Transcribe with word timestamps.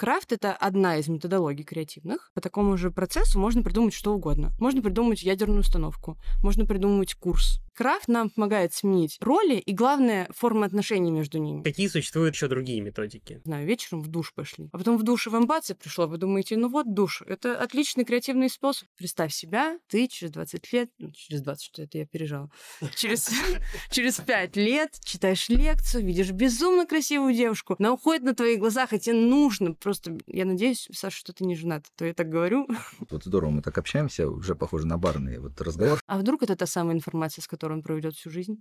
Крафт— 0.00 0.32
это 0.34 0.54
одна 0.54 0.96
из 0.96 1.08
методологий 1.08 1.62
креативных. 1.62 2.30
По 2.32 2.40
такому 2.40 2.78
же 2.78 2.90
процессу 2.90 3.38
можно 3.38 3.62
придумать 3.62 3.92
что 3.92 4.14
угодно. 4.14 4.50
Можно 4.58 4.80
придумать 4.80 5.22
ядерную 5.22 5.60
установку, 5.60 6.16
можно 6.42 6.64
придумать 6.64 7.12
курс, 7.12 7.60
Крафт 7.80 8.08
нам 8.08 8.28
помогает 8.28 8.74
сменить 8.74 9.16
роли 9.22 9.54
и, 9.54 9.72
главное, 9.72 10.28
формы 10.36 10.66
отношений 10.66 11.10
между 11.10 11.38
ними. 11.38 11.62
Какие 11.62 11.88
существуют 11.88 12.34
еще 12.34 12.46
другие 12.46 12.82
методики? 12.82 13.40
Знаю, 13.46 13.66
вечером 13.66 14.02
в 14.02 14.08
душ 14.08 14.34
пошли. 14.34 14.68
А 14.70 14.76
потом 14.76 14.98
в 14.98 15.02
душе 15.02 15.30
в 15.30 15.38
эмбация 15.38 15.74
пришло. 15.74 16.06
Вы 16.06 16.18
думаете, 16.18 16.58
ну 16.58 16.68
вот 16.68 16.92
душ. 16.92 17.22
Это 17.26 17.58
отличный 17.58 18.04
креативный 18.04 18.50
способ. 18.50 18.86
Представь 18.98 19.32
себя, 19.32 19.78
ты 19.88 20.08
через 20.08 20.30
20 20.30 20.72
лет, 20.74 20.90
ну, 20.98 21.10
через 21.12 21.40
20, 21.40 21.64
что 21.64 21.80
это 21.80 21.96
я 21.96 22.04
пережала, 22.04 22.50
через, 22.96 23.30
через 23.90 24.16
5 24.16 24.56
лет 24.56 24.98
читаешь 25.02 25.48
лекцию, 25.48 26.04
видишь 26.04 26.32
безумно 26.32 26.84
красивую 26.84 27.32
девушку, 27.32 27.76
она 27.78 27.94
уходит 27.94 28.24
на 28.24 28.34
твоих 28.34 28.58
глазах, 28.58 28.92
и 28.92 29.00
тебе 29.00 29.16
нужно 29.16 29.72
просто... 29.72 30.18
Я 30.26 30.44
надеюсь, 30.44 30.86
Саша, 30.92 31.16
что 31.16 31.32
ты 31.32 31.46
не 31.46 31.56
женат, 31.56 31.86
то 31.96 32.04
я 32.04 32.12
так 32.12 32.28
говорю. 32.28 32.68
Вот 33.08 33.24
здорово, 33.24 33.48
мы 33.48 33.62
так 33.62 33.78
общаемся, 33.78 34.28
уже 34.28 34.54
похоже 34.54 34.86
на 34.86 34.98
барный 34.98 35.38
вот 35.38 35.58
разговор. 35.62 35.98
А 36.06 36.18
вдруг 36.18 36.42
это 36.42 36.56
та 36.56 36.66
самая 36.66 36.94
информация, 36.94 37.42
с 37.42 37.48
которой 37.48 37.69
которой 37.70 37.74
он 37.74 37.82
проведет 37.82 38.14
всю 38.14 38.30
жизнь. 38.30 38.58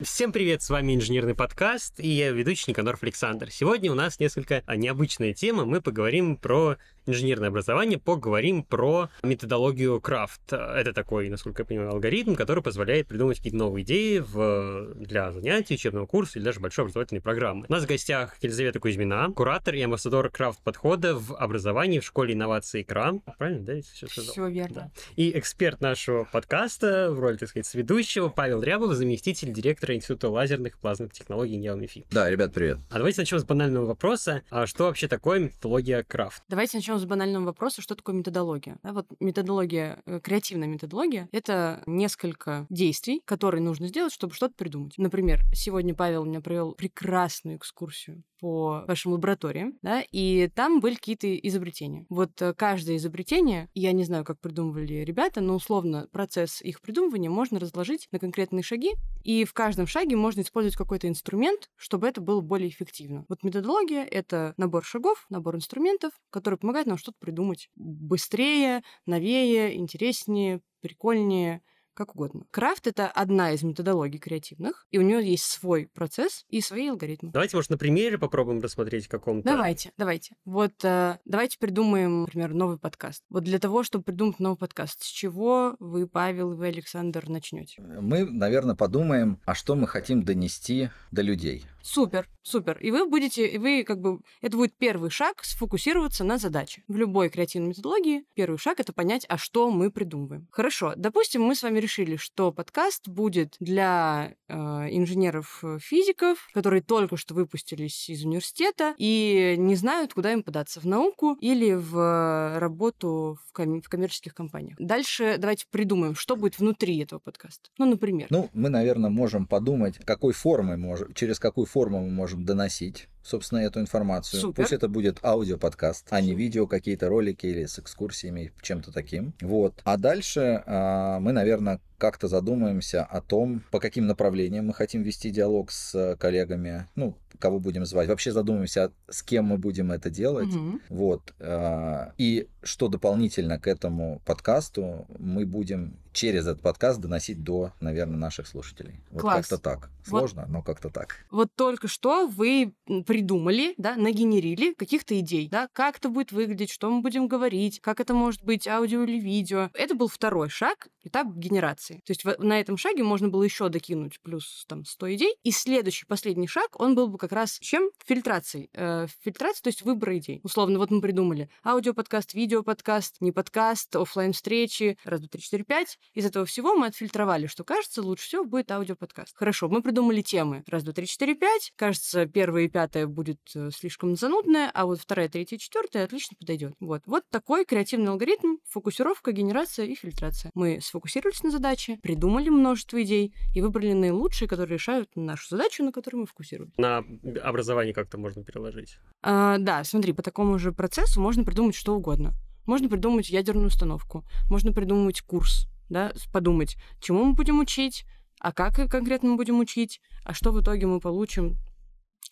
Всем 0.00 0.32
привет, 0.32 0.62
с 0.62 0.68
вами 0.68 0.94
Инженерный 0.94 1.34
подкаст, 1.34 1.98
и 1.98 2.08
я 2.08 2.30
ведущий 2.30 2.70
Никанор 2.70 2.98
Александр. 3.00 3.50
Сегодня 3.50 3.90
у 3.90 3.94
нас 3.94 4.20
несколько 4.20 4.62
необычная 4.68 5.32
тема, 5.32 5.64
мы 5.64 5.80
поговорим 5.80 6.36
про 6.36 6.76
инженерное 7.06 7.48
образование, 7.48 7.98
поговорим 7.98 8.62
про 8.62 9.08
методологию 9.22 10.00
крафт. 10.00 10.52
Это 10.52 10.92
такой, 10.92 11.28
насколько 11.28 11.62
я 11.62 11.66
понимаю, 11.66 11.90
алгоритм, 11.90 12.34
который 12.34 12.62
позволяет 12.62 13.08
придумать 13.08 13.38
какие-то 13.38 13.58
новые 13.58 13.84
идеи 13.84 14.18
в... 14.18 14.94
для 14.94 15.32
занятий, 15.32 15.74
учебного 15.74 16.06
курса 16.06 16.38
или 16.38 16.44
даже 16.44 16.60
большой 16.60 16.84
образовательной 16.84 17.20
программы. 17.20 17.66
У 17.68 17.72
нас 17.72 17.84
в 17.84 17.86
гостях 17.86 18.36
Елизавета 18.40 18.80
Кузьмина, 18.80 19.32
куратор 19.34 19.74
и 19.74 19.82
амбассадор 19.82 20.30
крафт-подхода 20.30 21.16
в 21.16 21.36
образовании 21.36 21.98
в 21.98 22.04
школе 22.04 22.34
инноваций 22.34 22.84
КРАМ. 22.84 23.20
Правильно, 23.38 23.64
да, 23.64 23.80
все? 23.82 24.06
Все 24.06 24.48
верно. 24.48 24.74
Да. 24.74 24.90
И 25.16 25.36
эксперт 25.38 25.80
нашего 25.80 26.24
подкаста 26.24 27.10
в 27.10 27.18
роли, 27.20 27.36
так 27.36 27.48
сказать, 27.48 27.72
ведущего 27.74 28.28
Павел 28.28 28.62
Рябов, 28.62 28.92
заместитель 28.92 29.52
директора 29.52 29.94
Института 29.94 30.28
лазерных 30.28 30.74
и 30.74 30.78
плазменных 30.78 31.12
технологий 31.12 31.56
НЕОМИФИ. 31.56 32.06
Да, 32.10 32.30
ребят, 32.30 32.52
привет. 32.52 32.78
А 32.90 32.98
давайте 32.98 33.20
начнем 33.20 33.38
с 33.38 33.44
банального 33.44 33.86
вопроса. 33.86 34.42
А 34.50 34.66
что 34.66 34.84
вообще 34.84 35.08
такое 35.08 35.40
методология 35.40 36.02
крафт? 36.02 36.42
Давайте 36.48 36.78
начнем 36.78 36.91
начнем 36.92 36.98
с 36.98 37.08
банального 37.08 37.44
вопроса, 37.44 37.82
что 37.82 37.94
такое 37.94 38.14
методология. 38.14 38.78
Да, 38.82 38.92
вот 38.92 39.06
методология, 39.20 40.02
э, 40.06 40.20
креативная 40.20 40.68
методология— 40.68 41.28
это 41.32 41.82
несколько 41.86 42.66
действий, 42.68 43.22
которые 43.24 43.62
нужно 43.62 43.88
сделать, 43.88 44.12
чтобы 44.12 44.34
что-то 44.34 44.54
придумать. 44.54 44.94
Например, 44.98 45.40
сегодня 45.54 45.94
Павел 45.94 46.24
меня 46.24 46.40
провел 46.40 46.72
прекрасную 46.72 47.56
экскурсию 47.56 48.22
по 48.42 48.84
вашим 48.88 49.12
лабораториям, 49.12 49.78
да, 49.82 50.02
и 50.10 50.50
там 50.52 50.80
были 50.80 50.96
какие-то 50.96 51.32
изобретения. 51.36 52.06
Вот 52.08 52.42
э, 52.42 52.54
каждое 52.54 52.96
изобретение, 52.96 53.68
я 53.72 53.92
не 53.92 54.02
знаю, 54.02 54.24
как 54.24 54.40
придумывали 54.40 55.04
ребята, 55.04 55.40
но 55.40 55.54
условно 55.54 56.08
процесс 56.10 56.60
их 56.60 56.80
придумывания 56.80 57.30
можно 57.30 57.60
разложить 57.60 58.08
на 58.10 58.18
конкретные 58.18 58.64
шаги, 58.64 58.94
и 59.22 59.44
в 59.44 59.52
каждом 59.52 59.86
шаге 59.86 60.16
можно 60.16 60.40
использовать 60.40 60.76
какой-то 60.76 61.06
инструмент, 61.06 61.70
чтобы 61.76 62.08
это 62.08 62.20
было 62.20 62.40
более 62.40 62.68
эффективно. 62.68 63.24
Вот 63.28 63.44
методология— 63.44 64.04
это 64.10 64.54
набор 64.56 64.84
шагов, 64.84 65.24
набор 65.30 65.54
инструментов, 65.54 66.12
который 66.30 66.58
помогает 66.82 66.86
нам 66.86 66.98
что-то 66.98 67.18
придумать 67.20 67.70
быстрее, 67.76 68.82
новее, 69.06 69.76
интереснее, 69.76 70.60
прикольнее, 70.80 71.62
как 71.94 72.14
угодно. 72.14 72.44
Крафт— 72.50 72.86
это 72.88 73.06
одна 73.06 73.52
из 73.52 73.62
методологий 73.62 74.18
креативных, 74.18 74.86
и 74.90 74.98
у 74.98 75.02
нее 75.02 75.22
есть 75.22 75.44
свой 75.44 75.88
процесс 75.92 76.44
и 76.48 76.62
свои 76.62 76.88
алгоритмы. 76.88 77.32
Давайте, 77.32 77.56
может, 77.56 77.70
на 77.70 77.76
примере 77.76 78.16
попробуем 78.18 78.60
рассмотреть 78.60 79.08
каком-то... 79.08 79.46
Давайте, 79.46 79.92
давайте. 79.98 80.34
Вот 80.46 80.72
э, 80.84 81.18
давайте 81.26 81.58
придумаем, 81.58 82.22
например, 82.22 82.54
новый 82.54 82.78
подкаст. 82.78 83.22
Вот 83.28 83.44
для 83.44 83.58
того, 83.58 83.82
чтобы 83.82 84.04
придумать 84.04 84.38
новый 84.40 84.56
подкаст, 84.56 85.02
с 85.02 85.06
чего 85.06 85.76
вы, 85.80 86.06
Павел, 86.06 86.54
вы, 86.54 86.68
Александр, 86.68 87.28
начнете? 87.28 87.82
Мы, 87.82 88.24
наверное, 88.24 88.74
подумаем, 88.74 89.38
а 89.44 89.54
что 89.54 89.74
мы 89.74 89.86
хотим 89.86 90.22
донести 90.22 90.88
до 91.10 91.20
людей. 91.20 91.66
Супер, 91.82 92.28
супер. 92.42 92.78
И 92.78 92.90
вы 92.90 93.06
будете, 93.06 93.58
вы 93.58 93.84
как 93.84 94.00
бы, 94.00 94.20
это 94.40 94.56
будет 94.56 94.74
первый 94.76 95.10
шаг 95.10 95.42
сфокусироваться 95.44 96.24
на 96.24 96.38
задаче. 96.38 96.84
В 96.88 96.96
любой 96.96 97.28
креативной 97.28 97.70
методологии 97.70 98.24
первый 98.34 98.56
шаг 98.56 98.80
это 98.80 98.92
понять, 98.92 99.26
а 99.28 99.36
что 99.36 99.70
мы 99.70 99.90
придумываем. 99.90 100.46
Хорошо, 100.52 100.94
допустим, 100.96 101.42
мы 101.42 101.54
с 101.54 101.62
вами 101.62 101.80
решили, 101.80 102.16
что 102.16 102.52
подкаст 102.52 103.08
будет 103.08 103.56
для 103.58 104.34
э, 104.48 104.54
инженеров-физиков, 104.54 106.48
которые 106.54 106.82
только 106.82 107.16
что 107.16 107.34
выпустились 107.34 108.08
из 108.08 108.24
университета 108.24 108.94
и 108.96 109.56
не 109.58 109.74
знают, 109.74 110.14
куда 110.14 110.32
им 110.32 110.42
податься, 110.42 110.80
в 110.80 110.84
науку 110.84 111.36
или 111.40 111.72
в 111.74 112.58
работу 112.58 113.38
в, 113.48 113.52
ком- 113.52 113.82
в 113.82 113.88
коммерческих 113.88 114.34
компаниях. 114.34 114.76
Дальше 114.78 115.36
давайте 115.38 115.66
придумаем, 115.70 116.14
что 116.14 116.36
будет 116.36 116.58
внутри 116.58 116.98
этого 116.98 117.18
подкаста. 117.18 117.70
Ну, 117.78 117.86
например. 117.86 118.28
Ну, 118.30 118.48
мы, 118.52 118.68
наверное, 118.68 119.10
можем 119.10 119.46
подумать, 119.46 119.96
какой 120.04 120.32
формой 120.32 120.76
можем, 120.76 121.12
через 121.14 121.38
какую 121.38 121.66
форму 121.72 122.00
мы 122.00 122.10
можем 122.10 122.44
доносить 122.44 123.08
собственно, 123.22 123.60
эту 123.60 123.80
информацию. 123.80 124.40
Супер. 124.40 124.62
Пусть 124.62 124.72
это 124.72 124.88
будет 124.88 125.24
аудиоподкаст, 125.24 126.08
а 126.10 126.20
не 126.20 126.34
видео, 126.34 126.66
какие-то 126.66 127.08
ролики 127.08 127.46
или 127.46 127.66
с 127.66 127.78
экскурсиями, 127.78 128.52
чем-то 128.60 128.92
таким. 128.92 129.32
Вот. 129.40 129.80
А 129.84 129.96
дальше 129.96 130.62
э, 130.66 131.18
мы, 131.20 131.32
наверное, 131.32 131.80
как-то 131.98 132.26
задумаемся 132.26 133.04
о 133.04 133.20
том, 133.20 133.62
по 133.70 133.78
каким 133.78 134.06
направлениям 134.06 134.66
мы 134.66 134.74
хотим 134.74 135.02
вести 135.02 135.30
диалог 135.30 135.70
с 135.70 136.16
коллегами, 136.18 136.88
ну, 136.96 137.16
кого 137.42 137.58
будем 137.58 137.84
звать. 137.84 138.08
Вообще 138.08 138.30
задумаемся, 138.30 138.92
с 139.08 139.22
кем 139.22 139.46
мы 139.46 139.58
будем 139.58 139.90
это 139.90 140.10
делать. 140.10 140.54
Угу. 140.54 140.80
Вот. 140.90 141.34
Э, 141.40 142.12
и 142.16 142.48
что 142.62 142.88
дополнительно 142.88 143.58
к 143.58 143.66
этому 143.66 144.22
подкасту 144.24 145.06
мы 145.18 145.44
будем 145.44 145.98
через 146.12 146.46
этот 146.46 146.60
подкаст 146.60 147.00
доносить 147.00 147.42
до, 147.42 147.72
наверное, 147.80 148.18
наших 148.18 148.46
слушателей. 148.46 149.00
Вот 149.10 149.22
Класс. 149.22 149.48
как-то 149.48 149.58
так. 149.58 149.90
Сложно, 150.04 150.42
вот, 150.42 150.50
но 150.50 150.62
как-то 150.62 150.90
так. 150.90 151.24
Вот 151.30 151.48
только 151.54 151.88
что 151.88 152.26
вы 152.26 152.74
придумали, 153.06 153.74
да, 153.78 153.96
нагенерили 153.96 154.74
каких-то 154.74 155.18
идей, 155.18 155.48
да, 155.48 155.68
как 155.72 155.98
это 155.98 156.08
будет 156.08 156.32
выглядеть, 156.32 156.70
что 156.70 156.90
мы 156.90 157.02
будем 157.02 157.28
говорить, 157.28 157.80
как 157.80 158.00
это 158.00 158.12
может 158.12 158.42
быть 158.42 158.66
аудио 158.66 159.04
или 159.04 159.20
видео. 159.20 159.70
Это 159.74 159.94
был 159.94 160.08
второй 160.08 160.48
шаг, 160.48 160.88
этап 161.02 161.28
генерации. 161.34 162.02
То 162.04 162.10
есть 162.10 162.24
на 162.38 162.60
этом 162.60 162.76
шаге 162.76 163.02
можно 163.04 163.28
было 163.28 163.42
еще 163.42 163.68
докинуть 163.68 164.20
плюс 164.20 164.64
там 164.68 164.84
100 164.84 165.14
идей. 165.14 165.36
И 165.44 165.50
следующий, 165.50 166.04
последний 166.06 166.48
шаг, 166.48 166.68
он 166.80 166.94
был 166.94 167.08
бы 167.08 167.18
как 167.18 167.31
раз 167.32 167.58
чем? 167.60 167.90
Фильтрацией. 168.04 168.70
Э, 168.74 169.06
фильтрацией, 169.22 169.62
то 169.62 169.68
есть 169.68 169.82
выбор 169.82 170.14
идей. 170.14 170.40
Условно, 170.42 170.78
вот 170.78 170.90
мы 170.90 171.00
придумали 171.00 171.48
аудиоподкаст, 171.64 172.34
видеоподкаст, 172.34 173.20
не 173.20 173.32
подкаст, 173.32 173.94
офлайн 173.96 174.32
встречи 174.32 174.96
раз, 175.04 175.20
два, 175.20 175.28
три, 175.28 175.42
четыре, 175.42 175.64
пять. 175.64 175.98
Из 176.14 176.24
этого 176.24 176.44
всего 176.46 176.74
мы 176.74 176.86
отфильтровали, 176.86 177.46
что 177.46 177.64
кажется, 177.64 178.02
лучше 178.02 178.26
всего 178.26 178.44
будет 178.44 178.70
аудиоподкаст. 178.70 179.36
Хорошо, 179.36 179.68
мы 179.68 179.82
придумали 179.82 180.22
темы. 180.22 180.64
Раз, 180.66 180.82
два, 180.82 180.92
три, 180.92 181.06
четыре, 181.06 181.34
пять. 181.34 181.72
Кажется, 181.76 182.26
первые 182.26 182.66
и 182.66 182.70
пятая 182.70 183.06
будет 183.06 183.40
э, 183.54 183.70
слишком 183.72 184.16
занудная, 184.16 184.70
а 184.72 184.86
вот 184.86 185.00
вторая, 185.00 185.28
третья, 185.28 185.58
четвертая 185.58 186.04
отлично 186.04 186.36
подойдет. 186.38 186.74
Вот. 186.80 187.02
Вот 187.06 187.24
такой 187.30 187.64
креативный 187.64 188.10
алгоритм, 188.10 188.56
фокусировка, 188.68 189.32
генерация 189.32 189.86
и 189.86 189.94
фильтрация. 189.94 190.50
Мы 190.54 190.80
сфокусировались 190.80 191.42
на 191.42 191.50
задаче, 191.50 191.98
придумали 192.02 192.48
множество 192.48 193.02
идей 193.02 193.34
и 193.54 193.60
выбрали 193.60 193.92
наилучшие, 193.92 194.48
которые 194.48 194.74
решают 194.74 195.10
нашу 195.14 195.48
задачу, 195.50 195.84
на 195.84 195.92
которую 195.92 196.22
мы 196.22 196.26
фокусируем. 196.26 196.72
На 196.76 197.04
образование 197.42 197.94
как-то 197.94 198.18
можно 198.18 198.44
переложить? 198.44 198.98
А, 199.22 199.58
да, 199.58 199.84
смотри, 199.84 200.12
по 200.12 200.22
такому 200.22 200.58
же 200.58 200.72
процессу 200.72 201.20
можно 201.20 201.44
придумать 201.44 201.74
что 201.74 201.94
угодно. 201.94 202.34
Можно 202.66 202.88
придумать 202.88 203.30
ядерную 203.30 203.66
установку, 203.66 204.24
можно 204.48 204.72
придумать 204.72 205.20
курс, 205.22 205.66
да, 205.88 206.12
подумать, 206.32 206.76
чему 207.00 207.24
мы 207.24 207.34
будем 207.34 207.58
учить, 207.58 208.04
а 208.38 208.52
как 208.52 208.74
конкретно 208.90 209.30
мы 209.30 209.36
будем 209.36 209.58
учить, 209.58 210.00
а 210.24 210.32
что 210.32 210.52
в 210.52 210.60
итоге 210.60 210.86
мы 210.86 211.00
получим, 211.00 211.56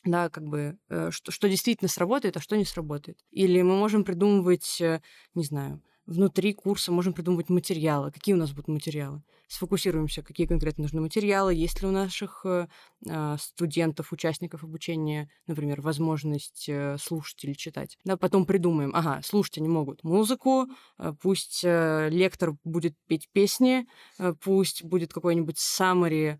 да, 0.05 0.29
как 0.29 0.45
бы, 0.45 0.79
э, 0.89 1.11
что, 1.11 1.33
что 1.33 1.49
действительно 1.49 1.89
сработает, 1.89 2.37
а 2.37 2.41
что 2.41 2.57
не 2.57 2.65
сработает. 2.65 3.19
Или 3.31 3.61
мы 3.63 3.77
можем 3.77 4.05
придумывать, 4.05 4.81
э, 4.81 5.03
не 5.35 5.45
знаю, 5.45 5.83
внутри 6.07 6.53
курса 6.53 6.93
можем 6.93 7.13
придумывать 7.13 7.49
материалы. 7.49 8.11
Какие 8.11 8.35
у 8.35 8.39
нас 8.39 8.51
будут 8.51 8.69
материалы? 8.69 9.23
Сфокусируемся, 9.49 10.23
какие 10.23 10.47
конкретно 10.47 10.83
нужны 10.83 11.01
материалы, 11.01 11.53
есть 11.55 11.83
ли 11.83 11.89
у 11.89 11.91
наших 11.91 12.43
э, 12.45 12.69
а, 13.09 13.37
студентов, 13.37 14.13
участников 14.13 14.63
обучения, 14.63 15.29
например, 15.49 15.81
возможность 15.81 16.69
э, 16.69 16.97
слушать 16.99 17.43
или 17.45 17.55
читать. 17.55 17.99
Да, 18.05 18.17
потом 18.17 18.47
придумаем, 18.47 18.93
ага, 18.95 19.21
слушать 19.25 19.59
они 19.59 19.69
могут 19.69 20.05
музыку, 20.05 20.67
э, 20.99 21.13
пусть 21.21 21.65
лектор 21.65 22.53
будет 22.63 22.95
петь 23.07 23.29
песни, 23.33 23.87
пусть 24.41 24.85
будет 24.85 25.13
какой-нибудь 25.13 25.57
summary 25.57 26.39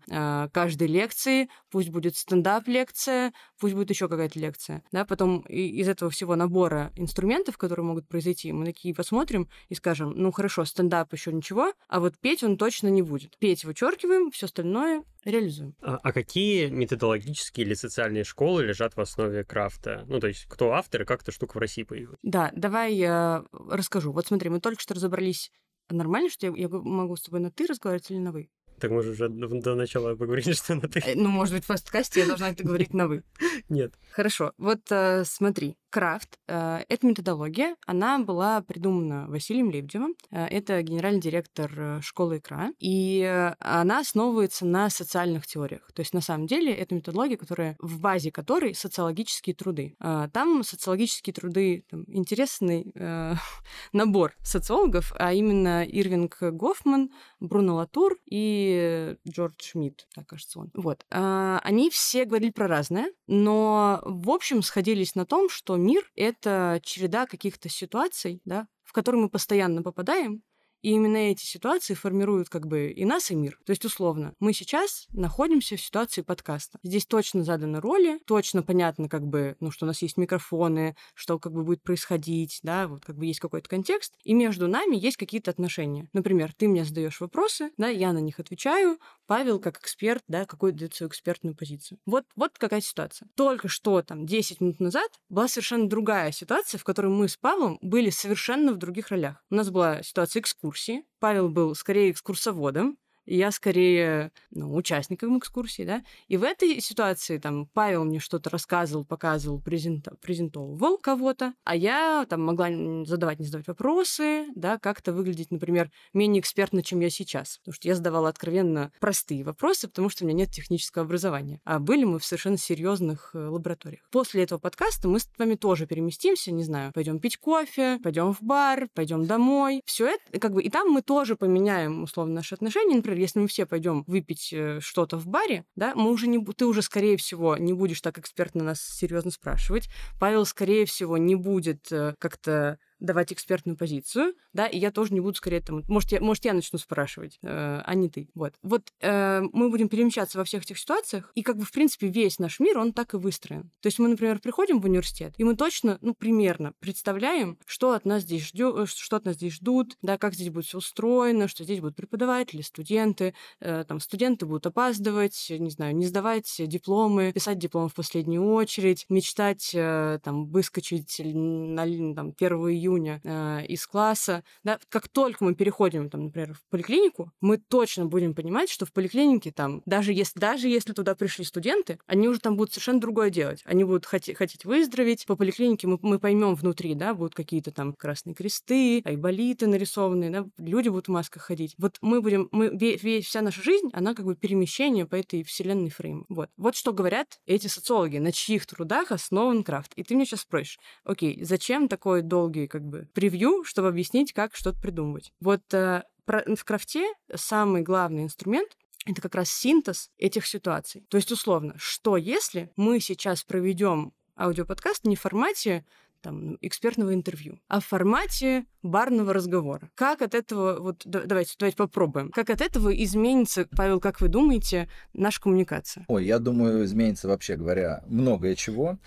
каждой 0.51 0.87
лекции, 0.87 1.49
пусть 1.69 1.89
будет 1.89 2.15
стендап-лекция, 2.15 3.33
пусть 3.59 3.73
будет 3.73 3.89
еще 3.89 4.07
какая-то 4.07 4.39
лекция. 4.39 4.83
Да, 4.91 5.05
потом 5.05 5.41
из 5.41 5.87
этого 5.87 6.11
всего 6.11 6.35
набора 6.35 6.91
инструментов, 6.95 7.57
которые 7.57 7.85
могут 7.85 8.07
произойти, 8.07 8.51
мы 8.51 8.65
такие 8.65 8.95
посмотрим, 8.95 9.49
и 9.69 9.75
скажем, 9.75 10.13
ну 10.15 10.31
хорошо, 10.31 10.65
стендап 10.65 11.11
еще 11.13 11.31
ничего, 11.31 11.73
а 11.87 11.99
вот 11.99 12.17
петь 12.19 12.43
он 12.43 12.57
точно 12.57 12.87
не 12.87 13.01
будет. 13.01 13.37
Петь 13.37 13.65
вычеркиваем, 13.65 14.31
все 14.31 14.45
остальное 14.45 15.03
реализуем. 15.25 15.75
А, 15.81 15.99
а 16.01 16.13
какие 16.13 16.67
методологические 16.67 17.65
или 17.65 17.73
социальные 17.73 18.23
школы 18.23 18.63
лежат 18.63 18.95
в 18.95 19.01
основе 19.01 19.43
крафта? 19.43 20.05
Ну, 20.07 20.19
то 20.19 20.27
есть, 20.27 20.45
кто 20.45 20.73
автор 20.73 21.03
и 21.03 21.05
как 21.05 21.21
эта 21.21 21.31
штука 21.31 21.57
в 21.57 21.59
России 21.59 21.83
появилась? 21.83 22.17
Да, 22.23 22.51
давай 22.55 22.93
я 22.95 23.45
расскажу. 23.51 24.11
Вот 24.11 24.27
смотри, 24.27 24.49
мы 24.49 24.59
только 24.59 24.81
что 24.81 24.93
разобрались. 24.93 25.51
Нормально, 25.89 26.29
что 26.29 26.47
я, 26.47 26.53
я 26.55 26.69
могу 26.69 27.15
с 27.15 27.21
тобой 27.21 27.41
на 27.41 27.51
«ты» 27.51 27.67
разговаривать 27.67 28.09
или 28.11 28.17
на 28.17 28.31
«вы»? 28.31 28.49
Так 28.81 28.89
мы 28.89 29.03
же 29.03 29.11
уже 29.11 29.29
до 29.29 29.75
начала 29.75 30.15
поговорили, 30.15 30.53
что 30.53 30.73
на 30.73 30.87
«ты». 30.87 30.99
Э, 31.05 31.13
ну, 31.15 31.29
может 31.29 31.53
быть, 31.53 31.63
в 31.63 31.67
подкасте 31.67 32.21
я 32.21 32.25
должна 32.25 32.49
это 32.49 32.63
говорить 32.63 32.93
на 32.93 33.07
«вы». 33.07 33.23
Нет. 33.69 33.93
Хорошо. 34.11 34.53
Вот 34.57 34.81
э, 34.89 35.23
смотри, 35.25 35.77
Крафт, 35.91 36.39
э, 36.47 36.83
эта 36.87 37.05
методология, 37.05 37.75
она 37.85 38.17
была 38.17 38.61
придумана 38.61 39.25
Василием 39.27 39.69
Лебедевым. 39.69 40.15
Э, 40.31 40.45
это 40.45 40.81
генеральный 40.81 41.19
директор 41.19 41.69
э, 41.75 41.99
школы 42.01 42.37
икра. 42.37 42.71
И 42.79 43.53
она 43.59 43.99
основывается 43.99 44.65
на 44.65 44.89
социальных 44.89 45.45
теориях. 45.45 45.91
То 45.93 45.99
есть, 46.01 46.13
на 46.13 46.21
самом 46.21 46.47
деле, 46.47 46.73
это 46.73 46.95
методология, 46.95 47.35
которая 47.35 47.75
в 47.79 47.99
базе 47.99 48.31
которой 48.31 48.73
социологические 48.73 49.53
труды. 49.53 49.97
Там 49.99 50.63
социологические 50.63 51.33
труды, 51.33 51.83
там, 51.89 52.05
интересный 52.07 52.89
э, 52.95 53.33
набор 53.91 54.33
социологов, 54.43 55.11
а 55.19 55.33
именно 55.33 55.83
Ирвинг 55.83 56.37
Гофман, 56.39 57.11
Бруно 57.41 57.75
Латур 57.75 58.17
и 58.25 59.17
Джордж 59.27 59.55
Шмидт, 59.59 60.07
так 60.15 60.25
кажется 60.27 60.59
он. 60.59 60.71
Вот. 60.73 61.05
Они 61.09 61.89
все 61.89 62.23
говорили 62.23 62.51
про 62.51 62.67
разное, 62.67 63.11
но 63.43 64.01
в 64.03 64.29
общем 64.29 64.61
сходились 64.61 65.15
на 65.15 65.25
том, 65.25 65.49
что 65.49 65.75
мир— 65.75 66.09
это 66.15 66.79
череда 66.83 67.25
каких-то 67.25 67.69
ситуаций, 67.69 68.41
да, 68.45 68.67
в 68.83 68.93
которые 68.93 69.23
мы 69.23 69.29
постоянно 69.29 69.83
попадаем, 69.83 70.43
и 70.81 70.91
именно 70.91 71.17
эти 71.17 71.43
ситуации 71.43 71.93
формируют 71.93 72.49
как 72.49 72.67
бы 72.67 72.89
и 72.89 73.05
нас, 73.05 73.31
и 73.31 73.35
мир. 73.35 73.59
То 73.65 73.71
есть, 73.71 73.85
условно, 73.85 74.33
мы 74.39 74.53
сейчас 74.53 75.07
находимся 75.11 75.75
в 75.75 75.81
ситуации 75.81 76.21
подкаста. 76.21 76.79
Здесь 76.83 77.05
точно 77.05 77.43
заданы 77.43 77.79
роли, 77.79 78.19
точно 78.25 78.63
понятно, 78.63 79.09
как 79.09 79.27
бы, 79.27 79.55
ну, 79.59 79.71
что 79.71 79.85
у 79.85 79.87
нас 79.87 80.01
есть 80.01 80.17
микрофоны, 80.17 80.95
что 81.13 81.39
как 81.39 81.53
бы 81.53 81.63
будет 81.63 81.83
происходить, 81.83 82.59
да, 82.63 82.87
вот 82.87 83.05
как 83.05 83.17
бы 83.17 83.25
есть 83.25 83.39
какой-то 83.39 83.69
контекст, 83.69 84.15
и 84.23 84.33
между 84.33 84.67
нами 84.67 84.95
есть 84.95 85.17
какие-то 85.17 85.51
отношения. 85.51 86.07
Например, 86.13 86.53
ты 86.53 86.67
мне 86.67 86.85
задаешь 86.85 87.19
вопросы, 87.19 87.71
да, 87.77 87.87
я 87.87 88.13
на 88.13 88.19
них 88.19 88.39
отвечаю, 88.39 88.97
Павел 89.27 89.59
как 89.59 89.79
эксперт, 89.79 90.23
да, 90.27 90.45
какую 90.45 90.73
дает 90.73 90.93
свою 90.93 91.09
экспертную 91.09 91.55
позицию. 91.55 91.99
Вот, 92.05 92.25
вот 92.35 92.57
какая 92.57 92.81
ситуация. 92.81 93.29
Только 93.35 93.67
что 93.67 94.01
там 94.01 94.25
10 94.25 94.61
минут 94.61 94.79
назад 94.79 95.09
была 95.29 95.47
совершенно 95.47 95.87
другая 95.87 96.31
ситуация, 96.31 96.77
в 96.77 96.83
которой 96.83 97.07
мы 97.07 97.27
с 97.27 97.37
Павлом 97.37 97.77
были 97.81 98.09
совершенно 98.09 98.73
в 98.73 98.77
других 98.77 99.09
ролях. 99.09 99.43
У 99.49 99.55
нас 99.55 99.69
была 99.69 100.03
ситуация 100.03 100.41
экскурсии, 100.41 100.70
экскурсии. 100.71 101.03
Павел 101.19 101.49
был 101.49 101.75
скорее 101.75 102.11
экскурсоводом, 102.11 102.97
я 103.25 103.51
скорее 103.51 104.31
ну, 104.51 104.75
участником 104.75 105.37
экскурсии, 105.37 105.83
да. 105.83 106.03
И 106.27 106.37
в 106.37 106.43
этой 106.43 106.79
ситуации 106.81 107.37
там 107.37 107.67
Павел 107.67 108.03
мне 108.03 108.19
что-то 108.19 108.49
рассказывал, 108.49 109.05
показывал, 109.05 109.59
презента- 109.59 110.15
презентовывал 110.21 110.97
кого-то, 110.97 111.53
а 111.63 111.75
я 111.75 112.25
там 112.29 112.43
могла 112.43 112.69
задавать, 113.05 113.39
не 113.39 113.45
задавать 113.45 113.67
вопросы, 113.67 114.45
да, 114.55 114.77
как-то 114.77 115.13
выглядеть, 115.13 115.51
например, 115.51 115.91
менее 116.13 116.41
экспертно, 116.41 116.83
чем 116.83 116.99
я 116.99 117.09
сейчас. 117.09 117.59
Потому 117.59 117.73
что 117.73 117.87
я 117.87 117.95
задавала 117.95 118.29
откровенно 118.29 118.91
простые 118.99 119.43
вопросы, 119.43 119.87
потому 119.87 120.09
что 120.09 120.23
у 120.23 120.27
меня 120.27 120.39
нет 120.39 120.51
технического 120.51 121.05
образования. 121.05 121.61
А 121.63 121.79
были 121.79 122.03
мы 122.03 122.19
в 122.19 122.25
совершенно 122.25 122.57
серьезных 122.57 123.31
э, 123.33 123.47
лабораториях. 123.47 124.07
После 124.11 124.43
этого 124.43 124.59
подкаста 124.59 125.07
мы 125.07 125.19
с 125.19 125.29
вами 125.37 125.55
тоже 125.55 125.85
переместимся, 125.85 126.51
не 126.51 126.63
знаю, 126.63 126.91
пойдем 126.93 127.19
пить 127.19 127.37
кофе, 127.37 127.99
пойдем 128.03 128.33
в 128.33 128.41
бар, 128.41 128.87
пойдем 128.93 129.25
домой. 129.25 129.81
Все 129.85 130.07
это, 130.07 130.39
как 130.39 130.53
бы, 130.53 130.63
и 130.63 130.69
там 130.69 130.89
мы 130.89 131.01
тоже 131.01 131.35
поменяем, 131.35 132.03
условно, 132.03 132.35
наши 132.35 132.55
отношения. 132.55 132.95
Например, 132.95 133.10
если 133.19 133.39
мы 133.39 133.47
все 133.47 133.65
пойдем 133.65 134.03
выпить 134.07 134.51
э, 134.53 134.79
что-то 134.81 135.17
в 135.17 135.27
баре, 135.27 135.65
да, 135.75 135.93
мы 135.95 136.11
уже 136.11 136.27
не, 136.27 136.43
ты 136.53 136.65
уже, 136.65 136.81
скорее 136.81 137.17
всего, 137.17 137.57
не 137.57 137.73
будешь 137.73 138.01
так 138.01 138.17
экспертно 138.17 138.63
нас 138.63 138.81
серьезно 138.81 139.31
спрашивать. 139.31 139.89
Павел, 140.19 140.45
скорее 140.45 140.85
всего, 140.85 141.17
не 141.17 141.35
будет 141.35 141.91
э, 141.91 142.15
как-то 142.19 142.77
давать 143.01 143.33
экспертную 143.33 143.75
позицию, 143.75 144.35
да, 144.53 144.67
и 144.67 144.77
я 144.77 144.91
тоже 144.91 145.13
не 145.13 145.19
буду 145.19 145.35
скорее 145.35 145.59
там, 145.59 145.83
может, 145.87 146.11
я, 146.11 146.21
может, 146.21 146.45
я 146.45 146.53
начну 146.53 146.79
спрашивать, 146.79 147.39
э, 147.41 147.81
а 147.83 147.95
не 147.95 148.09
ты. 148.09 148.29
Вот. 148.35 148.53
Вот 148.61 148.93
э, 149.01 149.41
мы 149.51 149.69
будем 149.69 149.89
перемещаться 149.89 150.37
во 150.37 150.43
всех 150.43 150.63
этих 150.63 150.77
ситуациях, 150.77 151.31
и 151.35 151.41
как 151.41 151.57
бы, 151.57 151.65
в 151.65 151.71
принципе, 151.71 152.07
весь 152.07 152.39
наш 152.39 152.59
мир, 152.59 152.77
он 152.77 152.93
так 152.93 153.13
и 153.13 153.17
выстроен. 153.17 153.71
То 153.81 153.87
есть 153.87 153.99
мы, 153.99 154.07
например, 154.07 154.39
приходим 154.39 154.79
в 154.79 154.85
университет, 154.85 155.33
и 155.37 155.43
мы 155.43 155.55
точно, 155.55 155.97
ну, 156.01 156.13
примерно 156.13 156.73
представляем, 156.79 157.57
что 157.65 157.93
от 157.93 158.05
нас 158.05 158.23
здесь 158.23 158.45
ждет, 158.45 158.75
э, 158.77 158.85
что 158.85 159.17
от 159.17 159.25
нас 159.25 159.35
здесь 159.35 159.53
ждут, 159.53 159.97
да, 160.01 160.17
как 160.17 160.35
здесь 160.35 160.49
будет 160.49 160.65
все 160.65 160.77
устроено, 160.77 161.47
что 161.47 161.63
здесь 161.63 161.79
будут 161.79 161.95
преподаватели, 161.95 162.61
студенты, 162.61 163.33
э, 163.59 163.83
там, 163.87 163.99
студенты 163.99 164.45
будут 164.45 164.67
опаздывать, 164.67 165.47
не 165.49 165.71
знаю, 165.71 165.95
не 165.95 166.05
сдавать 166.05 166.55
дипломы, 166.59 167.31
писать 167.33 167.57
диплом 167.57 167.89
в 167.89 167.95
последнюю 167.95 168.45
очередь, 168.53 169.05
мечтать, 169.09 169.71
э, 169.73 170.19
там, 170.23 170.45
выскочить 170.45 171.19
на, 171.23 171.83
там, 172.13 172.33
1 172.37 172.51
июня 172.69 172.90
июня 172.91 173.21
э, 173.23 173.65
из 173.67 173.85
класса, 173.87 174.43
да, 174.63 174.79
как 174.89 175.07
только 175.07 175.43
мы 175.43 175.55
переходим, 175.55 176.09
там, 176.09 176.25
например, 176.25 176.53
в 176.53 176.69
поликлинику, 176.69 177.31
мы 177.41 177.57
точно 177.57 178.05
будем 178.05 178.33
понимать, 178.33 178.69
что 178.69 178.85
в 178.85 178.93
поликлинике 178.93 179.51
там, 179.51 179.81
даже 179.85 180.13
если, 180.13 180.39
даже 180.39 180.67
если 180.67 180.93
туда 180.93 181.15
пришли 181.15 181.45
студенты, 181.45 181.99
они 182.05 182.27
уже 182.27 182.39
там 182.39 182.55
будут 182.55 182.73
совершенно 182.73 182.99
другое 182.99 183.29
делать. 183.29 183.61
Они 183.65 183.83
будут 183.83 184.05
хотеть, 184.05 184.37
хотеть 184.37 184.65
выздороветь. 184.65 185.25
По 185.25 185.35
поликлинике 185.35 185.87
мы, 185.87 185.97
мы 186.01 186.19
поймем 186.19 186.55
внутри, 186.55 186.95
да, 186.95 187.13
будут 187.13 187.35
какие-то 187.35 187.71
там 187.71 187.93
красные 187.93 188.33
кресты, 188.33 189.01
айболиты 189.05 189.67
нарисованные, 189.67 190.29
да, 190.29 190.45
люди 190.57 190.89
будут 190.89 191.07
в 191.07 191.11
масках 191.11 191.43
ходить. 191.43 191.75
Вот 191.77 191.97
мы 192.01 192.21
будем, 192.21 192.49
мы, 192.51 192.69
весь, 192.69 193.25
вся 193.25 193.41
наша 193.41 193.61
жизнь, 193.61 193.89
она 193.93 194.13
как 194.13 194.25
бы 194.25 194.35
перемещение 194.35 195.05
по 195.05 195.15
этой 195.15 195.43
вселенной 195.43 195.89
фрейм. 195.89 196.25
Вот. 196.29 196.49
Вот 196.57 196.75
что 196.75 196.93
говорят 196.93 197.39
эти 197.45 197.67
социологи, 197.67 198.17
на 198.17 198.31
чьих 198.31 198.65
трудах 198.65 199.11
основан 199.11 199.63
крафт. 199.63 199.93
И 199.95 200.03
ты 200.03 200.15
мне 200.15 200.25
сейчас 200.25 200.41
спросишь, 200.41 200.79
окей, 201.03 201.43
зачем 201.43 201.87
такой 201.87 202.21
долгий 202.21 202.67
как 202.67 202.80
бы 202.83 203.07
превью, 203.13 203.63
чтобы 203.63 203.89
объяснить, 203.89 204.33
как 204.33 204.55
что-то 204.55 204.79
придумывать. 204.79 205.33
Вот 205.39 205.61
э, 205.73 206.03
про, 206.25 206.43
в 206.55 206.63
крафте 206.63 207.05
самый 207.33 207.81
главный 207.81 208.23
инструмент 208.23 208.77
это 209.05 209.21
как 209.21 209.35
раз 209.35 209.49
синтез 209.49 210.11
этих 210.17 210.45
ситуаций. 210.45 211.05
То 211.09 211.17
есть, 211.17 211.31
условно, 211.31 211.73
что 211.77 212.17
если 212.17 212.71
мы 212.75 212.99
сейчас 212.99 213.43
проведем 213.43 214.13
аудиоподкаст 214.37 215.05
не 215.05 215.15
в 215.15 215.21
формате 215.21 215.85
там, 216.21 216.57
экспертного 216.61 217.13
интервью, 217.13 217.59
а 217.67 217.79
в 217.79 217.85
формате 217.85 218.65
барного 218.83 219.33
разговора. 219.33 219.89
Как 219.95 220.21
от 220.21 220.35
этого, 220.35 220.79
вот 220.79 221.01
давайте, 221.03 221.55
давайте 221.57 221.77
попробуем, 221.77 222.29
как 222.29 222.51
от 222.51 222.61
этого 222.61 222.89
изменится, 223.03 223.67
Павел, 223.75 223.99
как 223.99 224.21
вы 224.21 224.27
думаете, 224.27 224.87
наша 225.13 225.41
коммуникация? 225.41 226.05
Ой, 226.07 226.25
я 226.25 226.37
думаю, 226.37 226.85
изменится 226.85 227.27
вообще 227.27 227.55
говоря 227.55 228.03
многое 228.05 228.55
чего. 228.55 228.97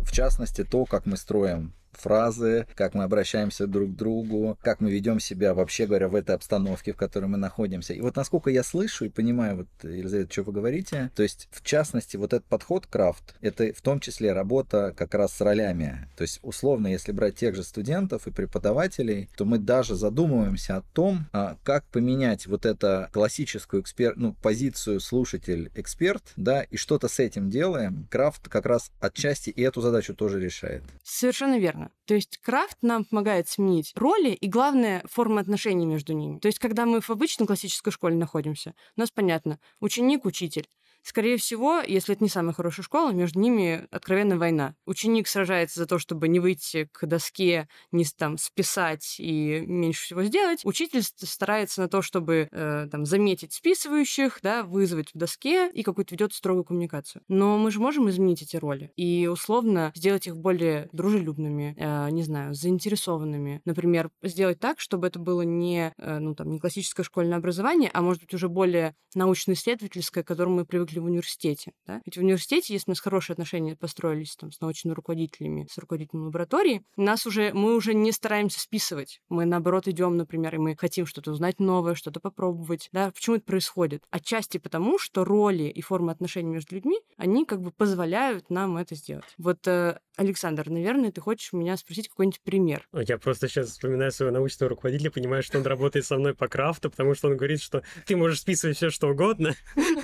В 0.00 0.12
частности, 0.12 0.64
то, 0.64 0.84
как 0.84 1.06
мы 1.06 1.16
строим 1.16 1.74
фразы, 1.92 2.66
как 2.74 2.94
мы 2.94 3.04
обращаемся 3.04 3.66
друг 3.66 3.92
к 3.92 3.96
другу, 3.96 4.58
как 4.62 4.80
мы 4.80 4.90
ведем 4.90 5.20
себя, 5.20 5.54
вообще 5.54 5.86
говоря, 5.86 6.08
в 6.08 6.14
этой 6.14 6.34
обстановке, 6.34 6.92
в 6.92 6.96
которой 6.96 7.26
мы 7.26 7.38
находимся. 7.38 7.94
И 7.94 8.00
вот 8.00 8.16
насколько 8.16 8.50
я 8.50 8.62
слышу 8.62 9.04
и 9.04 9.08
понимаю, 9.08 9.56
вот, 9.56 9.68
Елизавета, 9.82 10.32
что 10.32 10.42
вы 10.44 10.52
говорите, 10.52 11.10
то 11.14 11.22
есть, 11.22 11.48
в 11.50 11.62
частности, 11.62 12.16
вот 12.16 12.32
этот 12.32 12.46
подход 12.46 12.86
крафт, 12.86 13.34
это 13.40 13.72
в 13.72 13.80
том 13.80 14.00
числе 14.00 14.32
работа 14.32 14.94
как 14.96 15.14
раз 15.14 15.32
с 15.32 15.40
ролями. 15.40 16.08
То 16.16 16.22
есть, 16.22 16.40
условно, 16.42 16.88
если 16.88 17.12
брать 17.12 17.36
тех 17.36 17.54
же 17.54 17.62
студентов 17.62 18.26
и 18.26 18.30
преподавателей, 18.30 19.28
то 19.36 19.44
мы 19.44 19.58
даже 19.58 19.94
задумываемся 19.94 20.76
о 20.76 20.82
том, 20.92 21.26
а, 21.32 21.56
как 21.62 21.84
поменять 21.86 22.46
вот 22.46 22.66
эту 22.66 23.08
классическую 23.12 23.82
экспер... 23.82 24.14
ну, 24.16 24.34
позицию 24.34 25.00
слушатель-эксперт, 25.00 26.22
да, 26.36 26.62
и 26.62 26.76
что-то 26.76 27.08
с 27.08 27.18
этим 27.18 27.50
делаем. 27.50 28.06
Крафт 28.10 28.48
как 28.48 28.66
раз 28.66 28.90
отчасти 29.00 29.50
и 29.50 29.62
эту 29.62 29.80
задачу 29.80 30.14
тоже 30.14 30.40
решает. 30.40 30.82
Совершенно 31.02 31.58
верно 31.58 31.81
верно. 31.82 31.90
То 32.06 32.14
есть 32.14 32.38
крафт 32.38 32.78
нам 32.82 33.04
помогает 33.04 33.48
сменить 33.48 33.92
роли 33.94 34.30
и, 34.30 34.48
главное, 34.48 35.02
формы 35.06 35.40
отношений 35.40 35.86
между 35.86 36.12
ними. 36.12 36.38
То 36.38 36.46
есть 36.46 36.58
когда 36.58 36.86
мы 36.86 37.00
в 37.00 37.10
обычной 37.10 37.46
классической 37.46 37.90
школе 37.90 38.16
находимся, 38.16 38.74
у 38.96 39.00
нас 39.00 39.10
понятно, 39.10 39.58
ученик-учитель. 39.80 40.68
Скорее 41.02 41.36
всего, 41.36 41.80
если 41.80 42.14
это 42.14 42.22
не 42.22 42.30
самая 42.30 42.54
хорошая 42.54 42.84
школа, 42.84 43.12
между 43.12 43.40
ними 43.40 43.86
откровенная 43.90 44.38
война. 44.38 44.74
Ученик 44.86 45.28
сражается 45.28 45.80
за 45.80 45.86
то, 45.86 45.98
чтобы 45.98 46.28
не 46.28 46.40
выйти 46.40 46.88
к 46.92 47.06
доске, 47.06 47.68
не 47.90 48.04
там 48.16 48.38
списать 48.38 49.16
и 49.18 49.64
меньше 49.66 50.04
всего 50.04 50.22
сделать. 50.24 50.60
Учитель 50.64 51.02
старается 51.02 51.80
на 51.80 51.88
то, 51.88 52.02
чтобы 52.02 52.48
э, 52.50 52.88
там 52.90 53.04
заметить 53.04 53.52
списывающих, 53.52 54.40
да, 54.42 54.62
вызвать 54.62 55.10
в 55.14 55.18
доске 55.18 55.70
и 55.72 55.82
какую-то 55.82 56.14
ведет 56.14 56.32
строгую 56.34 56.64
коммуникацию. 56.64 57.22
Но 57.28 57.58
мы 57.58 57.70
же 57.70 57.80
можем 57.80 58.08
изменить 58.10 58.42
эти 58.42 58.56
роли 58.56 58.92
и 58.96 59.26
условно 59.26 59.92
сделать 59.94 60.26
их 60.26 60.36
более 60.36 60.88
дружелюбными, 60.92 61.74
э, 61.76 62.10
не 62.10 62.22
знаю, 62.22 62.54
заинтересованными. 62.54 63.60
Например, 63.64 64.10
сделать 64.22 64.58
так, 64.58 64.80
чтобы 64.80 65.06
это 65.06 65.18
было 65.18 65.42
не, 65.42 65.92
э, 65.96 66.18
ну 66.18 66.34
там, 66.34 66.50
не 66.50 66.60
классическое 66.60 67.04
школьное 67.04 67.38
образование, 67.38 67.90
а 67.92 68.02
может 68.02 68.22
быть 68.22 68.34
уже 68.34 68.48
более 68.48 68.94
научно-исследовательское, 69.14 70.24
к 70.24 70.26
которому 70.26 70.56
мы 70.56 70.64
привыкли 70.64 70.91
руководители 70.92 70.98
в 71.00 71.04
университете. 71.04 71.72
Да? 71.86 72.00
Ведь 72.04 72.16
в 72.16 72.20
университете, 72.20 72.72
если 72.72 72.90
у 72.90 72.92
нас 72.92 73.00
хорошие 73.00 73.34
отношения 73.34 73.76
построились 73.76 74.36
там, 74.36 74.52
с 74.52 74.60
научными 74.60 74.94
руководителями, 74.94 75.66
с 75.70 75.78
руководителем 75.78 76.24
лаборатории, 76.24 76.82
нас 76.96 77.26
уже, 77.26 77.52
мы 77.52 77.74
уже 77.74 77.94
не 77.94 78.12
стараемся 78.12 78.60
списывать. 78.60 79.20
Мы, 79.28 79.44
наоборот, 79.44 79.88
идем, 79.88 80.16
например, 80.16 80.54
и 80.54 80.58
мы 80.58 80.76
хотим 80.76 81.06
что-то 81.06 81.32
узнать 81.32 81.60
новое, 81.60 81.94
что-то 81.94 82.20
попробовать. 82.20 82.88
Да? 82.92 83.10
Почему 83.10 83.36
это 83.36 83.44
происходит? 83.44 84.04
Отчасти 84.10 84.58
потому, 84.58 84.98
что 84.98 85.24
роли 85.24 85.64
и 85.64 85.80
формы 85.80 86.12
отношений 86.12 86.50
между 86.50 86.74
людьми, 86.74 87.00
они 87.16 87.44
как 87.44 87.60
бы 87.60 87.70
позволяют 87.70 88.50
нам 88.50 88.76
это 88.76 88.94
сделать. 88.94 89.34
Вот, 89.38 89.66
э, 89.66 89.98
Александр, 90.16 90.68
наверное, 90.68 91.10
ты 91.10 91.20
хочешь 91.20 91.52
меня 91.52 91.76
спросить 91.76 92.08
какой-нибудь 92.08 92.40
пример. 92.42 92.86
Я 92.92 93.18
просто 93.18 93.48
сейчас 93.48 93.70
вспоминаю 93.70 94.12
своего 94.12 94.34
научного 94.34 94.70
руководителя, 94.70 95.10
понимаю, 95.10 95.42
что 95.42 95.58
он 95.58 95.64
работает 95.64 96.04
со 96.04 96.18
мной 96.18 96.34
по 96.34 96.48
крафту, 96.48 96.90
потому 96.90 97.14
что 97.14 97.28
он 97.28 97.36
говорит, 97.36 97.62
что 97.62 97.82
ты 98.06 98.16
можешь 98.16 98.40
списывать 98.40 98.76
все 98.76 98.90
что 98.90 99.08
угодно. 99.08 99.54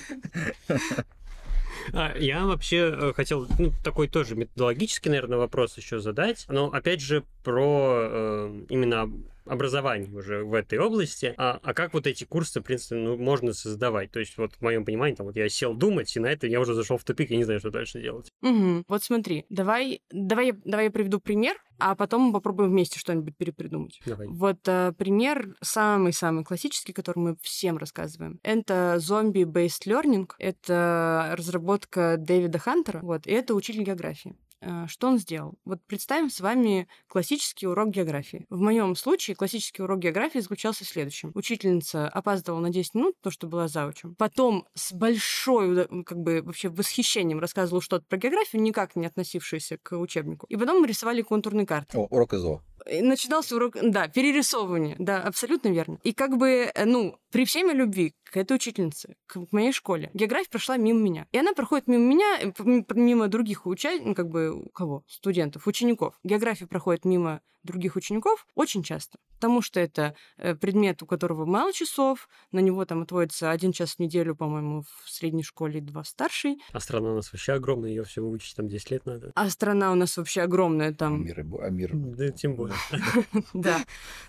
А, 1.95 2.15
я 2.19 2.45
вообще 2.45 2.93
э, 2.93 3.13
хотел 3.15 3.47
ну, 3.59 3.73
такой 3.83 4.09
тоже 4.09 4.35
методологический, 4.35 5.11
наверное, 5.11 5.39
вопрос 5.39 5.77
еще 5.79 6.01
задать. 6.01 6.45
Но 6.49 6.67
опять 6.67 7.01
же 7.01 7.25
про 7.45 7.99
э, 8.01 8.61
именно 8.69 9.11
образование 9.49 10.11
уже 10.13 10.45
в 10.45 10.55
этой 10.55 10.79
области. 10.79 11.35
А, 11.37 11.59
а 11.63 11.75
как 11.75 11.95
вот 11.95 12.07
эти 12.07 12.25
курсы, 12.25 12.61
в 12.61 12.65
принципе, 12.65 12.97
ну, 12.97 13.17
можно 13.17 13.53
создавать? 13.53 14.11
То 14.11 14.21
есть 14.21 14.37
вот 14.39 14.55
в 14.55 14.63
моем 14.63 14.85
понимании, 14.85 15.17
там 15.17 15.27
вот 15.27 15.37
я 15.37 15.49
сел 15.49 15.75
думать, 15.75 16.15
и 16.17 16.21
на 16.21 16.27
это 16.27 16.47
я 16.47 16.61
уже 16.61 16.75
зашел 16.75 16.99
в 16.99 17.05
тупик, 17.05 17.31
я 17.31 17.37
не 17.37 17.45
знаю, 17.45 17.61
что 17.61 17.71
дальше 17.71 18.01
делать. 18.01 18.31
Угу. 18.43 18.85
Вот 18.89 19.03
смотри, 19.03 19.45
давай, 19.49 20.03
давай, 20.11 20.53
давай 20.65 20.87
я 20.87 20.91
приведу 20.91 21.21
пример, 21.21 21.57
а 21.79 21.95
потом 21.95 22.23
мы 22.23 22.33
попробуем 22.33 22.71
вместе 22.71 22.99
что-нибудь 22.99 23.37
перепридумать. 23.37 24.01
Давай. 24.05 24.27
Вот 24.27 24.59
э, 24.67 24.93
пример 24.99 25.55
самый-самый 25.61 26.45
классический, 26.45 26.93
который 26.93 27.19
мы 27.19 27.37
всем 27.41 27.79
рассказываем. 27.79 28.41
Это 28.43 28.99
зомби-based 28.99 29.87
learning. 29.87 30.29
Это 30.39 31.35
разработка 31.37 32.17
Дэвида 32.19 32.59
Хантера. 32.59 33.01
Вот, 33.01 33.27
и 33.27 33.31
это 33.31 33.55
учитель 33.55 33.85
географии. 33.85 34.35
Э, 34.61 34.87
что 34.89 35.09
он 35.09 35.19
сделал? 35.19 35.55
Вот 35.65 35.81
представим 35.87 36.31
с 36.31 36.41
вами 36.41 36.89
классический 37.07 37.67
урок 37.67 37.91
географии. 37.91 38.47
В 38.51 38.59
моем 38.61 38.97
случае 38.97 39.37
классический 39.37 39.83
урок 39.83 40.01
географии 40.01 40.39
заключался 40.39 40.85
в 40.85 40.89
следующем. 40.89 41.31
Учительница 41.35 42.09
опаздывала 42.09 42.61
на 42.61 42.71
10 42.71 42.95
минут, 42.95 43.17
то, 43.21 43.31
что 43.31 43.47
была 43.47 43.69
заучем. 43.69 44.15
Потом 44.17 44.67
с 44.75 44.93
большой, 44.93 45.87
как 46.05 46.19
бы, 46.19 46.43
вообще 46.43 46.69
восхищением 46.69 47.41
рассказывала 47.41 47.83
что-то 47.83 48.05
про 48.07 48.17
географию, 48.17 48.63
никак 48.63 48.97
не 48.97 49.07
относившееся 49.07 49.79
к 49.83 49.97
учебнику. 49.97 50.47
И 50.49 50.57
потом 50.57 50.81
мы 50.81 50.87
рисовали 50.87 51.23
контурные 51.23 51.67
карты. 51.67 51.97
О, 51.97 52.07
урок 52.11 52.35
ИЗО 52.35 52.63
начинался 52.91 53.57
урок, 53.57 53.77
да, 53.81 54.09
перерисовывание, 54.09 54.97
да, 54.99 55.23
абсолютно 55.23 55.69
верно. 55.69 55.99
И 56.03 56.13
как 56.13 56.37
бы, 56.37 56.71
э, 56.75 56.85
ну, 56.85 57.19
при 57.31 57.45
всей 57.45 57.65
моей 57.65 57.77
любви 57.77 58.15
к 58.25 58.37
этой 58.37 58.57
учительнице, 58.57 59.17
к 59.27 59.39
моей 59.53 59.73
школе, 59.73 60.11
география 60.15 60.51
прошла 60.51 60.77
мимо 60.77 61.01
меня. 61.01 61.27
И 61.33 61.39
она 61.39 61.53
проходит 61.53 61.87
мимо 61.87 62.05
меня, 62.05 62.39
э, 62.41 62.53
мимо 62.95 63.29
других 63.29 63.67
участников, 63.67 64.09
ну, 64.09 64.15
как 64.15 64.29
бы, 64.29 64.67
кого? 64.75 65.05
Студентов, 65.07 65.67
учеников. 65.67 66.19
География 66.25 66.67
проходит 66.67 67.05
мимо 67.05 67.41
других 67.63 67.97
учеников 67.97 68.47
очень 68.55 68.83
часто, 68.83 69.19
потому 69.35 69.63
что 69.63 69.81
это 69.81 70.15
э, 70.37 70.55
предмет, 70.55 71.03
у 71.03 71.07
которого 71.07 71.45
мало 71.45 71.73
часов, 71.73 72.29
на 72.53 72.61
него 72.61 72.85
там 72.85 73.03
отводится 73.03 73.51
один 73.51 73.73
час 73.73 73.95
в 73.95 73.99
неделю, 73.99 74.35
по-моему, 74.35 74.83
в 74.83 75.11
средней 75.11 75.43
школе, 75.43 75.81
два 75.81 76.03
в 76.03 76.09
старшей. 76.09 76.61
А 76.73 76.81
страна 76.81 77.13
у 77.13 77.15
нас 77.17 77.33
вообще 77.33 77.53
огромная, 77.53 77.91
ее 77.91 78.05
все 78.05 78.23
выучить 78.23 78.57
там 78.57 78.69
10 78.69 78.91
лет 78.91 79.07
надо. 79.07 79.33
А 79.35 79.51
страна 79.51 79.93
у 79.93 79.95
нас 79.95 80.17
вообще 80.17 80.43
огромная, 80.43 80.93
там... 80.93 81.25
Мир, 81.25 81.45
а 81.61 81.71
мир... 81.71 81.91
Да, 81.95 82.31
тем 82.31 82.55
более. 82.55 82.77
Да, 83.53 83.85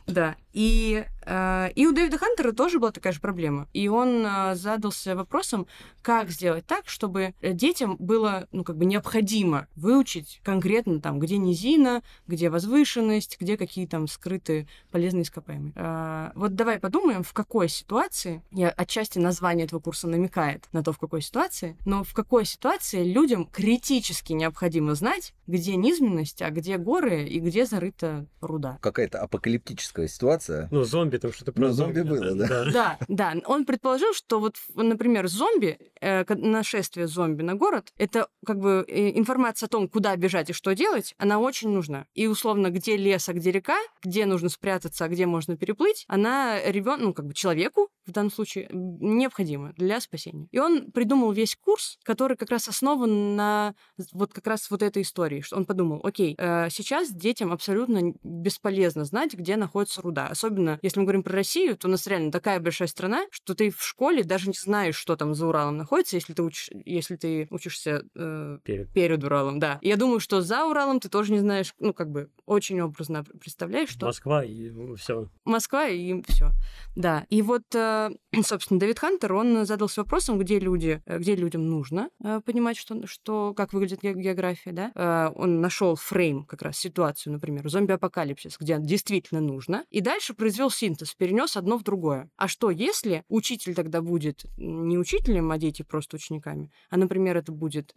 да. 0.07 0.35
И, 0.53 1.05
э, 1.25 1.71
и 1.75 1.85
у 1.85 1.91
Дэвида 1.91 2.17
Хантера 2.17 2.51
тоже 2.51 2.79
была 2.79 2.91
такая 2.91 3.13
же 3.13 3.19
проблема. 3.19 3.67
И 3.73 3.87
он 3.87 4.25
э, 4.25 4.55
задался 4.55 5.15
вопросом, 5.15 5.67
как 6.01 6.29
сделать 6.29 6.65
так, 6.65 6.87
чтобы 6.87 7.33
детям 7.41 7.97
было, 7.97 8.47
ну, 8.51 8.63
как 8.63 8.77
бы 8.77 8.85
необходимо 8.85 9.67
выучить 9.75 10.41
конкретно 10.43 10.99
там, 10.99 11.19
где 11.19 11.37
низина, 11.37 12.01
где 12.27 12.49
возвышенность, 12.49 13.28
где 13.39 13.57
какие 13.57 13.85
там 13.85 14.07
скрытые 14.07 14.67
полезные 14.91 15.23
ископаемые. 15.23 15.73
Э, 15.75 16.31
вот 16.35 16.55
давай 16.55 16.79
подумаем, 16.79 17.23
в 17.23 17.33
какой 17.33 17.69
ситуации, 17.69 18.43
я 18.51 18.69
отчасти 18.69 19.19
название 19.19 19.65
этого 19.65 19.79
курса 19.79 20.07
намекает 20.07 20.67
на 20.71 20.83
то, 20.83 20.93
в 20.93 20.99
какой 20.99 21.21
ситуации, 21.21 21.77
но 21.85 22.03
в 22.03 22.13
какой 22.13 22.45
ситуации 22.45 23.03
людям 23.03 23.45
критически 23.45 24.33
необходимо 24.33 24.95
знать, 24.95 25.33
где 25.47 25.75
низменность, 25.75 26.41
а 26.41 26.49
где 26.51 26.77
горы 26.77 27.23
и 27.23 27.39
где 27.39 27.65
зарыта 27.65 28.27
руда. 28.41 28.77
Какая-то 28.81 29.19
апокалиптическая 29.19 30.07
ситуация. 30.07 30.67
Ну, 30.71 30.83
зомби, 30.83 31.17
там 31.17 31.33
что-то 31.33 31.51
про 31.51 31.67
ну, 31.67 31.71
зомби. 31.71 31.99
зомби 31.99 32.09
было, 32.09 32.35
да? 32.35 32.65
Да, 32.71 32.97
да. 33.07 33.35
Он 33.45 33.65
предположил, 33.65 34.13
что 34.13 34.39
вот, 34.39 34.55
например, 34.75 35.27
зомби, 35.27 35.79
э, 36.01 36.23
нашествие 36.35 37.07
зомби 37.07 37.41
на 37.41 37.55
город, 37.55 37.93
это 37.97 38.27
как 38.45 38.59
бы 38.59 38.85
э, 38.87 39.17
информация 39.17 39.67
о 39.67 39.69
том, 39.69 39.87
куда 39.87 40.15
бежать 40.15 40.49
и 40.49 40.53
что 40.53 40.73
делать, 40.75 41.15
она 41.17 41.39
очень 41.39 41.69
нужна. 41.69 42.05
И 42.13 42.27
условно, 42.27 42.69
где 42.69 42.97
лес, 43.09 43.27
а 43.27 43.33
где 43.33 43.51
река, 43.51 43.77
где 44.03 44.25
нужно 44.25 44.49
спрятаться, 44.49 45.05
а 45.05 45.07
где 45.07 45.25
можно 45.25 45.57
переплыть, 45.57 46.05
она 46.07 46.61
ребенку, 46.63 47.03
ну, 47.05 47.13
как 47.13 47.25
бы 47.25 47.33
человеку 47.33 47.89
в 48.05 48.11
данном 48.11 48.31
случае 48.31 48.67
необходима 48.71 49.73
для 49.77 50.01
спасения. 50.01 50.47
И 50.51 50.59
он 50.59 50.91
придумал 50.91 51.31
весь 51.31 51.55
курс, 51.55 51.97
который 52.03 52.35
как 52.35 52.49
раз 52.49 52.67
основан 52.67 53.35
на 53.35 53.75
вот 54.11 54.33
как 54.33 54.47
раз 54.47 54.69
вот 54.69 54.81
этой 54.81 55.03
истории, 55.03 55.41
что 55.41 55.55
он 55.55 55.65
подумал, 55.65 56.01
окей, 56.03 56.35
э, 56.37 56.69
сейчас 56.69 57.11
детям 57.11 57.51
абсолютно 57.51 58.13
бесполезно 58.23 59.05
знать, 59.05 59.33
где 59.33 59.55
находится 59.55 60.01
руда. 60.01 60.27
Особенно, 60.27 60.79
если 60.81 60.99
мы 60.99 61.05
говорим 61.05 61.23
про 61.23 61.33
Россию, 61.33 61.77
то 61.77 61.87
у 61.87 61.91
нас 61.91 62.07
реально 62.07 62.31
такая 62.31 62.59
большая 62.59 62.87
страна, 62.87 63.25
что 63.31 63.53
ты 63.53 63.69
в 63.69 63.83
школе 63.83 64.23
даже 64.23 64.47
не 64.47 64.55
знаешь, 64.57 64.95
что 64.95 65.15
там 65.15 65.33
за 65.35 65.47
Уралом 65.47 65.77
находится, 65.77 66.15
если 66.15 66.33
ты, 66.33 66.43
учишь, 66.43 66.69
если 66.85 67.15
ты 67.15 67.47
учишься 67.51 68.03
э, 68.15 68.59
перед. 68.63 68.91
перед 68.91 69.23
Уралом, 69.23 69.59
да. 69.59 69.77
И 69.81 69.87
я 69.87 69.95
думаю, 69.95 70.19
что 70.19 70.41
за 70.41 70.65
Уралом 70.65 70.99
ты 70.99 71.09
тоже 71.09 71.31
не 71.31 71.39
знаешь, 71.39 71.73
ну, 71.79 71.93
как 71.93 72.09
бы 72.09 72.29
очень 72.45 72.81
образно 72.81 72.98
представляешь, 73.07 73.89
что... 73.89 74.07
Москва 74.07 74.43
и 74.43 74.71
все. 74.95 75.29
Москва 75.45 75.87
и 75.87 76.21
все. 76.27 76.51
Да. 76.95 77.25
И 77.29 77.41
вот 77.41 77.63
э, 77.73 78.09
собственно, 78.43 78.79
Дэвид 78.79 78.99
Хантер, 78.99 79.33
он 79.33 79.65
задался 79.65 80.01
вопросом, 80.01 80.37
где 80.39 80.59
люди, 80.59 81.01
э, 81.05 81.19
где 81.19 81.35
людям 81.35 81.69
нужно 81.69 82.09
э, 82.23 82.41
понимать, 82.45 82.77
что, 82.77 83.05
что, 83.07 83.53
как 83.53 83.73
выглядит 83.73 84.01
география, 84.01 84.71
да. 84.71 85.31
Он 85.35 85.61
нашел 85.61 85.95
фрейм, 85.95 86.45
как 86.45 86.61
раз 86.61 86.77
ситуацию, 86.77 87.33
например, 87.33 87.67
зомби-апокалипсис, 87.69 88.57
где 88.59 88.77
действительно 88.79 89.41
нужно, 89.41 89.85
и 89.89 90.01
дальше 90.01 90.33
произвел 90.33 90.69
синтез, 90.69 91.13
перенес 91.13 91.57
одно 91.57 91.77
в 91.77 91.83
другое. 91.83 92.29
А 92.37 92.47
что, 92.47 92.69
если 92.69 93.23
учитель 93.29 93.75
тогда 93.75 94.01
будет 94.01 94.45
не 94.57 94.97
учителем, 94.97 95.51
а 95.51 95.57
дети 95.57 95.83
просто 95.83 96.17
учениками, 96.17 96.71
а, 96.89 96.97
например, 96.97 97.37
это 97.37 97.51
будет 97.51 97.93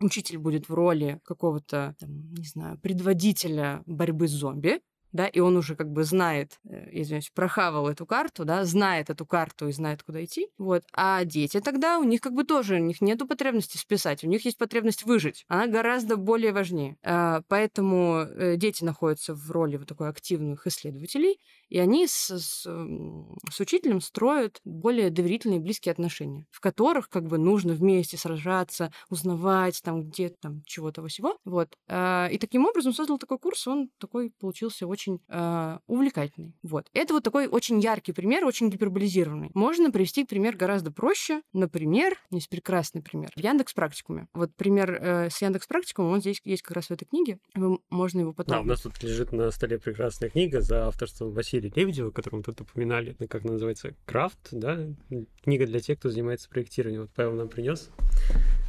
учитель 0.00 0.38
будет 0.38 0.68
в 0.68 0.74
роли 0.74 1.20
какого-то, 1.24 1.96
не 2.00 2.44
знаю, 2.44 2.78
предводителя 2.78 3.82
борьбы 3.86 4.28
с 4.28 4.32
зомби, 4.34 4.80
да, 5.14 5.28
и 5.28 5.38
он 5.38 5.56
уже 5.56 5.76
как 5.76 5.92
бы 5.92 6.02
знает, 6.02 6.58
э, 6.68 6.88
извиняюсь, 6.90 7.30
прохавал 7.32 7.88
эту 7.88 8.04
карту, 8.04 8.44
да, 8.44 8.64
знает 8.64 9.10
эту 9.10 9.24
карту 9.24 9.68
и 9.68 9.72
знает, 9.72 10.02
куда 10.02 10.24
идти, 10.24 10.48
вот. 10.58 10.82
А 10.92 11.24
дети 11.24 11.60
тогда, 11.60 12.00
у 12.00 12.04
них 12.04 12.20
как 12.20 12.32
бы 12.34 12.42
тоже, 12.42 12.74
у 12.74 12.78
них 12.78 13.00
нет 13.00 13.20
потребности 13.28 13.78
списать, 13.78 14.24
у 14.24 14.26
них 14.26 14.44
есть 14.44 14.58
потребность 14.58 15.04
выжить. 15.04 15.44
Она 15.46 15.68
гораздо 15.68 16.16
более 16.16 16.52
важнее. 16.52 16.96
А, 17.04 17.42
поэтому 17.46 18.22
э, 18.22 18.56
дети 18.56 18.82
находятся 18.82 19.34
в 19.34 19.50
роли 19.52 19.76
вот 19.76 19.86
такой 19.86 20.08
активных 20.08 20.66
исследователей, 20.66 21.38
и 21.68 21.78
они 21.78 22.06
с, 22.06 22.30
с, 22.30 22.62
с 22.62 23.60
учителем 23.60 24.00
строят 24.00 24.60
более 24.64 25.10
доверительные 25.10 25.60
близкие 25.60 25.92
отношения, 25.92 26.46
в 26.50 26.60
которых 26.60 27.08
как 27.08 27.26
бы 27.26 27.38
нужно 27.38 27.74
вместе 27.74 28.16
сражаться, 28.16 28.92
узнавать 29.10 29.80
там 29.82 30.04
где 30.04 30.28
там 30.28 30.62
чего-то 30.66 31.06
всего. 31.06 31.36
Вот. 31.44 31.68
А, 31.88 32.28
и 32.30 32.38
таким 32.38 32.66
образом 32.66 32.92
создал 32.92 33.18
такой 33.18 33.38
курс, 33.38 33.66
он 33.66 33.90
такой 33.98 34.32
получился 34.38 34.86
очень 34.86 35.20
э, 35.28 35.78
увлекательный. 35.86 36.54
Вот. 36.62 36.86
Это 36.92 37.14
вот 37.14 37.24
такой 37.24 37.46
очень 37.46 37.80
яркий 37.80 38.12
пример, 38.12 38.44
очень 38.44 38.70
гиперболизированный. 38.70 39.50
Можно 39.54 39.90
привести 39.90 40.24
пример 40.24 40.56
гораздо 40.56 40.90
проще. 40.90 41.42
Например, 41.52 42.18
есть 42.30 42.48
прекрасный 42.48 43.02
пример. 43.02 43.30
В 43.36 43.40
Яндекс 43.40 43.74
Практикуме. 43.74 44.28
Вот 44.34 44.54
пример 44.56 44.92
э, 44.92 45.30
с 45.30 45.40
Яндекс 45.42 45.66
Практикумом, 45.66 46.12
он 46.12 46.20
здесь 46.20 46.40
есть 46.44 46.62
как 46.62 46.76
раз 46.76 46.86
в 46.86 46.90
этой 46.90 47.06
книге. 47.06 47.38
Можно 47.90 48.20
его 48.20 48.32
потом... 48.32 48.56
Да, 48.56 48.60
у 48.60 48.64
нас 48.64 48.82
тут 48.82 49.02
лежит 49.02 49.32
на 49.32 49.50
столе 49.50 49.78
прекрасная 49.78 50.30
книга 50.30 50.60
за 50.60 50.86
авторством 50.86 51.32
Василия 51.32 51.53
Василия 51.54 51.72
Лебедева, 51.76 52.10
которого 52.10 52.38
мы 52.38 52.42
тут 52.42 52.60
упоминали, 52.60 53.16
как 53.28 53.44
называется, 53.44 53.94
Крафт, 54.06 54.48
да, 54.50 54.78
книга 55.44 55.66
для 55.66 55.78
тех, 55.78 55.98
кто 55.98 56.10
занимается 56.10 56.48
проектированием. 56.48 57.02
Вот 57.02 57.10
Павел 57.14 57.34
нам 57.34 57.48
принес. 57.48 57.90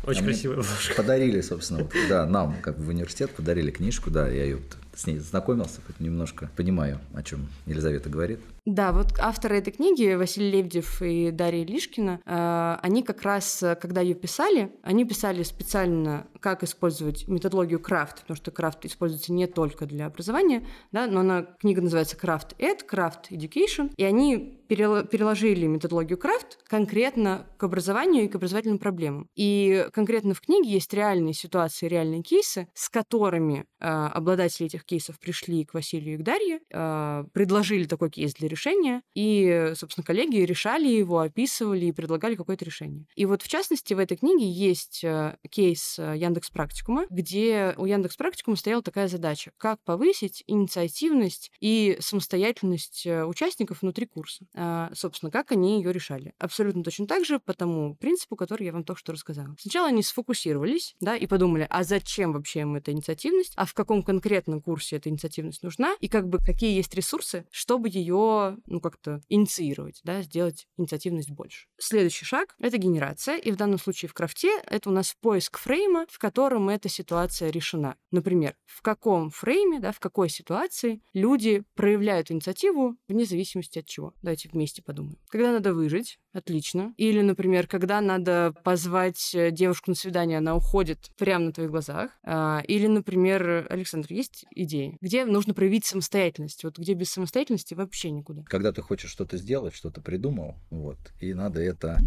Очень 0.05 0.21
а 0.21 0.25
красивая 0.25 0.57
обложка. 0.57 0.95
Подарили, 0.95 1.41
собственно, 1.41 1.83
вот, 1.83 1.93
да, 2.07 2.27
нам, 2.27 2.61
как 2.61 2.77
в 2.77 2.87
университет, 2.87 3.31
подарили 3.31 3.71
книжку, 3.71 4.11
да, 4.11 4.29
я 4.29 4.43
ее 4.43 4.59
с 4.95 5.07
ней 5.07 5.19
знакомился, 5.19 5.81
хоть 5.85 5.99
немножко 5.99 6.49
понимаю, 6.55 6.99
о 7.13 7.23
чем 7.23 7.47
Елизавета 7.65 8.09
говорит. 8.09 8.39
Да, 8.65 8.91
вот 8.91 9.19
авторы 9.19 9.59
этой 9.59 9.71
книги, 9.71 10.15
Василий 10.15 10.49
Лебедев 10.49 11.01
и 11.01 11.29
Дарья 11.29 11.63
Лишкина, 11.63 12.19
э, 12.25 12.77
они 12.81 13.03
как 13.03 13.21
раз, 13.21 13.63
когда 13.79 14.01
ее 14.01 14.15
писали, 14.15 14.71
они 14.81 15.05
писали 15.05 15.43
специально, 15.43 16.25
как 16.39 16.63
использовать 16.63 17.27
методологию 17.27 17.79
крафт, 17.79 18.21
потому 18.21 18.35
что 18.35 18.49
крафт 18.49 18.83
используется 18.85 19.33
не 19.33 19.45
только 19.45 19.85
для 19.85 20.07
образования, 20.07 20.67
да, 20.91 21.05
но 21.05 21.19
она, 21.19 21.43
книга 21.59 21.81
называется 21.81 22.17
Craft 22.17 22.57
Ed, 22.57 22.79
Craft 22.89 23.29
Education, 23.29 23.91
и 23.97 24.03
они 24.03 24.59
переложили 24.67 25.67
методологию 25.67 26.17
крафт 26.17 26.57
конкретно 26.67 27.45
к 27.57 27.63
образованию 27.63 28.25
и 28.25 28.27
к 28.27 28.35
образовательным 28.35 28.79
проблемам. 28.79 29.29
И 29.35 29.87
конкретно 29.93 30.33
в 30.33 30.41
книге 30.41 30.71
есть 30.71 30.93
реальные 30.93 31.33
ситуации, 31.33 31.87
реальные 31.87 32.23
кейсы, 32.23 32.67
с 32.73 32.89
которыми 32.89 33.65
э, 33.79 33.85
обладатели 33.85 34.65
этих 34.65 34.84
кейсов 34.85 35.19
пришли 35.19 35.65
к 35.65 35.73
Василию 35.73 36.15
и 36.15 36.17
к 36.17 36.23
Дарье, 36.23 36.59
э, 36.71 37.23
предложили 37.33 37.85
такой 37.85 38.09
кейс 38.09 38.33
для 38.33 38.47
решения, 38.47 39.01
и, 39.13 39.73
собственно, 39.75 40.05
коллеги 40.05 40.37
решали 40.37 40.87
его, 40.87 41.19
описывали 41.19 41.85
и 41.85 41.91
предлагали 41.91 42.35
какое-то 42.35 42.65
решение. 42.65 43.05
И 43.15 43.25
вот, 43.25 43.41
в 43.41 43.47
частности, 43.47 43.93
в 43.93 43.99
этой 43.99 44.17
книге 44.17 44.49
есть 44.49 45.03
э, 45.03 45.37
кейс 45.49 45.97
э, 45.99 46.15
Яндекс 46.17 46.49
Практикума, 46.49 47.05
где 47.09 47.73
у 47.77 47.85
Яндекс 47.85 48.15
Практикума 48.17 48.57
стояла 48.57 48.83
такая 48.83 49.07
задача, 49.07 49.51
как 49.57 49.81
повысить 49.83 50.43
инициативность 50.47 51.51
и 51.59 51.97
самостоятельность 51.99 53.05
э, 53.05 53.25
участников 53.25 53.81
внутри 53.81 54.05
курса. 54.05 54.45
Собственно, 54.93 55.31
как 55.31 55.51
они 55.51 55.77
ее 55.77 55.91
решали. 55.91 56.33
Абсолютно 56.37 56.83
точно 56.83 57.07
так 57.07 57.25
же 57.25 57.39
по 57.39 57.53
тому 57.53 57.95
принципу, 57.95 58.35
который 58.35 58.65
я 58.65 58.73
вам 58.73 58.83
только 58.83 58.99
что 58.99 59.13
рассказала. 59.13 59.55
Сначала 59.59 59.87
они 59.87 60.03
сфокусировались, 60.03 60.95
да, 60.99 61.15
и 61.15 61.27
подумали, 61.27 61.67
а 61.69 61.83
зачем 61.83 62.33
вообще 62.33 62.61
им 62.61 62.75
эта 62.75 62.91
инициативность, 62.91 63.53
а 63.55 63.65
в 63.65 63.73
каком 63.73 64.03
конкретном 64.03 64.61
курсе 64.61 64.74
эта 64.97 65.09
инициативность 65.09 65.63
нужна, 65.63 65.95
и 65.99 66.07
как 66.07 66.27
бы 66.27 66.39
какие 66.39 66.75
есть 66.75 66.93
ресурсы, 66.93 67.45
чтобы 67.51 67.89
ее 67.89 68.57
ну, 68.65 68.79
как-то 68.79 69.21
инициировать, 69.29 70.01
да, 70.03 70.21
сделать 70.21 70.67
инициативность 70.77 71.31
больше. 71.31 71.67
Следующий 71.77 72.25
шаг— 72.25 72.55
это 72.59 72.77
генерация, 72.77 73.37
и 73.37 73.51
в 73.51 73.55
данном 73.55 73.79
случае 73.79 74.09
в 74.09 74.13
крафте 74.13 74.49
это 74.65 74.89
у 74.89 74.93
нас 74.93 75.15
поиск 75.19 75.57
фрейма, 75.57 76.05
в 76.09 76.17
котором 76.17 76.69
эта 76.69 76.89
ситуация 76.89 77.49
решена. 77.49 77.95
Например, 78.11 78.55
в 78.65 78.81
каком 78.81 79.29
фрейме, 79.29 79.79
да, 79.79 79.91
в 79.91 79.99
какой 79.99 80.29
ситуации 80.29 81.01
люди 81.13 81.63
проявляют 81.75 82.31
инициативу 82.31 82.95
вне 83.07 83.25
зависимости 83.25 83.79
от 83.79 83.85
чего. 83.85 84.13
Давайте 84.21 84.49
вместе 84.49 84.81
подумаем. 84.81 85.17
Когда 85.29 85.51
надо 85.51 85.73
выжить, 85.73 86.19
отлично. 86.33 86.93
Или, 86.97 87.21
например, 87.21 87.67
когда 87.67 88.01
надо 88.01 88.53
позвать 88.63 89.33
э, 89.33 89.51
девушку 89.51 89.91
на 89.91 89.95
свидание, 89.95 90.37
она 90.37 90.55
уходит 90.55 91.09
прямо 91.17 91.45
на 91.45 91.51
твоих 91.53 91.71
глазах. 91.71 92.11
А, 92.23 92.61
или, 92.67 92.87
например, 92.87 93.67
Александр, 93.69 94.07
есть 94.11 94.45
идеи, 94.65 94.97
где 95.01 95.25
нужно 95.25 95.53
проявить 95.53 95.85
самостоятельность? 95.85 96.63
Вот 96.63 96.77
где 96.77 96.93
без 96.93 97.11
самостоятельности 97.11 97.73
вообще 97.73 98.11
никуда. 98.11 98.43
Когда 98.43 98.71
ты 98.71 98.81
хочешь 98.81 99.09
что-то 99.09 99.37
сделать, 99.37 99.73
что-то 99.73 100.01
придумал, 100.01 100.55
вот, 100.69 100.97
и 101.19 101.33
надо 101.33 101.61
это 101.61 101.99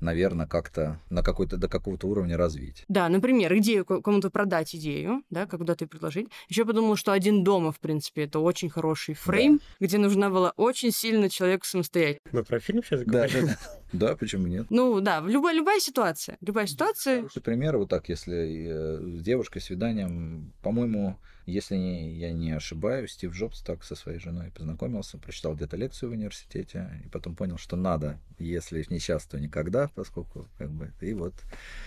наверное, 0.00 0.46
как-то 0.46 0.98
на 1.10 1.22
какой-то 1.22 1.56
до 1.56 1.68
какого-то 1.68 2.08
уровня 2.08 2.36
развить. 2.36 2.84
Да, 2.88 3.08
например, 3.08 3.56
идею 3.58 3.84
кому-то 3.84 4.30
продать 4.30 4.74
идею, 4.74 5.22
да, 5.30 5.46
куда-то 5.46 5.86
предложить. 5.86 6.28
Еще 6.48 6.64
подумал, 6.64 6.96
что 6.96 7.12
один 7.12 7.44
дома, 7.44 7.72
в 7.72 7.78
принципе, 7.80 8.24
это 8.24 8.38
очень 8.38 8.70
хороший 8.70 9.14
фрейм, 9.14 9.60
да. 9.78 9.86
где 9.86 9.98
нужна 9.98 10.30
была 10.30 10.52
очень 10.56 10.90
сильно 10.90 11.28
человеку 11.28 11.66
самостоятельно. 11.66 12.20
Мы 12.32 12.44
про 12.44 12.60
фильм 12.60 12.82
сейчас 12.82 13.02
говорим? 13.02 13.46
Да, 13.46 13.52
да. 13.52 13.58
Да, 13.92 14.16
почему 14.16 14.46
нет? 14.46 14.66
Ну 14.70 15.00
да, 15.00 15.20
любая, 15.20 15.52
любая 15.52 15.80
ситуация. 15.80 16.38
Любая 16.40 16.68
ситуация. 16.68 17.16
Хороший 17.16 17.42
пример, 17.42 17.76
вот 17.76 17.88
так, 17.88 18.08
если 18.08 18.68
э, 18.68 19.18
с 19.18 19.20
девушкой 19.20 19.60
свиданием, 19.60 20.52
по-моему, 20.62 21.18
если 21.50 21.76
я 21.76 22.32
не 22.32 22.52
ошибаюсь, 22.52 23.12
Стив 23.12 23.32
Джобс 23.32 23.62
так 23.62 23.84
со 23.84 23.94
своей 23.94 24.18
женой 24.18 24.50
познакомился, 24.50 25.18
прочитал 25.18 25.54
где-то 25.54 25.76
лекцию 25.76 26.10
в 26.10 26.12
университете, 26.12 27.02
и 27.04 27.08
потом 27.08 27.34
понял, 27.34 27.58
что 27.58 27.76
надо, 27.76 28.18
если 28.38 28.84
не 28.88 28.98
сейчас, 28.98 29.26
то 29.26 29.38
никогда, 29.38 29.88
поскольку 29.94 30.48
как 30.58 30.70
бы, 30.70 30.92
и 31.00 31.12
вот. 31.12 31.34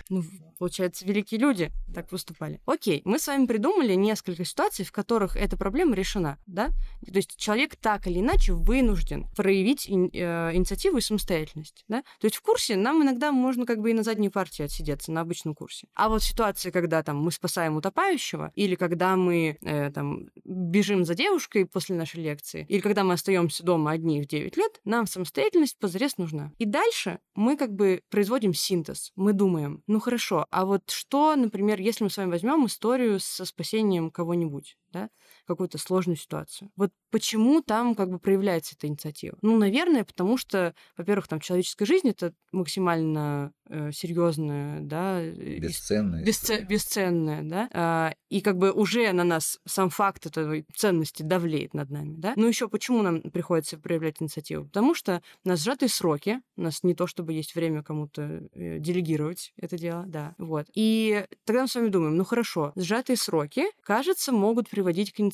Ну, 0.08 0.22
получается, 0.58 1.04
великие 1.04 1.40
люди 1.40 1.72
так 1.94 2.12
выступали. 2.12 2.60
Окей, 2.66 3.02
мы 3.04 3.18
с 3.18 3.26
вами 3.26 3.46
придумали 3.46 3.94
несколько 3.94 4.44
ситуаций, 4.44 4.84
в 4.84 4.92
которых 4.92 5.36
эта 5.36 5.56
проблема 5.56 5.94
решена, 5.94 6.38
да? 6.46 6.68
То 7.04 7.16
есть 7.16 7.36
человек 7.36 7.76
так 7.76 8.06
или 8.06 8.20
иначе 8.20 8.52
вынужден 8.52 9.26
проявить 9.36 9.88
ин- 9.88 10.10
э, 10.12 10.54
инициативу 10.54 10.98
и 10.98 11.00
самостоятельность, 11.00 11.84
да? 11.88 12.02
То 12.20 12.26
есть 12.26 12.36
в 12.36 12.42
курсе 12.42 12.76
нам 12.76 13.02
иногда 13.02 13.32
можно 13.32 13.66
как 13.66 13.80
бы 13.80 13.90
и 13.90 13.94
на 13.94 14.02
задней 14.02 14.30
партии 14.30 14.62
отсидеться, 14.62 15.12
на 15.12 15.22
обычном 15.22 15.54
курсе. 15.54 15.88
А 15.94 16.08
вот 16.08 16.22
ситуация, 16.22 16.72
когда 16.72 17.02
там 17.02 17.18
мы 17.18 17.32
спасаем 17.32 17.76
утопающего, 17.76 18.52
или 18.54 18.74
когда 18.74 19.16
мы 19.16 19.53
э, 19.62 19.90
там 19.90 20.28
бежим 20.44 21.04
за 21.04 21.14
девушкой 21.14 21.66
после 21.66 21.96
нашей 21.96 22.22
лекции, 22.22 22.66
или 22.68 22.80
когда 22.80 23.04
мы 23.04 23.14
остаемся 23.14 23.64
дома 23.64 23.92
одни 23.92 24.22
в 24.22 24.26
9 24.26 24.56
лет, 24.56 24.80
нам 24.84 25.06
самостоятельность 25.06 25.78
позарез 25.78 26.18
нужна. 26.18 26.52
И 26.58 26.64
дальше 26.64 27.18
мы 27.34 27.56
как 27.56 27.72
бы 27.72 28.02
производим 28.10 28.54
синтез. 28.54 29.12
Мы 29.16 29.32
думаем, 29.32 29.82
ну 29.86 30.00
хорошо, 30.00 30.46
а 30.50 30.64
вот 30.64 30.90
что, 30.90 31.36
например, 31.36 31.80
если 31.80 32.04
мы 32.04 32.10
с 32.10 32.16
вами 32.16 32.30
возьмем 32.30 32.66
историю 32.66 33.20
со 33.20 33.44
спасением 33.44 34.10
кого-нибудь, 34.10 34.76
да, 34.92 35.10
какую-то 35.46 35.78
сложную 35.78 36.16
ситуацию. 36.16 36.70
Вот 36.76 36.92
почему 37.10 37.62
там 37.62 37.94
как 37.94 38.10
бы 38.10 38.18
проявляется 38.18 38.74
эта 38.76 38.86
инициатива? 38.86 39.36
Ну, 39.42 39.56
наверное, 39.56 40.04
потому 40.04 40.36
что, 40.36 40.74
во-первых, 40.96 41.28
там 41.28 41.40
человеческая 41.40 41.86
жизнь 41.86 42.08
это 42.08 42.32
максимально 42.52 43.52
э, 43.68 43.92
серьезная, 43.92 44.80
да, 44.80 45.22
бесценная, 45.22 46.24
бесце- 46.24 46.64
бесценная, 46.66 47.42
да, 47.42 47.68
а, 47.72 48.14
и 48.30 48.40
как 48.40 48.58
бы 48.58 48.72
уже 48.72 49.12
на 49.12 49.24
нас 49.24 49.60
сам 49.64 49.90
факт 49.90 50.26
этой 50.26 50.66
ценности 50.74 51.22
давлеет 51.22 51.74
над 51.74 51.90
нами, 51.90 52.14
да. 52.16 52.32
Ну 52.36 52.46
еще 52.46 52.68
почему 52.68 53.02
нам 53.02 53.20
приходится 53.20 53.78
проявлять 53.78 54.20
инициативу? 54.20 54.64
Потому 54.66 54.94
что 54.94 55.22
у 55.44 55.48
нас 55.48 55.62
сжатые 55.62 55.88
сроки, 55.88 56.40
у 56.56 56.62
нас 56.62 56.82
не 56.82 56.94
то 56.94 57.06
чтобы 57.06 57.32
есть 57.32 57.54
время 57.54 57.82
кому-то 57.82 58.48
э, 58.54 58.78
делегировать 58.78 59.52
это 59.56 59.76
дело, 59.78 60.04
да, 60.06 60.34
вот. 60.38 60.66
И 60.74 61.24
тогда 61.44 61.62
мы 61.62 61.68
с 61.68 61.74
вами 61.74 61.88
думаем, 61.88 62.16
ну 62.16 62.24
хорошо, 62.24 62.72
сжатые 62.76 63.16
сроки, 63.16 63.66
кажется, 63.82 64.32
могут 64.32 64.68
приводить 64.68 65.12
к 65.12 65.20
инициативе. 65.20 65.33